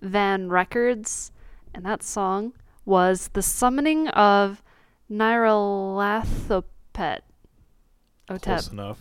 Van 0.00 0.48
Records, 0.48 1.32
and 1.74 1.84
that 1.84 2.02
song 2.02 2.52
was 2.84 3.30
The 3.32 3.42
Summoning 3.42 4.08
of 4.08 4.62
Nyarlathotep. 5.10 6.62
Otep. 6.94 8.42
Close 8.42 8.68
enough. 8.70 8.98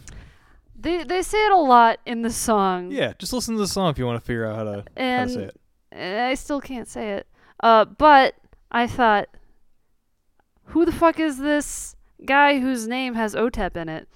They, 0.75 1.03
they 1.03 1.21
say 1.21 1.45
it 1.45 1.51
a 1.51 1.57
lot 1.57 1.99
in 2.07 2.23
the 2.23 2.31
song. 2.31 2.91
Yeah, 2.91 3.13
just 3.19 3.33
listen 3.33 3.53
to 3.55 3.61
the 3.61 3.67
song 3.67 3.91
if 3.91 3.99
you 3.99 4.05
want 4.05 4.19
to 4.19 4.25
figure 4.25 4.47
out 4.47 4.55
how 4.55 4.63
to, 4.63 4.83
how 4.97 5.25
to 5.25 5.29
say 5.29 5.43
it. 5.43 5.57
I 5.93 6.33
still 6.33 6.59
can't 6.59 6.87
say 6.87 7.11
it. 7.11 7.27
Uh, 7.59 7.85
but 7.85 8.33
I 8.71 8.87
thought, 8.87 9.29
who 10.71 10.85
the 10.85 10.91
fuck 10.91 11.19
is 11.19 11.37
this 11.37 11.95
guy 12.25 12.59
whose 12.59 12.87
name 12.87 13.13
has 13.13 13.35
OTEP 13.35 13.75
in 13.75 13.89
it? 13.89 14.07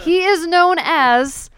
He 0.00 0.22
is 0.22 0.46
known 0.46 0.76
as 0.78 1.50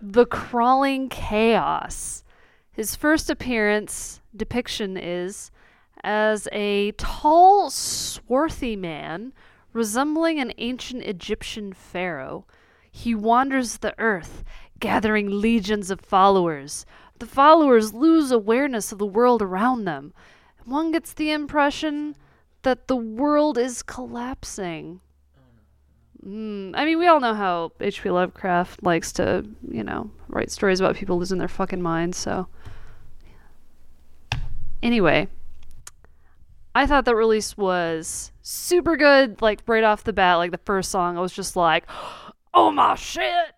the 0.00 0.24
Crawling 0.24 1.08
Chaos. 1.08 2.24
His 2.72 2.94
first 2.94 3.28
appearance 3.28 4.20
depiction 4.34 4.96
is 4.96 5.50
as 6.02 6.48
a 6.52 6.92
tall, 6.92 7.70
swarthy 7.70 8.76
man 8.76 9.32
resembling 9.72 10.38
an 10.38 10.52
ancient 10.58 11.02
Egyptian 11.02 11.72
pharaoh. 11.72 12.46
He 12.90 13.14
wanders 13.14 13.78
the 13.78 13.94
earth, 13.98 14.44
gathering 14.78 15.28
legions 15.28 15.90
of 15.90 16.00
followers. 16.00 16.86
The 17.18 17.26
followers 17.26 17.92
lose 17.92 18.30
awareness 18.30 18.92
of 18.92 18.98
the 18.98 19.06
world 19.06 19.42
around 19.42 19.84
them. 19.84 20.14
One 20.64 20.92
gets 20.92 21.12
the 21.12 21.32
impression 21.32 22.14
that 22.62 22.88
the 22.88 22.96
world 22.96 23.58
is 23.58 23.82
collapsing. 23.82 25.00
Mm, 26.24 26.72
I 26.74 26.84
mean, 26.84 26.98
we 26.98 27.06
all 27.06 27.20
know 27.20 27.34
how 27.34 27.72
H.P. 27.80 28.10
Lovecraft 28.10 28.82
likes 28.82 29.12
to, 29.12 29.44
you 29.68 29.82
know, 29.82 30.10
write 30.28 30.50
stories 30.50 30.80
about 30.80 30.96
people 30.96 31.18
losing 31.18 31.38
their 31.38 31.48
fucking 31.48 31.80
minds, 31.80 32.18
so. 32.18 32.46
Anyway, 34.82 35.28
I 36.74 36.86
thought 36.86 37.04
the 37.04 37.16
release 37.16 37.56
was 37.56 38.32
super 38.42 38.96
good, 38.96 39.40
like 39.40 39.62
right 39.66 39.84
off 39.84 40.04
the 40.04 40.12
bat, 40.12 40.36
like 40.36 40.50
the 40.50 40.58
first 40.58 40.90
song, 40.90 41.16
I 41.16 41.20
was 41.20 41.32
just 41.32 41.56
like, 41.56 41.84
oh 42.54 42.70
my 42.70 42.94
shit! 42.94 43.54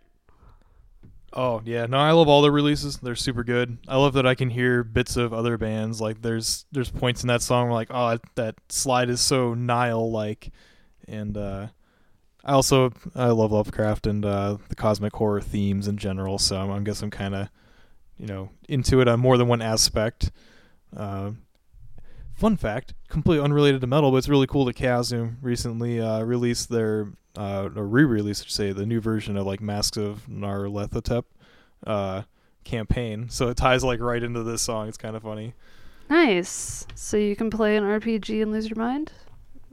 Oh 1.35 1.63
yeah, 1.65 1.87
no, 1.87 1.97
I 1.97 2.11
love 2.13 2.29
all 2.29 2.43
their 2.43 2.53
releases. 2.53 2.99
They're 2.99 3.17
super 3.17 3.43
good. 3.43 3.79
I 3.89 3.97
love 3.97 4.13
that 4.15 4.27
I 4.27 4.35
can 4.35 4.51
hear 4.51 4.85
bits 4.85 5.17
of 5.17 5.33
other 5.33 5.57
bands. 5.57 6.01
Like 6.01 6.21
there's 6.21 6.67
there's 6.73 6.91
points 6.91 7.23
in 7.23 7.29
that 7.29 7.41
song 7.41 7.67
where 7.67 7.75
like, 7.75 7.89
oh, 7.91 8.19
that, 8.35 8.57
slide 8.69 9.09
is 9.09 9.21
so 9.21 9.55
Nile 9.55 10.11
like, 10.11 10.51
and 11.09 11.37
uh, 11.37 11.69
I 12.45 12.53
also 12.53 12.93
I 13.15 13.29
love 13.29 13.53
Lovecraft 13.53 14.07
and 14.07 14.25
uh, 14.27 14.59
the 14.69 14.75
cosmic 14.75 15.15
horror 15.15 15.41
themes 15.41 15.89
in 15.89 15.97
general. 15.97 16.39
So 16.39 16.61
I'm, 16.61 16.71
I 16.71 16.81
guess 16.81 17.03
I'm 17.03 17.11
kind 17.11 17.35
of 17.35 17.49
you 18.19 18.27
know 18.27 18.51
into 18.69 19.01
it 19.01 19.09
on 19.09 19.19
more 19.19 19.39
than 19.39 19.49
one 19.49 19.63
aspect. 19.63 20.31
Uh, 20.95 21.31
fun 22.35 22.59
fact, 22.59 22.93
completely 23.09 23.43
unrelated 23.43 23.81
to 23.81 23.87
metal, 23.87 24.11
but 24.11 24.19
it's 24.19 24.29
really 24.29 24.47
cool 24.47 24.67
that 24.67 24.77
Chaosium 24.77 25.37
recently 25.41 25.99
uh, 25.99 26.21
released 26.21 26.69
their 26.69 27.13
uh, 27.37 27.69
or 27.75 27.87
re-release, 27.87 28.41
I 28.41 28.45
should 28.45 28.53
say, 28.53 28.73
the 28.73 28.87
new 28.87 29.01
version 29.01 29.37
of 29.37 29.47
like 29.47 29.61
Masks 29.61 29.97
of 29.97 30.27
Nyarlathotep 30.29 31.25
uh, 31.87 32.23
campaign. 32.65 33.29
So 33.29 33.49
it 33.49 33.57
ties 33.57 33.83
like 33.85 34.01
right 34.01 34.23
into 34.23 34.43
this 34.43 34.63
song. 34.63 34.89
It's 34.89 34.99
kind 34.99 35.17
of 35.17 35.23
funny. 35.23 35.55
Nice. 36.11 36.87
So 36.95 37.17
you 37.17 37.35
can 37.37 37.51
play 37.51 37.77
an 37.77 37.85
RPG 37.85 38.43
and 38.43 38.53
lose 38.53 38.69
your 38.69 38.79
mind? 38.79 39.13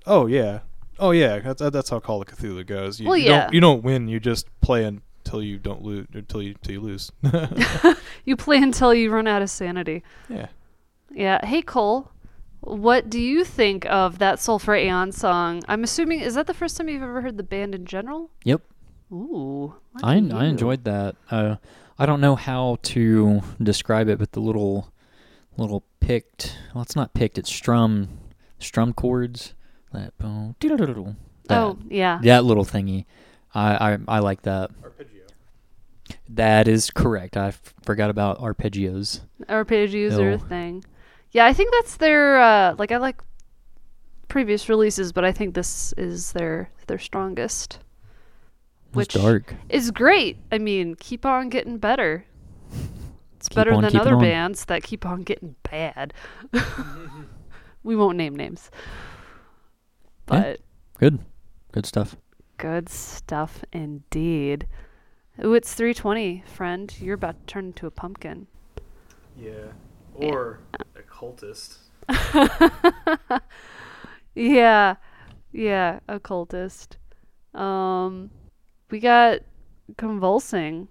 Oh 0.05 0.25
yeah, 0.25 0.59
oh 0.97 1.11
yeah. 1.11 1.39
That's 1.39 1.61
that's 1.71 1.89
how 1.89 1.99
Call 1.99 2.21
of 2.21 2.27
Cthulhu 2.27 2.65
goes. 2.65 2.99
You, 2.99 3.07
Well, 3.07 3.17
you 3.17 3.25
yeah. 3.25 3.41
don't 3.41 3.53
you 3.53 3.59
don't 3.59 3.83
win. 3.83 4.07
You 4.07 4.19
just 4.19 4.47
play 4.61 4.85
until 4.85 5.43
you 5.43 5.57
don't 5.57 5.81
lose. 5.83 6.07
Until 6.13 6.41
you 6.41 6.51
until 6.51 6.73
you 6.73 6.81
lose. 6.81 7.11
You 8.25 8.35
play 8.35 8.57
until 8.57 8.93
you 8.93 9.11
run 9.11 9.27
out 9.27 9.41
of 9.41 9.49
sanity. 9.49 10.03
yeah. 10.29 10.47
Yeah. 11.11 11.43
Hey, 11.45 11.61
Cole, 11.63 12.11
what 12.61 13.09
do 13.09 13.19
you 13.19 13.43
think 13.43 13.85
of 13.85 14.19
that 14.19 14.39
Sulphur 14.39 14.75
Aeon 14.75 15.11
song? 15.11 15.63
I'm 15.67 15.83
assuming, 15.83 16.19
is 16.19 16.35
that 16.35 16.47
the 16.47 16.53
first 16.53 16.77
time 16.77 16.89
you've 16.89 17.01
ever 17.03 17.21
heard 17.21 17.37
the 17.37 17.43
band 17.43 17.73
in 17.75 17.85
general? 17.85 18.31
Yep. 18.43 18.61
Ooh. 19.11 19.73
lucky 20.01 20.31
I 20.31 20.37
I 20.37 20.45
enjoyed 20.45 20.83
that. 20.83 21.15
Uh, 21.31 21.55
I 21.97 22.05
don't 22.05 22.21
know 22.21 22.35
how 22.35 22.77
to 22.83 23.41
describe 23.61 24.07
it, 24.07 24.19
but 24.19 24.33
the 24.33 24.39
little 24.39 24.91
little 25.57 25.83
picked. 25.99 26.57
Well, 26.73 26.81
it's 26.83 26.95
not 26.95 27.13
picked. 27.13 27.37
It's 27.37 27.51
strum 27.51 28.19
strum 28.59 28.93
chords. 28.93 29.53
That 29.91 30.15
boom, 30.19 30.55
that, 30.61 31.57
Oh, 31.57 31.79
yeah. 31.89 32.19
that 32.23 32.45
little 32.45 32.63
thingy. 32.65 33.05
I, 33.55 33.93
I 33.93 33.97
I 34.07 34.19
like 34.19 34.43
that. 34.43 34.69
Arpeggio. 34.83 35.23
That 36.29 36.67
is 36.67 36.91
correct. 36.91 37.35
I 37.35 37.47
f- 37.47 37.73
forgot 37.81 38.11
about 38.11 38.39
arpeggios. 38.39 39.21
Arpeggios 39.47 40.19
are 40.19 40.31
a 40.33 40.37
thing. 40.37 40.83
Yeah, 41.31 41.45
I 41.45 41.53
think 41.53 41.71
that's 41.71 41.97
their, 41.97 42.39
uh, 42.39 42.75
like, 42.77 42.91
I 42.91 42.97
like 42.97 43.21
previous 44.27 44.69
releases, 44.69 45.11
but 45.11 45.23
I 45.25 45.31
think 45.31 45.53
this 45.55 45.93
is 45.97 46.31
their 46.33 46.71
their 46.87 46.99
strongest. 46.99 47.79
It's 48.93 48.95
Which 48.95 49.13
dark. 49.13 49.53
is 49.69 49.91
great. 49.91 50.37
I 50.51 50.57
mean, 50.57 50.95
keep 50.95 51.25
on 51.25 51.49
getting 51.49 51.77
better. 51.77 52.25
It's 53.37 53.47
Keep 53.47 53.55
better 53.55 53.73
on 53.73 53.81
than 53.81 53.95
other 53.95 54.17
bands 54.17 54.65
that 54.65 54.83
keep 54.83 55.05
on 55.05 55.23
getting 55.23 55.55
bad. 55.63 56.13
we 57.83 57.95
won't 57.95 58.17
name 58.17 58.35
names. 58.35 58.69
Yeah. 60.31 60.55
Good. 60.97 61.19
Good 61.71 61.85
stuff. 61.85 62.15
good 62.57 62.89
stuff 62.89 63.63
indeed. 63.71 64.67
Ooh, 65.43 65.53
it's 65.53 65.73
320, 65.73 66.43
friend. 66.45 66.93
You're 66.99 67.15
about 67.15 67.39
to 67.39 67.45
turn 67.45 67.65
into 67.67 67.87
a 67.87 67.91
pumpkin. 67.91 68.47
Yeah. 69.37 69.71
Or 70.27 70.59
a 70.95 71.01
cultist. 71.01 71.77
yeah. 74.35 74.95
Yeah, 75.51 75.99
occultist. 76.07 76.97
Um 77.53 78.29
we 78.89 78.99
got 78.99 79.41
convulsing. 79.97 80.87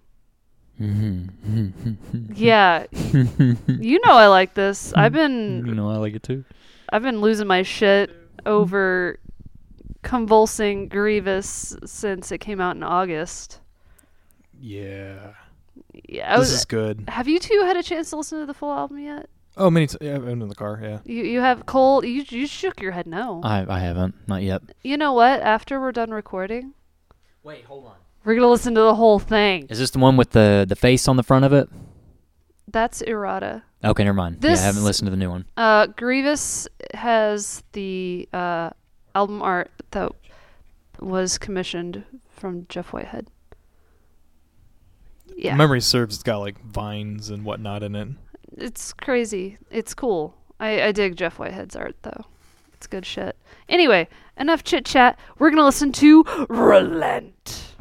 Mm-hmm. 0.80 2.32
Yeah, 2.34 2.86
you 2.92 4.00
know 4.04 4.12
I 4.12 4.28
like 4.28 4.54
this. 4.54 4.92
I've 4.94 5.12
been 5.12 5.64
you 5.66 5.74
know, 5.74 5.90
I 5.90 5.96
like 5.96 6.14
it 6.14 6.22
too. 6.22 6.44
I've 6.92 7.02
been 7.02 7.20
losing 7.20 7.48
my 7.48 7.62
shit 7.62 8.10
over 8.46 9.18
convulsing 10.02 10.88
Grievous 10.88 11.76
since 11.84 12.32
it 12.32 12.38
came 12.38 12.60
out 12.60 12.76
in 12.76 12.82
August. 12.82 13.60
Yeah. 14.60 15.32
Yeah, 16.08 16.34
I 16.34 16.38
this 16.38 16.48
was. 16.50 16.52
is 16.60 16.64
good. 16.64 17.04
Have 17.08 17.28
you 17.28 17.38
two 17.38 17.60
had 17.64 17.76
a 17.76 17.82
chance 17.82 18.10
to 18.10 18.16
listen 18.16 18.40
to 18.40 18.46
the 18.46 18.54
full 18.54 18.72
album 18.72 18.98
yet? 18.98 19.28
Oh, 19.56 19.70
many. 19.70 19.86
T- 19.88 19.98
yeah, 20.00 20.14
I'm 20.16 20.28
in 20.42 20.48
the 20.48 20.54
car. 20.54 20.78
Yeah. 20.82 20.98
You 21.04 21.24
you 21.24 21.40
have 21.40 21.66
Cole. 21.66 22.04
You 22.04 22.24
you 22.28 22.46
shook 22.46 22.80
your 22.80 22.92
head 22.92 23.06
no. 23.06 23.40
I 23.42 23.66
I 23.68 23.80
haven't. 23.80 24.14
Not 24.28 24.42
yet. 24.42 24.62
you 24.82 24.96
know 24.96 25.12
what? 25.12 25.40
After 25.40 25.80
we're 25.80 25.92
done 25.92 26.10
recording, 26.12 26.74
Wait, 27.42 27.64
hold 27.64 27.86
on. 27.86 27.94
we're 28.24 28.34
gonna 28.36 28.48
listen 28.48 28.74
to 28.74 28.80
the 28.80 28.94
whole 28.94 29.18
thing. 29.18 29.66
Is 29.68 29.78
this 29.80 29.90
the 29.90 29.98
one 29.98 30.16
with 30.16 30.30
the 30.30 30.64
the 30.68 30.76
face 30.76 31.08
on 31.08 31.16
the 31.16 31.22
front 31.24 31.44
of 31.44 31.52
it? 31.52 31.68
That's 32.70 33.02
errata. 33.02 33.62
Okay, 33.82 34.04
never 34.04 34.14
mind. 34.16 34.38
yeah, 34.42 34.52
I 34.52 34.56
haven't 34.58 34.84
listened 34.84 35.06
to 35.06 35.10
the 35.10 35.16
new 35.16 35.30
one. 35.30 35.44
Uh, 35.56 35.86
Grievous 35.86 36.68
has 36.94 37.62
the 37.72 38.28
uh 38.32 38.70
album 39.14 39.42
art 39.42 39.70
that 39.92 40.12
was 41.00 41.38
commissioned 41.38 42.04
from 42.30 42.66
Jeff 42.68 42.92
Whitehead. 42.92 43.28
Yeah. 45.38 45.54
Memory 45.54 45.80
serves. 45.80 46.16
It's 46.16 46.22
got 46.24 46.38
like 46.38 46.60
vines 46.64 47.30
and 47.30 47.44
whatnot 47.44 47.82
in 47.84 47.94
it. 47.94 48.08
it's 48.56 48.92
crazy. 48.92 49.56
It's 49.70 49.94
cool. 49.94 50.34
I, 50.58 50.82
I 50.82 50.92
dig 50.92 51.16
Jeff 51.16 51.38
Whitehead's 51.38 51.76
art 51.76 51.96
though. 52.02 52.24
It's 52.74 52.88
good 52.88 53.06
shit. 53.06 53.36
Anyway, 53.68 54.08
enough 54.36 54.64
chit 54.64 54.84
chat. 54.84 55.18
We're 55.38 55.50
gonna 55.50 55.64
listen 55.64 55.92
to 55.92 56.24
Relent. 56.48 57.74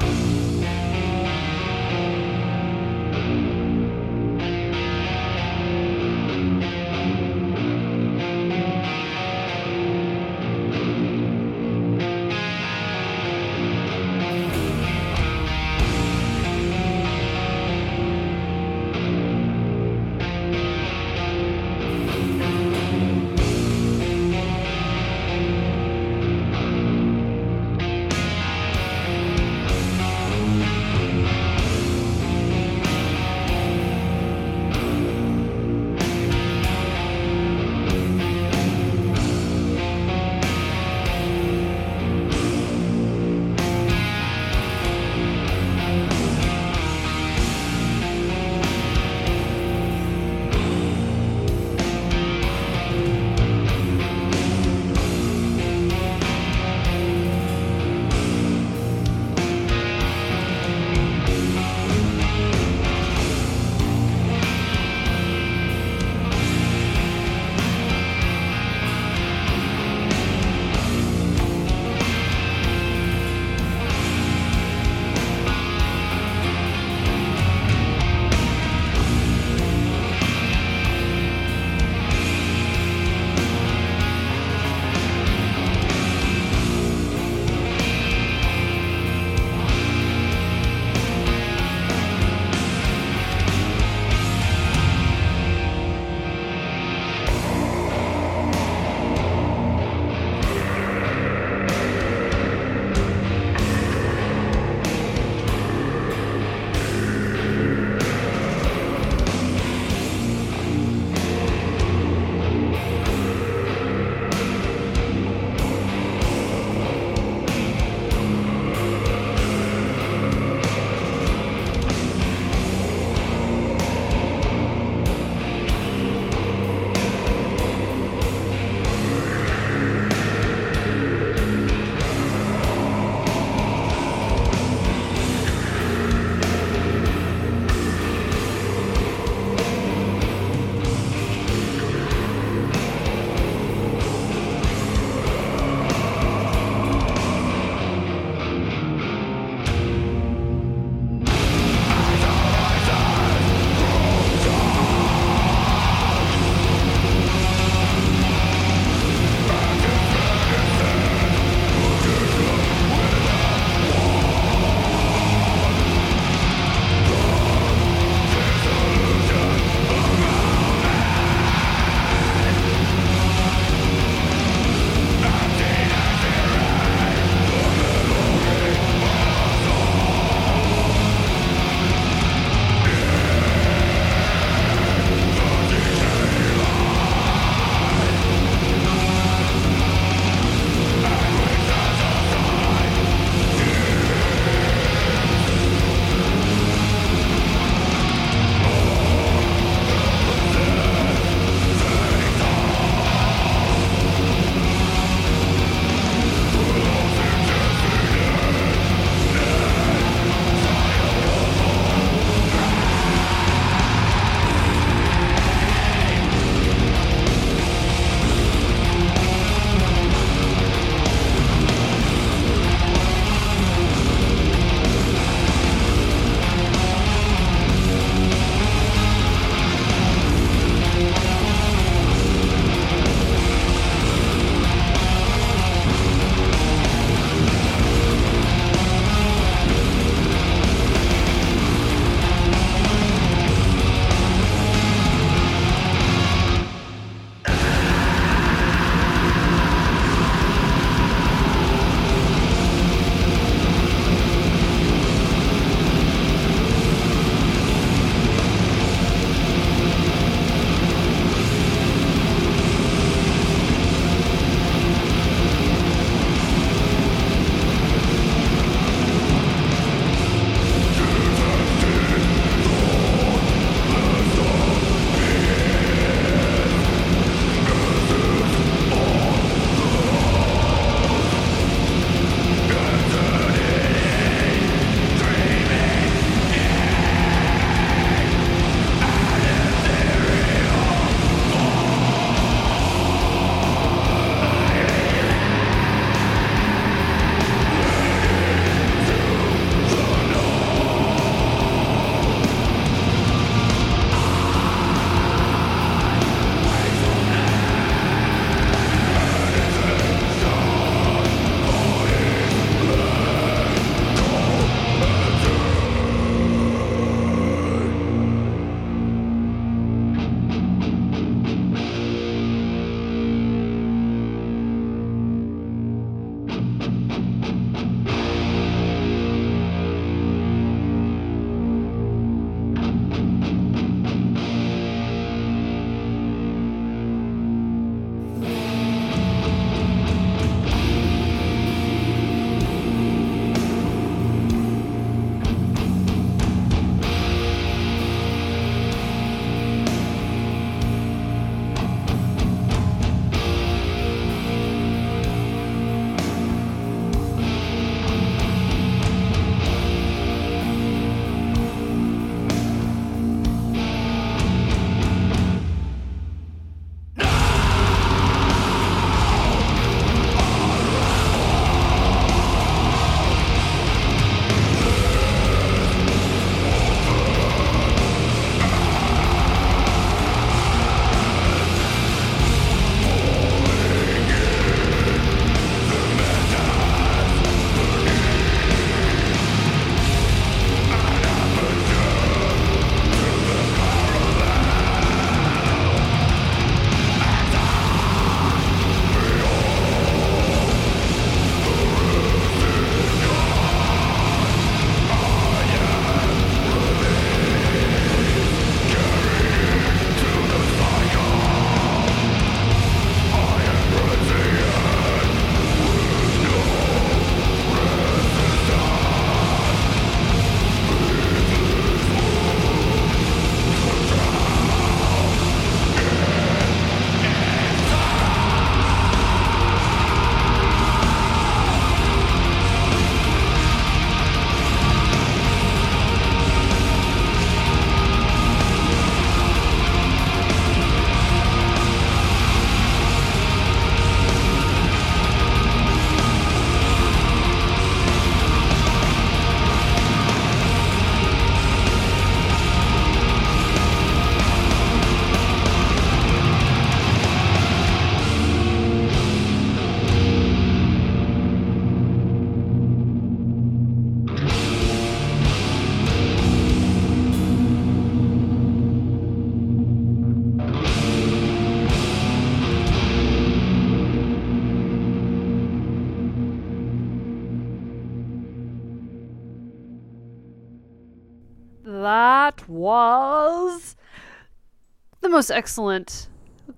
Most 485.38 485.52
excellent 485.52 486.30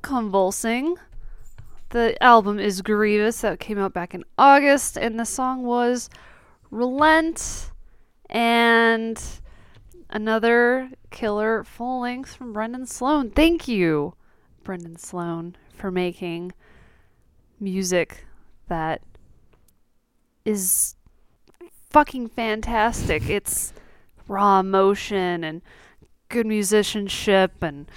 convulsing. 0.01 0.97
The 1.91 2.21
album 2.21 2.59
is 2.59 2.81
Grievous 2.81 3.39
that 3.39 3.57
came 3.57 3.77
out 3.77 3.93
back 3.93 4.13
in 4.13 4.25
August, 4.37 4.97
and 4.97 5.17
the 5.17 5.23
song 5.23 5.63
was 5.63 6.09
Relent 6.69 7.71
and 8.29 9.17
another 10.09 10.89
killer 11.09 11.63
full 11.63 12.01
length 12.01 12.35
from 12.35 12.51
Brendan 12.51 12.85
Sloan. 12.85 13.29
Thank 13.29 13.69
you, 13.69 14.15
Brendan 14.65 14.97
Sloan, 14.97 15.55
for 15.73 15.89
making 15.89 16.51
music 17.61 18.25
that 18.67 19.01
is 20.43 20.95
fucking 21.91 22.27
fantastic. 22.27 23.29
It's 23.29 23.71
raw 24.27 24.59
emotion 24.59 25.45
and 25.45 25.61
good 26.27 26.45
musicianship 26.45 27.63
and 27.63 27.89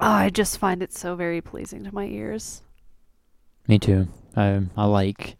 oh, 0.00 0.06
I 0.06 0.30
just 0.30 0.58
find 0.58 0.82
it 0.82 0.92
so 0.92 1.14
very 1.14 1.40
pleasing 1.40 1.84
to 1.84 1.94
my 1.94 2.04
ears. 2.06 2.62
Me 3.66 3.78
too. 3.78 4.08
I 4.36 4.62
I 4.76 4.84
like 4.86 5.36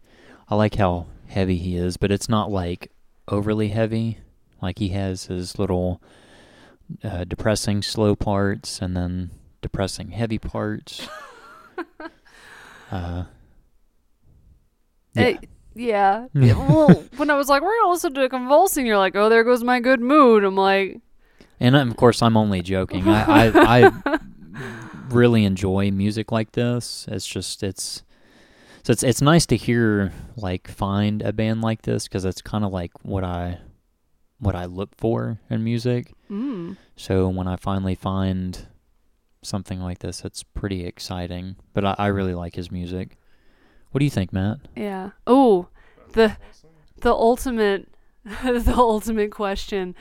I 0.49 0.55
like 0.55 0.75
how 0.75 1.07
heavy 1.27 1.57
he 1.57 1.75
is, 1.75 1.97
but 1.97 2.11
it's 2.11 2.29
not 2.29 2.51
like 2.51 2.91
overly 3.27 3.69
heavy. 3.69 4.19
Like 4.61 4.79
he 4.79 4.89
has 4.89 5.25
his 5.25 5.57
little 5.57 6.01
uh, 7.03 7.23
depressing 7.23 7.81
slow 7.81 8.15
parts 8.15 8.81
and 8.81 8.95
then 8.95 9.31
depressing 9.61 10.09
heavy 10.09 10.37
parts. 10.39 11.07
uh, 12.91 13.23
yeah. 15.13 15.37
Yeah. 15.75 16.25
Yeah, 16.33 16.57
well, 16.57 16.89
when 17.15 17.29
I 17.29 17.35
was 17.35 17.47
like, 17.47 17.61
we're 17.61 17.77
gonna 17.79 17.91
listen 17.91 18.13
to 18.15 18.27
convulsing, 18.27 18.85
you're 18.85 18.97
like, 18.97 19.15
oh, 19.15 19.29
there 19.29 19.45
goes 19.45 19.63
my 19.63 19.79
good 19.79 20.01
mood. 20.01 20.43
I'm 20.43 20.55
like, 20.55 20.99
And 21.59 21.75
of 21.75 21.95
course, 21.95 22.21
I'm 22.21 22.35
only 22.35 22.61
joking. 22.61 23.07
I, 23.07 23.47
I, 23.47 23.91
I 24.07 24.19
really 25.13 25.45
enjoy 25.45 25.91
music 25.91 26.31
like 26.31 26.53
this. 26.53 27.05
It's 27.09 27.27
just 27.27 27.63
it's 27.63 28.03
so 28.83 28.91
it's 28.91 29.03
it's 29.03 29.21
nice 29.21 29.45
to 29.47 29.57
hear 29.57 30.13
like 30.35 30.67
find 30.67 31.21
a 31.21 31.33
band 31.33 31.61
like 31.61 31.83
this 31.83 32.07
because 32.07 32.25
it's 32.25 32.41
kind 32.41 32.63
of 32.63 32.71
like 32.71 32.91
what 33.03 33.23
I 33.23 33.59
what 34.39 34.55
I 34.55 34.65
look 34.65 34.95
for 34.95 35.39
in 35.49 35.63
music. 35.63 36.13
mm. 36.29 36.77
So 36.95 37.27
when 37.27 37.47
I 37.47 37.57
finally 37.57 37.95
find 37.95 38.67
something 39.41 39.79
like 39.79 39.99
this, 39.99 40.23
it's 40.23 40.43
pretty 40.43 40.85
exciting. 40.85 41.57
But 41.73 41.85
I, 41.85 41.95
I 41.97 42.07
really 42.07 42.33
like 42.33 42.55
his 42.55 42.71
music. 42.71 43.17
What 43.91 43.99
do 43.99 44.05
you 44.05 44.11
think, 44.11 44.31
Matt? 44.31 44.59
Yeah. 44.75 45.11
Oh, 45.27 45.67
the 46.13 46.37
the 47.01 47.11
ultimate 47.11 47.89
the 48.23 48.73
ultimate 48.75 49.31
question. 49.31 49.95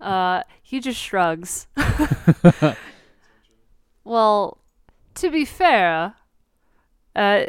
Uh, 0.00 0.42
he 0.62 0.80
just 0.80 0.98
shrugs. 0.98 1.66
well, 4.04 4.58
to 5.14 5.30
be 5.30 5.44
fair, 5.44 6.14
uh, 7.14 7.44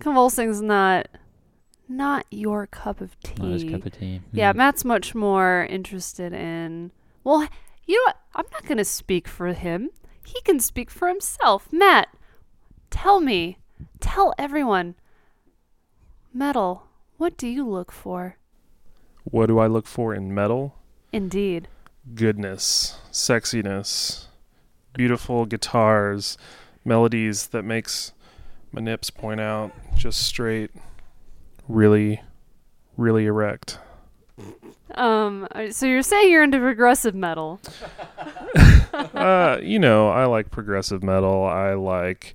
convulsing's 0.00 0.60
not 0.60 1.08
not 1.88 2.26
your 2.30 2.66
cup 2.66 3.00
of 3.00 3.18
tea. 3.20 3.34
Not 3.42 3.52
his 3.52 3.64
cup 3.64 3.86
of 3.86 3.92
tea. 3.92 4.20
Yeah, 4.32 4.52
Mm. 4.52 4.56
Matt's 4.56 4.84
much 4.84 5.14
more 5.14 5.66
interested 5.70 6.32
in. 6.32 6.90
Well, 7.22 7.46
you 7.86 7.96
know 7.96 8.02
what? 8.06 8.16
I'm 8.34 8.46
not 8.52 8.66
going 8.66 8.78
to 8.78 8.84
speak 8.84 9.28
for 9.28 9.52
him. 9.52 9.90
He 10.24 10.40
can 10.42 10.58
speak 10.58 10.90
for 10.90 11.06
himself. 11.06 11.72
Matt, 11.72 12.08
tell 12.90 13.20
me, 13.20 13.58
tell 14.00 14.34
everyone. 14.36 14.96
Metal, 16.34 16.88
what 17.18 17.36
do 17.36 17.46
you 17.46 17.64
look 17.68 17.92
for? 17.92 18.36
What 19.24 19.46
do 19.46 19.58
I 19.60 19.68
look 19.68 19.86
for 19.86 20.12
in 20.14 20.34
metal? 20.34 20.74
Indeed. 21.12 21.68
Goodness, 22.14 22.98
sexiness, 23.12 24.25
beautiful 24.96 25.44
guitars, 25.46 26.38
melodies 26.84 27.48
that 27.48 27.62
makes 27.62 28.12
my 28.72 28.80
nips 28.80 29.10
point 29.10 29.40
out 29.40 29.72
just 29.96 30.22
straight. 30.22 30.70
Really, 31.68 32.22
really 32.96 33.26
erect. 33.26 33.78
Um, 34.94 35.46
uh, 35.52 35.70
so 35.70 35.86
you're 35.86 36.02
saying 36.02 36.30
you're 36.30 36.42
into 36.42 36.58
progressive 36.58 37.14
metal? 37.14 37.60
uh, 38.94 39.58
you 39.62 39.78
know, 39.78 40.08
I 40.08 40.24
like 40.26 40.50
progressive 40.50 41.02
metal. 41.02 41.44
I 41.44 41.74
like 41.74 42.34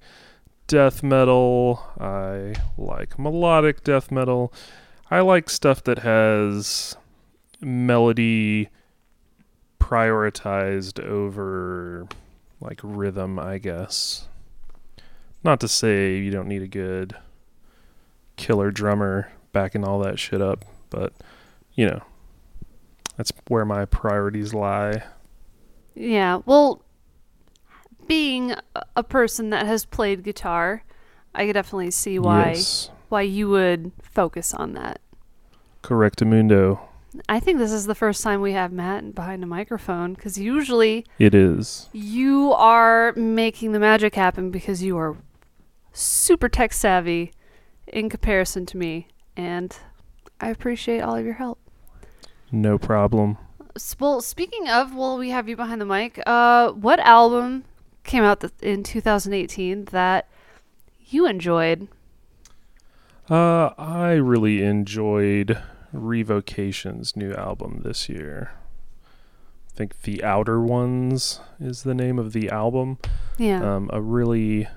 death 0.68 1.02
metal. 1.02 1.84
I 2.00 2.56
like 2.78 3.18
melodic 3.18 3.84
death 3.84 4.12
metal. 4.12 4.54
I 5.10 5.22
like 5.22 5.50
stuff 5.50 5.84
that 5.84 6.00
has 6.00 6.96
melody 7.60 8.70
prioritized 9.80 11.04
over 11.04 12.08
like 12.62 12.80
rhythm, 12.84 13.38
I 13.40 13.58
guess. 13.58 14.28
Not 15.44 15.60
to 15.62 15.68
say 15.68 16.18
you 16.18 16.32
don't 16.32 16.48
need 16.48 16.62
a 16.62 16.68
good 16.68 17.16
killer 18.38 18.72
drummer 18.72 19.32
backing 19.52 19.84
all 19.84 20.00
that 20.00 20.20
shit 20.20 20.42
up, 20.42 20.64
but 20.90 21.14
you 21.74 21.88
know, 21.88 22.02
that's 23.18 23.32
where 23.48 23.66
my 23.66 23.86
priorities 23.86 24.54
lie. 24.54 25.04
Yeah. 25.96 26.42
Well, 26.46 26.84
being 28.08 28.54
a- 28.96 29.04
person 29.04 29.50
that 29.50 29.66
has 29.66 29.84
played 29.86 30.24
guitar, 30.24 30.84
I 31.34 31.46
could 31.48 31.54
definitely 31.54 31.92
see 31.92 32.20
why 32.20 32.50
Yes. 32.50 32.90
why 33.10 33.22
you 33.24 33.50
would 33.50 33.92
focus 34.02 34.54
on 34.54 34.74
that. 34.74 35.02
Correctamundo. 35.82 36.80
I 37.28 37.40
think 37.40 37.58
this 37.58 37.72
is 37.72 37.86
the 37.88 37.96
first 37.96 38.24
time 38.24 38.40
we 38.42 38.54
have 38.54 38.72
Matt 38.72 39.14
behind 39.14 39.44
a 39.44 39.48
microphone 39.48 40.14
because 40.14 40.38
usually 40.38 41.06
It 41.20 41.36
is. 41.36 41.90
you 41.92 42.54
are 42.54 43.12
making 43.14 43.74
the 43.74 43.80
magic 43.80 44.16
happen 44.16 44.50
because 44.52 44.82
you 44.82 44.98
are 44.98 45.18
super 45.92 46.48
tech 46.48 46.72
savvy 46.72 47.34
in 47.88 48.08
comparison 48.10 48.66
to 48.68 48.78
me, 48.78 49.08
and 49.36 49.76
I 50.40 50.50
appreciate 50.50 51.02
all 51.02 51.16
of 51.16 51.26
your 51.26 51.34
help. 51.34 51.60
No 52.52 52.78
problem. 52.78 53.38
Well, 54.00 54.22
speaking 54.22 54.70
of, 54.70 54.96
well, 54.96 55.18
we 55.18 55.30
have 55.32 55.50
you 55.50 55.56
behind 55.58 55.82
the 55.82 55.86
mic. 55.86 56.22
Uh, 56.26 56.72
what 56.72 57.00
album 57.02 57.66
came 58.04 58.24
out 58.24 58.40
th- 58.42 58.54
in 58.62 58.84
2018 58.84 59.86
that 59.86 60.28
you 61.08 61.26
enjoyed? 61.28 61.88
Uh, 63.30 63.72
I 63.78 64.14
really 64.14 64.62
enjoyed 64.64 65.58
Revocation's 65.94 67.16
new 67.16 67.34
album 67.34 67.82
this 67.84 68.10
year. 68.10 68.52
I 69.06 69.78
think 69.78 70.02
The 70.02 70.24
Outer 70.24 70.62
Ones 70.62 71.40
is 71.60 71.84
the 71.84 71.94
name 71.94 72.20
of 72.20 72.34
the 72.34 72.50
album. 72.50 72.98
Yeah. 73.38 73.76
Um, 73.76 73.90
a 73.94 74.02
really 74.02 74.68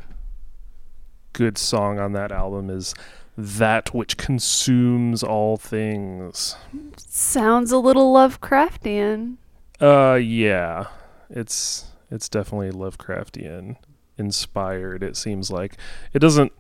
good 1.33 1.59
song 1.59 1.99
on 1.99 2.13
that 2.13 2.33
album 2.33 2.71
is 2.71 2.95
That 3.37 3.93
Which 3.93 4.17
Consumes 4.17 5.23
All 5.23 5.57
Things. 5.57 6.57
Sounds 6.97 7.73
a 7.73 7.79
little 7.79 8.15
Lovecraftian. 8.15 9.37
Uh, 9.81 10.15
yeah, 10.15 10.87
it's 11.29 11.87
it's 12.11 12.29
definitely 12.29 12.71
Lovecraftian 12.71 13.77
inspired. 14.17 15.03
It 15.03 15.17
seems 15.17 15.51
like 15.51 15.77
it 16.13 16.21
doesn't. 16.21 16.53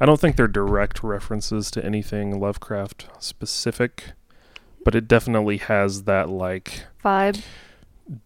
I 0.00 0.06
don't 0.06 0.20
think 0.20 0.36
they're 0.36 0.48
direct 0.48 1.02
references 1.02 1.70
to 1.72 1.84
anything 1.84 2.38
Lovecraft 2.40 3.06
specific, 3.20 4.12
but 4.84 4.94
it 4.94 5.06
definitely 5.08 5.58
has 5.58 6.02
that 6.02 6.28
like 6.28 6.84
Vibe. 7.04 7.42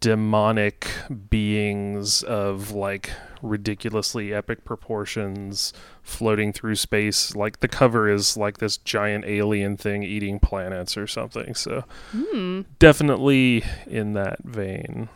demonic 0.01 0.89
beings 1.31 2.23
of 2.23 2.73
like 2.73 3.11
ridiculously 3.43 4.35
epic 4.35 4.65
proportions 4.65 5.73
floating 6.03 6.53
through 6.53 6.75
space. 6.75 7.37
Like 7.37 7.61
the 7.61 7.69
cover 7.69 8.09
is 8.09 8.37
like 8.37 8.59
this 8.59 8.77
giant 8.79 9.25
alien 9.27 9.77
thing 9.77 10.03
eating 10.03 10.41
planets 10.41 10.97
or 10.97 11.07
something. 11.07 11.55
So 11.55 11.85
Hmm. 12.13 12.63
definitely 12.79 13.63
in 13.87 14.15
that 14.15 14.43
vein. 14.43 15.09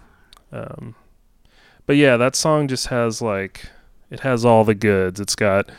Um, 0.52 0.94
but 1.86 1.96
yeah, 1.96 2.16
that 2.16 2.36
song 2.36 2.68
just 2.68 2.88
has 2.88 3.20
like 3.22 3.70
it 4.10 4.20
has 4.20 4.44
all 4.44 4.64
the 4.64 4.74
goods. 4.74 5.18
It's 5.18 5.34
got 5.34 5.70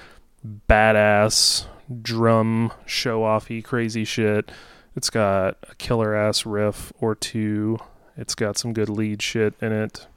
badass 0.70 1.65
drum 2.02 2.72
show 2.86 3.22
offy 3.22 3.64
crazy 3.64 4.03
shit. 4.03 4.52
It's 4.95 5.10
got 5.10 5.57
a 5.70 5.76
killer 5.76 6.14
ass 6.15 6.45
riff 6.45 6.94
or 6.99 7.15
two. 7.15 7.80
It's 8.15 8.36
got 8.36 8.57
some 8.57 8.74
good 8.74 8.90
lead 8.90 9.22
shit 9.22 9.56
in 9.61 9.72
it. 9.72 10.07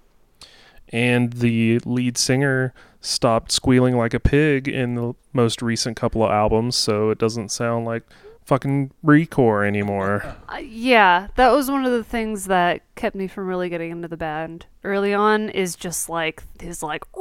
And 0.90 1.32
the 1.32 1.78
lead 1.80 2.18
singer 2.18 2.74
stopped 3.00 3.50
squealing 3.50 3.96
like 3.96 4.14
a 4.14 4.20
pig 4.20 4.68
in 4.68 4.94
the 4.94 5.14
most 5.32 5.62
recent 5.62 5.96
couple 5.96 6.22
of 6.24 6.30
albums, 6.30 6.76
so 6.76 7.10
it 7.10 7.18
doesn't 7.18 7.50
sound 7.50 7.86
like 7.86 8.02
fucking 8.46 8.90
Recore 9.04 9.66
anymore. 9.66 10.36
Uh, 10.48 10.56
yeah, 10.58 11.28
that 11.36 11.52
was 11.52 11.70
one 11.70 11.84
of 11.84 11.92
the 11.92 12.02
things 12.04 12.46
that 12.46 12.80
kept 12.94 13.14
me 13.14 13.26
from 13.28 13.46
really 13.46 13.68
getting 13.68 13.90
into 13.90 14.08
the 14.08 14.16
band 14.16 14.66
early 14.84 15.12
on. 15.12 15.50
Is 15.50 15.76
just 15.76 16.08
like 16.08 16.42
his 16.60 16.82
like. 16.82 17.04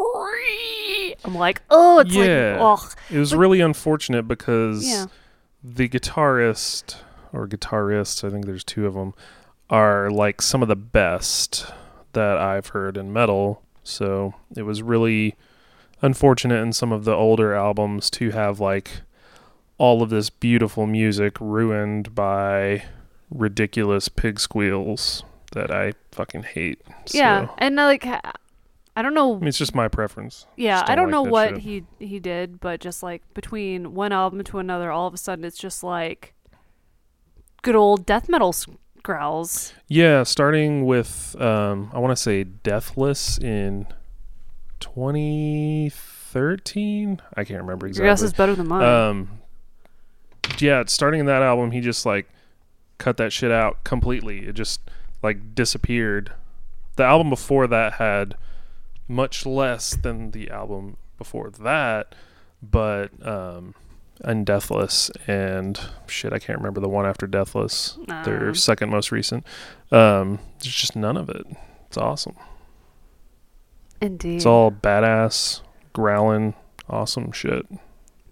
I'm 1.26 1.36
like, 1.36 1.62
oh, 1.70 2.00
it's 2.00 2.14
Yeah. 2.14 2.58
like, 2.60 2.80
ugh. 2.80 2.94
It 3.10 3.18
was 3.18 3.32
But- 3.32 3.38
really 3.40 3.62
unfortunate 3.62 4.28
because 4.28 4.88
Yeah. 4.88 5.06
the 5.64 5.90
guitarist 5.90 6.98
or 7.34 7.48
guitarists, 7.48 8.24
I 8.24 8.30
think 8.32 8.46
there's 8.46 8.64
two 8.64 8.86
of 8.86 8.94
them, 8.94 9.14
are 9.70 10.10
like 10.12 10.42
some 10.42 10.62
of 10.62 10.68
the 10.68 10.76
best 10.76 11.66
that 12.14 12.38
I've 12.38 12.68
heard 12.68 12.98
in 12.98 13.12
metal. 13.12 13.62
So 13.84 14.34
it 14.56 14.64
was 14.64 14.82
really 14.84 15.36
unfortunate 16.02 16.62
in 16.62 16.74
some 16.74 16.92
of 16.92 17.06
the 17.06 17.14
older 17.14 17.54
albums 17.54 18.10
to 18.12 18.32
have 18.32 18.60
like 18.60 19.02
all 19.78 20.02
of 20.02 20.10
this 20.10 20.30
beautiful 20.30 20.88
music 20.88 21.38
ruined 21.40 22.16
by 22.16 22.84
ridiculous 23.30 24.08
pig 24.08 24.40
squeals 24.40 25.24
that 25.52 25.72
I 25.72 25.94
fucking 26.12 26.44
hate. 26.44 26.82
Yeah, 27.12 27.48
So, 27.48 27.54
and 27.58 27.80
uh, 27.80 27.86
like 27.86 28.06
I 28.98 29.02
don't 29.02 29.14
know. 29.14 29.36
I 29.36 29.40
mean, 29.40 29.50
it's 29.50 29.58
just 29.58 29.76
my 29.76 29.90
preference. 29.90 30.46
Yeah, 30.56 30.82
I 30.88 30.96
don't 30.96 31.10
don't 31.10 31.24
like 31.24 31.26
know 31.26 31.32
what 31.32 31.50
shit. 31.50 31.58
he 31.60 31.84
he 32.00 32.20
did, 32.20 32.62
but 32.62 32.80
just 32.80 33.04
like 33.04 33.22
between 33.34 33.94
one 33.94 34.14
album 34.14 34.42
to 34.46 34.60
another, 34.60 34.90
all 34.92 35.08
of 35.08 35.14
a 35.14 35.18
sudden 35.18 35.44
it's 35.44 35.58
just 35.58 35.84
like 35.84 36.34
good 37.62 37.76
old 37.76 38.06
death 38.06 38.30
metal 38.30 38.56
growls. 39.04 39.74
Yeah, 39.88 40.24
starting 40.24 40.86
with 40.86 41.36
um, 41.42 41.92
I 41.94 42.00
want 42.00 42.16
to 42.16 42.22
say 42.22 42.46
Deathless 42.46 43.38
in 43.38 43.88
2013. 44.80 47.22
I 47.36 47.44
can't 47.44 47.60
remember 47.62 47.88
exactly. 47.88 48.06
Your 48.06 48.14
guess 48.14 48.22
is 48.22 48.34
better 48.34 48.56
than 48.56 48.68
mine. 48.68 48.84
Um, 48.84 49.30
yeah, 50.60 50.84
starting 50.88 51.20
in 51.22 51.26
that 51.28 51.42
album, 51.42 51.72
he 51.72 51.82
just 51.82 52.06
like 52.06 52.28
cut 52.98 53.18
that 53.18 53.32
shit 53.34 53.52
out 53.52 53.84
completely. 53.84 54.46
It 54.48 54.54
just 54.54 54.82
like 55.22 55.54
disappeared. 55.56 56.32
The 56.96 57.04
album 57.04 57.30
before 57.30 57.68
that 57.68 57.94
had 57.94 58.36
much 59.08 59.46
less 59.46 59.96
than 59.96 60.32
the 60.32 60.50
album 60.50 60.98
before 61.18 61.50
that, 61.50 62.16
but 62.64 63.10
um, 63.28 63.76
and 64.22 64.46
Deathless 64.46 65.12
and 65.28 65.80
shit, 66.08 66.32
I 66.34 66.40
can't 66.40 66.58
remember 66.60 66.80
the 66.80 66.88
one 66.90 67.06
after 67.06 67.28
Deathless. 67.28 67.98
Their 68.24 68.48
Um, 68.50 68.56
second 68.56 68.90
most 68.90 69.12
recent. 69.12 69.46
Um, 69.92 70.40
there's 70.62 70.74
just 70.76 70.96
none 70.96 71.18
of 71.18 71.30
it. 71.30 71.46
It's 71.88 71.98
awesome. 71.98 72.36
indeed. 74.02 74.38
It's 74.38 74.46
all 74.46 74.72
badass, 74.72 75.62
growling, 75.94 76.54
awesome 76.90 77.32
shit. 77.32 77.66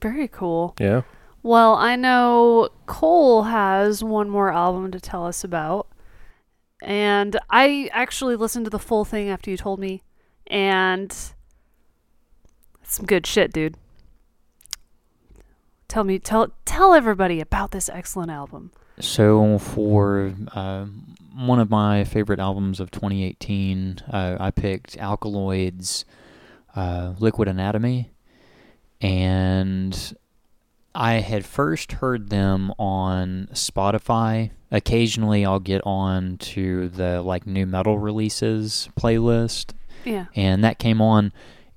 very 0.01 0.27
cool. 0.27 0.75
Yeah. 0.79 1.01
Well, 1.43 1.75
I 1.75 1.97
know 1.97 2.69
Cole 2.85 3.43
has 3.43 4.01
one 4.01 4.29
more 4.29 4.51
album 4.51 4.91
to 4.91 4.99
tell 4.99 5.25
us 5.25 5.43
about. 5.43 5.89
And 6.81 7.37
I 7.49 7.89
actually 7.91 8.37
listened 8.37 8.65
to 8.65 8.69
the 8.69 8.79
full 8.79 9.03
thing 9.03 9.29
after 9.29 9.51
you 9.51 9.57
told 9.57 9.79
me. 9.79 10.03
And 10.47 11.15
some 12.83 13.05
good 13.05 13.27
shit, 13.27 13.51
dude. 13.51 13.75
Tell 15.89 16.03
me, 16.03 16.17
tell 16.17 16.47
tell 16.65 16.93
everybody 16.93 17.39
about 17.39 17.71
this 17.71 17.87
excellent 17.89 18.31
album. 18.31 18.71
So 18.99 19.59
for 19.59 20.33
uh, 20.53 20.85
one 21.35 21.59
of 21.59 21.69
my 21.69 22.03
favorite 22.03 22.39
albums 22.39 22.79
of 22.79 22.89
2018, 22.91 23.99
uh, 24.11 24.37
I 24.39 24.51
picked 24.51 24.97
Alkaloid's 24.97 26.05
uh, 26.75 27.13
Liquid 27.19 27.47
Anatomy, 27.47 28.11
and 29.01 30.15
I 30.95 31.13
had 31.15 31.45
first 31.45 31.93
heard 31.93 32.29
them 32.29 32.71
on 32.77 33.47
Spotify. 33.53 34.51
Occasionally, 34.71 35.45
I'll 35.45 35.59
get 35.59 35.81
on 35.85 36.37
to 36.39 36.89
the 36.89 37.21
like 37.21 37.45
new 37.47 37.65
metal 37.65 37.97
releases 37.99 38.89
playlist, 38.99 39.73
Yeah. 40.05 40.25
and 40.35 40.63
that 40.63 40.79
came 40.79 41.01
on. 41.01 41.31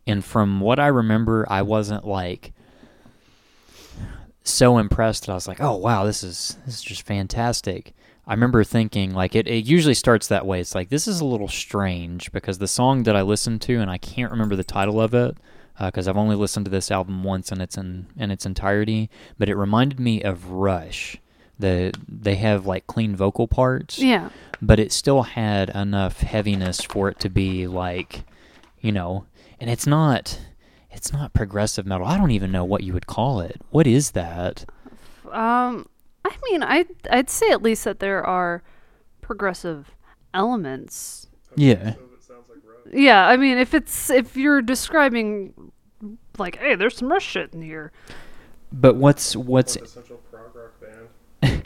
And 0.06 0.24
from 0.24 0.60
what 0.60 0.78
I 0.78 0.86
remember, 0.88 1.47
I 1.48 1.62
wasn't 1.62 2.06
like 2.06 2.52
so 4.44 4.78
impressed 4.78 5.26
that 5.26 5.32
I 5.32 5.34
was 5.34 5.48
like, 5.48 5.60
"Oh 5.60 5.76
wow, 5.76 6.05
this 6.05 6.22
is 6.22 6.56
this 6.66 6.76
is 6.76 6.82
just 6.82 7.02
fantastic." 7.02 7.93
I 8.28 8.32
remember 8.34 8.64
thinking 8.64 9.14
like 9.14 9.34
it, 9.36 9.47
it 9.47 9.64
usually 9.66 9.94
starts 9.94 10.26
that 10.28 10.47
way. 10.47 10.60
It's 10.60 10.74
like 10.74 10.88
this 10.88 11.06
is 11.06 11.20
a 11.20 11.24
little 11.24 11.48
strange 11.48 12.32
because 12.32 12.59
the 12.59 12.66
song 12.68 13.05
that 13.05 13.14
I 13.16 13.22
listened 13.22 13.60
to 13.62 13.80
and 13.80 13.90
I 13.90 13.98
can't 13.98 14.32
remember 14.32 14.56
the 14.56 14.64
title 14.64 15.01
of 15.01 15.14
it 15.14 15.36
because 15.81 16.09
I've 16.09 16.16
only 16.16 16.36
listened 16.36 16.65
to 16.66 16.70
this 16.70 16.90
album 16.90 17.23
once 17.24 17.53
in 17.53 17.61
its 17.61 17.77
in, 17.77 18.07
in 18.16 18.31
its 18.31 18.47
entirety, 18.47 19.11
but 19.39 19.48
it 19.48 19.55
reminded 19.57 20.01
me 20.01 20.23
of 20.23 20.51
Rush. 20.51 21.19
The 21.59 21.93
they 22.09 22.35
have 22.36 22.66
like 22.66 22.86
clean 22.86 23.16
vocal 23.16 23.48
parts, 23.48 23.98
Yeah. 23.98 24.28
but 24.61 24.78
it 24.78 24.93
still 24.93 25.23
had 25.23 25.70
enough 25.70 26.20
heaviness 26.20 26.81
for 26.82 27.09
it 27.09 27.19
to 27.20 27.31
be 27.31 27.66
like, 27.66 28.24
you 28.81 28.93
know, 28.93 29.27
and 29.61 29.70
it's 29.70 29.86
not 29.86 30.39
it's 30.90 31.12
not 31.12 31.32
progressive 31.35 31.86
metal. 31.86 32.07
I 32.07 32.16
don't 32.19 32.31
even 32.31 32.53
know 32.53 32.65
what 32.65 32.82
you 32.82 32.93
would 32.94 33.07
call 33.07 33.40
it. 33.40 33.61
What 33.70 33.86
is 33.86 34.12
that? 34.12 34.65
Um, 35.32 35.89
I 36.24 36.35
mean, 36.51 36.62
I 36.62 36.85
I'd 37.11 37.31
say 37.31 37.51
at 37.51 37.62
least 37.62 37.85
that 37.85 38.01
there 38.01 38.23
are 38.24 38.62
progressive 39.23 39.94
elements. 40.35 41.27
Yeah. 41.57 41.94
Yeah, 42.92 43.26
I 43.26 43.36
mean, 43.36 43.58
if 43.58 43.74
it's 43.74 44.10
if 44.10 44.36
you're 44.36 44.62
describing 44.62 45.72
like, 46.38 46.56
hey, 46.56 46.74
there's 46.74 46.96
some 46.96 47.10
rush 47.10 47.26
shit 47.26 47.52
in 47.52 47.62
here. 47.62 47.92
But 48.72 48.96
what's 48.96 49.36
what's 49.36 49.76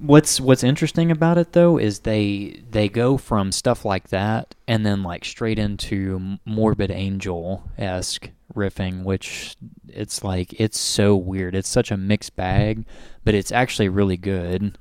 what's 0.00 0.40
what's 0.40 0.64
interesting 0.64 1.10
about 1.10 1.38
it 1.38 1.52
though 1.52 1.78
is 1.78 2.00
they 2.00 2.62
they 2.70 2.88
go 2.88 3.16
from 3.16 3.52
stuff 3.52 3.84
like 3.84 4.08
that 4.08 4.54
and 4.66 4.84
then 4.84 5.02
like 5.02 5.24
straight 5.24 5.58
into 5.58 6.38
morbid 6.44 6.90
angel 6.90 7.64
esque 7.78 8.30
riffing, 8.54 9.04
which 9.04 9.56
it's 9.88 10.24
like 10.24 10.58
it's 10.58 10.78
so 10.78 11.16
weird. 11.16 11.54
It's 11.54 11.68
such 11.68 11.90
a 11.90 11.96
mixed 11.96 12.36
bag, 12.36 12.84
but 13.24 13.34
it's 13.34 13.52
actually 13.52 13.88
really 13.88 14.16
good. 14.16 14.78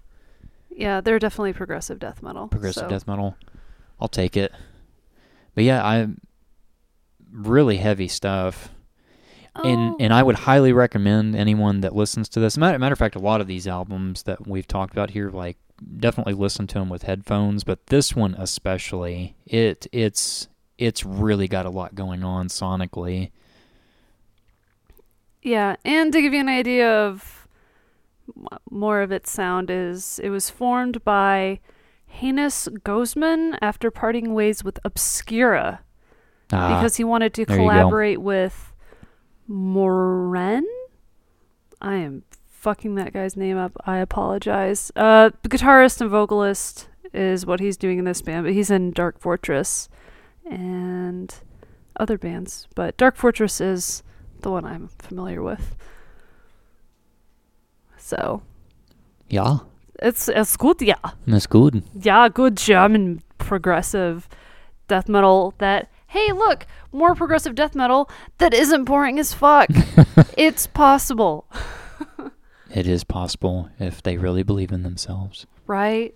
Yeah, 0.69 1.01
they're 1.01 1.19
definitely 1.19 1.53
progressive 1.53 1.99
death 1.99 2.23
metal. 2.23 2.47
Progressive 2.47 2.83
so- 2.83 2.89
death 2.89 3.07
metal. 3.07 3.35
I'll 3.99 4.07
take 4.07 4.37
it. 4.37 4.53
But 5.55 5.63
yeah, 5.63 5.85
I'm 5.85 6.19
really 7.31 7.77
heavy 7.77 8.07
stuff. 8.07 8.69
and 9.55 9.93
Oh, 9.93 9.97
and 9.99 10.13
I 10.13 10.23
would 10.23 10.35
highly 10.35 10.73
recommend 10.73 11.35
anyone 11.35 11.81
that 11.81 11.95
listens 11.95 12.29
to 12.29 12.39
this. 12.39 12.57
Matter, 12.57 12.79
matter 12.79 12.93
of 12.93 12.99
fact, 12.99 13.15
a 13.15 13.19
lot 13.19 13.41
of 13.41 13.47
these 13.47 13.67
albums 13.67 14.23
that 14.23 14.47
we've 14.47 14.67
talked 14.67 14.93
about 14.93 15.11
here, 15.11 15.29
like 15.29 15.57
definitely 15.97 16.33
listen 16.33 16.67
to 16.67 16.75
them 16.75 16.89
with 16.89 17.03
headphones. 17.03 17.63
But 17.63 17.87
this 17.87 18.15
one 18.15 18.35
especially, 18.35 19.35
it 19.45 19.87
it's 19.91 20.47
it's 20.77 21.05
really 21.05 21.47
got 21.47 21.65
a 21.65 21.69
lot 21.69 21.95
going 21.95 22.23
on 22.23 22.47
sonically. 22.47 23.31
Yeah, 25.41 25.77
and 25.85 26.11
to 26.13 26.21
give 26.21 26.33
you 26.33 26.39
an 26.41 26.49
idea 26.49 26.89
of 26.89 27.47
more 28.69 29.01
of 29.01 29.11
its 29.11 29.31
sound 29.31 29.69
is 29.69 30.19
it 30.19 30.29
was 30.29 30.49
formed 30.49 31.03
by 31.03 31.59
Hannes 32.09 32.67
Grossmann 32.83 33.57
after 33.61 33.89
parting 33.91 34.33
ways 34.33 34.63
with 34.63 34.79
Obscura 34.83 35.81
Ah, 36.51 36.75
because 36.77 36.95
he 36.97 37.03
wanted 37.03 37.33
to 37.35 37.45
there 37.45 37.57
you 37.57 37.63
go. 37.63 37.69
collaborate 37.69 38.21
with 38.21 38.73
Morean. 39.47 40.65
I 41.81 41.95
am 41.95 42.23
fucking 42.47 42.95
that 42.95 43.13
guy's 43.13 43.37
name 43.37 43.57
up. 43.57 43.71
I 43.85 43.97
apologize. 43.97 44.91
Uh, 44.95 45.29
the 45.43 45.49
guitarist 45.49 46.01
and 46.01 46.09
vocalist 46.09 46.89
is 47.13 47.45
what 47.45 47.59
he's 47.59 47.77
doing 47.77 47.99
in 47.99 48.05
this 48.05 48.21
band, 48.21 48.45
but 48.45 48.53
he's 48.53 48.69
in 48.71 48.91
Dark 48.91 49.19
Fortress 49.19 49.87
and 50.49 51.33
other 51.97 52.17
bands. 52.17 52.67
But 52.75 52.97
Dark 52.97 53.15
Fortress 53.15 53.61
is 53.61 54.03
the 54.41 54.49
one 54.51 54.65
I'm 54.65 54.89
familiar 54.99 55.41
with. 55.41 55.75
So 57.97 58.41
yeah, 59.29 59.59
it's 60.01 60.27
it's 60.29 60.55
good, 60.57 60.81
yeah, 60.81 60.95
that's 61.27 61.47
good. 61.47 61.83
yeah, 61.93 62.29
good 62.29 62.57
German 62.57 63.21
progressive 63.37 64.27
death 64.87 65.07
metal. 65.09 65.53
That 65.59 65.89
hey, 66.07 66.31
look, 66.31 66.65
more 66.91 67.13
progressive 67.15 67.55
death 67.55 67.75
metal 67.75 68.09
that 68.39 68.53
isn't 68.53 68.85
boring 68.85 69.19
as 69.19 69.33
fuck. 69.33 69.69
it's 70.37 70.67
possible, 70.67 71.45
It 72.73 72.87
is 72.87 73.03
possible 73.03 73.69
if 73.79 74.01
they 74.03 74.17
really 74.17 74.43
believe 74.43 74.71
in 74.71 74.83
themselves. 74.83 75.45
right? 75.67 76.13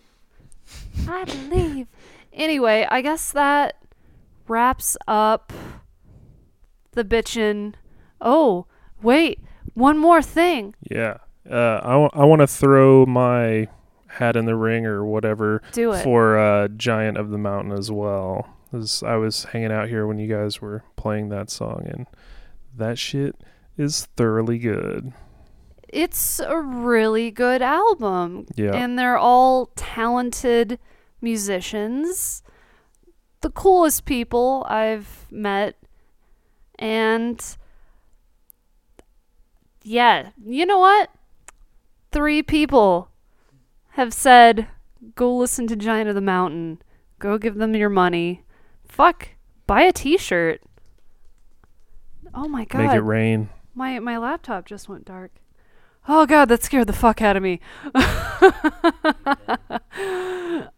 I 1.07 1.23
believe. 1.25 1.87
Anyway, 2.31 2.87
I 2.89 3.01
guess 3.01 3.31
that 3.31 3.75
wraps 4.47 4.95
up 5.07 5.51
the 6.91 7.03
bitchin'. 7.03 7.73
Oh, 8.21 8.65
wait, 9.01 9.39
one 9.73 9.97
more 9.97 10.21
thing. 10.21 10.75
Yeah. 10.89 11.17
Uh, 11.49 11.79
I, 11.83 11.91
w- 11.91 12.09
I 12.13 12.23
want 12.25 12.39
to 12.41 12.47
throw 12.47 13.05
my 13.05 13.67
hat 14.07 14.35
in 14.35 14.45
the 14.45 14.55
ring 14.55 14.85
or 14.85 15.03
whatever 15.03 15.61
Do 15.73 15.91
it. 15.93 16.03
for 16.03 16.37
uh, 16.37 16.67
Giant 16.69 17.17
of 17.17 17.29
the 17.31 17.37
Mountain 17.37 17.71
as 17.73 17.91
well. 17.91 18.47
'Cause 18.71 19.03
I 19.03 19.17
was 19.17 19.43
hanging 19.45 19.71
out 19.71 19.87
here 19.89 20.07
when 20.07 20.17
you 20.17 20.27
guys 20.27 20.59
were 20.61 20.83
playing 20.95 21.29
that 21.29 21.51
song, 21.51 21.83
and 21.85 22.07
that 22.75 22.97
shit 22.97 23.35
is 23.77 24.07
thoroughly 24.17 24.57
good. 24.57 25.13
it's 25.89 26.39
a 26.39 26.59
really 26.59 27.29
good 27.29 27.61
album. 27.61 28.47
Yeah. 28.55 28.71
And 28.73 28.97
they're 28.97 29.17
all 29.17 29.67
talented 29.75 30.79
musicians. 31.21 32.41
The 33.41 33.51
coolest 33.51 34.05
people 34.05 34.65
I've 34.67 35.27
met. 35.29 35.75
And 36.79 37.39
yeah, 39.83 40.29
you 40.43 40.65
know 40.65 40.79
what? 40.79 41.09
Three 42.13 42.43
people 42.43 43.09
have 43.91 44.13
said 44.13 44.67
Go 45.15 45.35
listen 45.35 45.67
to 45.67 45.75
Giant 45.75 46.07
of 46.09 46.15
the 46.15 46.21
Mountain. 46.21 46.81
Go 47.19 47.37
give 47.37 47.55
them 47.55 47.75
your 47.75 47.89
money. 47.89 48.43
Fuck, 48.87 49.29
buy 49.67 49.81
a 49.81 49.91
T-shirt. 49.91 50.61
Oh 52.33 52.47
my 52.47 52.65
god, 52.65 52.83
Make 52.83 52.93
it 52.93 53.01
rain. 53.01 53.49
my 53.75 53.99
my 53.99 54.17
laptop 54.17 54.65
just 54.65 54.87
went 54.87 55.05
dark. 55.05 55.31
Oh 56.07 56.25
god, 56.25 56.45
that 56.49 56.63
scared 56.63 56.87
the 56.87 56.93
fuck 56.93 57.21
out 57.21 57.35
of 57.35 57.43
me. 57.43 57.59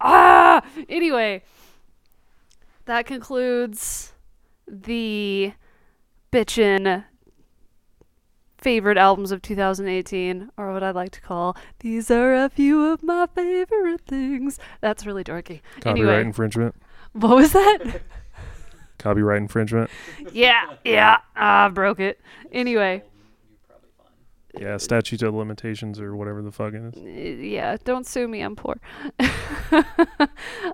ah. 0.01 0.61
Anyway, 0.89 1.43
that 2.85 3.05
concludes 3.05 4.13
the 4.67 5.53
bitchin' 6.31 7.03
favorite 8.65 8.97
albums 8.97 9.31
of 9.31 9.43
2018, 9.43 10.49
or 10.57 10.73
what 10.73 10.81
I'd 10.81 10.95
like 10.95 11.11
to 11.11 11.21
call 11.21 11.55
these 11.81 12.09
are 12.09 12.33
a 12.33 12.49
few 12.49 12.83
of 12.91 13.03
my 13.03 13.27
favorite 13.27 14.01
things. 14.07 14.57
That's 14.81 15.05
really 15.05 15.23
dorky. 15.23 15.61
Copyright 15.81 15.97
Anyway. 15.99 16.21
infringement. 16.21 16.73
What 17.13 17.35
was 17.35 17.51
that? 17.53 18.01
Copyright 18.97 19.37
infringement. 19.39 19.91
yeah, 20.33 20.73
yeah, 20.83 21.19
I 21.35 21.69
broke 21.69 21.99
it. 21.99 22.19
Anyway. 22.51 23.03
Yeah, 24.59 24.77
statute 24.77 25.21
of 25.21 25.35
limitations 25.35 25.99
or 25.99 26.15
whatever 26.15 26.41
the 26.41 26.51
fuck 26.51 26.73
it 26.73 26.81
is. 26.81 26.95
Uh, 26.95 27.43
yeah, 27.43 27.77
don't 27.83 28.07
sue 28.07 28.27
me, 28.27 28.41
I'm 28.41 28.55
poor. 28.55 28.77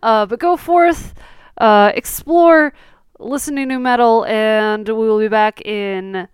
uh, 0.01 0.25
but 0.27 0.39
go 0.39 0.55
forth, 0.55 1.13
uh, 1.57 1.91
explore, 1.93 2.71
listen 3.19 3.57
to 3.57 3.65
new 3.65 3.79
metal, 3.79 4.23
and 4.27 4.87
we 4.87 4.93
will 4.93 5.19
be 5.19 5.27
back 5.27 5.59
in. 5.65 6.29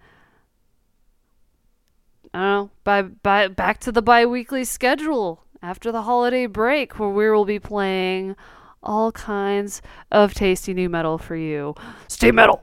I 2.38 2.39
don't 2.39 2.49
know, 2.49 2.69
by, 2.84 3.01
by, 3.01 3.47
back 3.47 3.80
to 3.80 3.91
the 3.91 4.03
bi 4.03 4.23
weekly 4.27 4.64
schedule 4.64 5.43
after 5.64 5.91
the 5.91 6.03
holiday 6.03 6.45
break, 6.45 6.99
where 6.99 7.09
we 7.09 7.31
will 7.31 7.45
be 7.45 7.57
playing 7.57 8.35
all 8.84 9.11
kinds 9.11 9.81
of 10.11 10.35
tasty 10.35 10.76
new 10.76 10.88
metal 10.88 11.18
for 11.18 11.35
you. 11.35 11.73
Stay 12.07 12.31
metal! 12.31 12.61